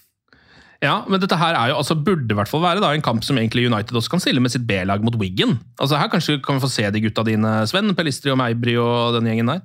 Ja, 0.85 0.97
men 1.09 1.23
dette 1.23 1.39
her 1.41 1.57
er 1.57 1.71
jo, 1.73 1.79
altså, 1.81 1.97
burde 1.97 2.35
i 2.35 2.37
hvert 2.37 2.51
fall 2.51 2.63
være 2.63 2.83
da, 2.85 2.93
en 2.93 3.05
kamp 3.05 3.25
som 3.25 3.39
egentlig 3.41 3.65
United 3.67 3.97
også 3.97 4.13
kan 4.13 4.23
stille 4.23 4.43
med 4.45 4.53
sitt 4.53 4.67
B-lag 4.69 5.05
mot 5.05 5.17
Wiggen. 5.19 5.57
Altså, 5.81 5.97
her 5.99 6.11
kanskje 6.13 6.37
kan 6.45 6.59
vi 6.59 6.67
få 6.67 6.71
se 6.73 6.85
de 6.93 7.03
gutta 7.03 7.25
dine, 7.27 7.63
Sven. 7.71 7.95
Pelistri 7.97 8.31
og 8.35 8.39
Meibry 8.41 8.77
og 8.81 9.17
den 9.17 9.31
gjengen 9.31 9.55
der. 9.55 9.65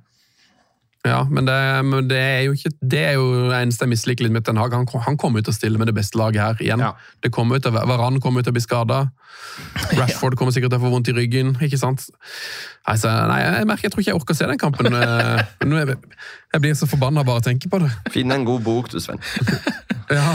Ja, 1.01 1.23
men 1.25 1.47
det, 1.47 1.57
men 1.87 2.05
det 2.05 2.17
er 2.21 2.41
jo 2.45 2.51
ikke 2.53 2.69
Det 2.77 2.99
er 3.01 3.15
jo 3.17 3.49
eneste 3.57 3.87
jeg 3.87 3.89
misliker 3.95 4.25
litt 4.27 4.35
med 4.35 4.45
Ten 4.45 4.59
Hag. 4.61 4.75
Han, 4.75 4.85
han 4.85 5.17
kommer 5.17 5.41
ut 5.41 5.47
til 5.47 5.53
å 5.53 5.57
stille 5.57 5.81
med 5.81 5.89
det 5.89 5.95
beste 5.97 6.19
laget 6.19 6.43
her 6.43 6.61
igjen. 6.61 6.83
Ja. 6.83 6.91
Det 7.25 7.31
kommer 7.33 7.57
ut, 7.57 7.65
Varan 7.65 8.21
kommer 8.21 8.41
jo 8.41 8.49
til 8.49 8.53
å 8.53 8.57
bli 8.59 8.63
skada. 8.63 8.99
Rashford 9.97 10.37
kommer 10.37 10.53
sikkert 10.53 10.75
til 10.75 10.81
å 10.81 10.85
få 10.85 10.93
vondt 10.93 11.09
i 11.09 11.15
ryggen. 11.17 11.55
ikke 11.65 11.79
sant? 11.81 12.05
Altså, 12.89 13.11
nei, 13.29 13.37
jeg 13.45 13.67
merker, 13.69 13.85
jeg 13.85 13.91
tror 13.93 14.01
ikke 14.01 14.09
jeg 14.11 14.17
orker 14.17 14.33
å 14.33 14.37
se 14.39 14.47
den 14.49 14.57
kampen. 14.61 14.87
Eh, 14.97 15.41
Nå 15.69 15.77
er 15.77 15.91
jeg, 15.91 15.97
jeg 16.55 16.61
blir 16.63 16.73
så 16.79 16.87
forbanna 16.89 17.21
bare 17.27 17.37
av 17.37 17.43
å 17.43 17.45
tenke 17.45 17.69
på 17.69 17.77
det. 17.83 17.91
finn 18.09 18.31
en 18.33 18.45
god 18.47 18.63
bok, 18.65 18.89
du, 18.93 18.99
Sven. 19.03 19.21
Ja, 20.11 20.33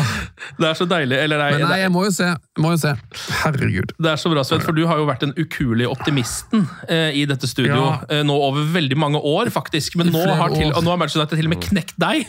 Det 0.56 0.64
er 0.70 0.76
så 0.78 0.86
deilig. 0.88 1.18
Eller 1.20 1.36
nei, 1.36 1.48
Men 1.58 1.66
nei, 1.68 1.78
jeg 1.82 1.90
må 1.92 2.04
jo 2.06 2.12
se. 2.14 2.30
Må 2.64 2.70
jo 2.72 2.78
se. 2.80 2.94
Herregud. 3.42 3.90
det 4.00 4.08
er 4.08 4.16
så 4.22 4.30
bra, 4.32 4.40
Sven, 4.46 4.62
for 4.64 4.72
du 4.72 4.86
har 4.88 4.96
jo 5.02 5.04
vært 5.04 5.26
den 5.26 5.34
ukuelige 5.36 5.90
optimisten 5.92 6.62
eh, 6.88 7.10
i 7.18 7.26
dette 7.28 7.50
studio 7.50 7.74
Ja. 7.82 7.90
eh, 8.08 8.22
nå 8.24 8.38
over 8.46 8.64
veldig 8.72 8.96
mange 8.96 9.20
år, 9.20 9.50
faktisk. 9.52 9.98
Men 10.00 10.08
nå 10.14 10.22
har, 10.30 10.54
til, 10.54 10.70
nå 10.72 10.94
har 10.94 10.96
Manchester 11.02 11.26
United 11.26 11.36
til 11.42 11.50
og 11.50 11.52
med 11.52 11.66
knekt 11.66 11.98
deg. 12.00 12.24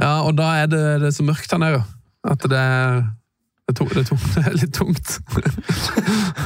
Ja, 0.00 0.14
og 0.24 0.32
da 0.38 0.48
er 0.62 0.70
det, 0.72 0.80
det 1.02 1.10
er 1.10 1.16
så 1.18 1.26
mørkt 1.28 1.52
her 1.52 1.60
nede. 1.60 1.82
At 2.24 2.46
det 2.48 2.62
er, 2.62 3.02
det 3.64 3.72
er, 3.72 3.76
tung- 3.78 3.88
det 3.88 4.00
er, 4.02 4.08
tung- 4.10 4.24
det 4.34 4.42
er 4.44 4.56
litt 4.60 4.74
tungt. 4.76 5.12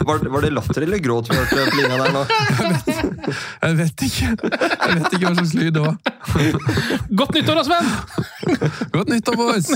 Var, 0.07 0.21
var 0.31 0.45
det 0.45 0.53
latter 0.55 0.85
eller 0.87 1.01
gråt 1.03 1.27
vi 1.27 1.35
hørte 1.35 1.65
på 1.67 1.81
linja 1.81 1.97
der 1.99 2.13
nå? 2.15 2.21
Jeg 3.65 3.75
vet 3.81 4.05
ikke. 4.07 4.29
Jeg 4.39 4.93
vet 5.01 5.17
ikke 5.17 5.25
hva 5.25 5.33
slags 5.35 5.55
lyd 5.59 5.73
det 5.75 5.83
var. 5.83 5.97
Godt 7.19 7.35
nyttår, 7.35 7.59
da, 7.59 7.65
Sven! 7.67 7.91
Godt 8.95 9.11
nyttår, 9.11 9.35
boys! 9.41 9.73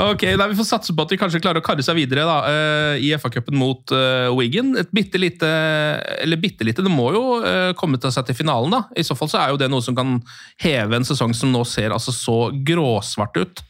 Ok, 0.00 0.24
nei, 0.40 0.48
Vi 0.54 0.58
får 0.62 0.68
satse 0.70 0.96
på 0.96 1.04
at 1.04 1.12
de 1.12 1.20
kanskje 1.20 1.42
klarer 1.44 1.60
å 1.60 1.66
karre 1.68 1.84
seg 1.84 2.00
videre 2.00 2.24
da, 2.24 2.38
eh, 2.54 3.04
i 3.04 3.12
FA-cupen 3.20 3.60
mot 3.60 3.92
uh, 3.92 4.32
Wigan. 4.38 4.72
Et 4.80 4.88
bitte 4.96 5.20
lite 5.20 5.52
Eller 6.24 6.40
bitte 6.40 6.64
lite, 6.64 6.84
det 6.88 6.92
må 6.94 7.10
jo 7.14 7.24
uh, 7.44 7.74
komme 7.78 8.00
til 8.00 8.16
seg 8.16 8.30
til 8.30 8.40
finalen. 8.40 8.72
da. 8.78 8.84
I 8.96 9.04
så 9.04 9.12
fall 9.18 9.28
så 9.28 9.42
er 9.44 9.52
jo 9.52 9.60
det 9.60 9.68
noe 9.68 9.84
som 9.84 9.96
kan 9.98 10.16
heve 10.64 10.96
en 11.02 11.06
sesong 11.12 11.36
som 11.36 11.52
nå 11.52 11.66
ser 11.68 11.92
altså 11.92 12.16
så 12.16 12.40
gråsvart 12.64 13.42
ut. 13.44 13.64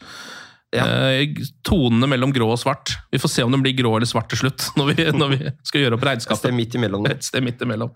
Eh, 0.76 1.30
tonene 1.64 2.04
mellom 2.10 2.28
grå 2.34 2.50
og 2.52 2.58
svart. 2.60 2.92
Vi 3.10 3.16
får 3.22 3.30
se 3.32 3.44
om 3.46 3.54
den 3.54 3.62
blir 3.64 3.72
grå 3.78 3.94
eller 3.96 4.08
svart 4.10 4.28
til 4.28 4.42
slutt, 4.42 4.66
når 4.76 4.90
vi, 4.92 5.06
når 5.16 5.30
vi 5.32 5.38
skal 5.64 5.80
gjøre 5.86 5.96
opp 5.96 6.04
Et 6.04 6.08
regnskapet. 6.10 6.42
sted 6.42 6.56
midt 6.58 6.76
imellom. 6.76 7.06
Et 7.08 7.24
sted 7.24 7.44
midt 7.46 7.64
imellom. 7.64 7.94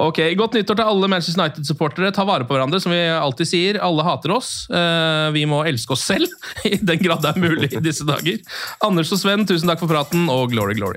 Ok, 0.00 0.22
Godt 0.40 0.56
nyttår 0.56 0.80
til 0.80 0.88
alle 0.94 1.10
Manchester 1.12 1.42
United-supportere. 1.44 2.12
Ta 2.16 2.24
vare 2.24 2.48
på 2.48 2.56
hverandre, 2.56 2.80
som 2.80 2.94
vi 2.94 3.02
alltid 3.12 3.50
sier. 3.52 3.80
Alle 3.84 4.06
hater 4.06 4.32
oss. 4.38 4.54
Eh, 4.72 5.28
Vi 5.36 5.44
må 5.50 5.60
elske 5.68 5.92
oss 5.92 6.06
selv, 6.08 6.32
i 6.64 6.78
den 6.80 7.02
grad 7.04 7.20
det 7.26 7.34
er 7.34 7.42
mulig 7.44 7.72
i 7.76 7.84
disse 7.84 8.06
dager. 8.08 8.40
Anders 8.86 9.12
og 9.12 9.20
Sven, 9.20 9.44
tusen 9.44 9.68
takk 9.68 9.84
for 9.84 9.92
praten, 9.92 10.24
og 10.32 10.48
glory, 10.56 10.78
glory. 10.80 10.96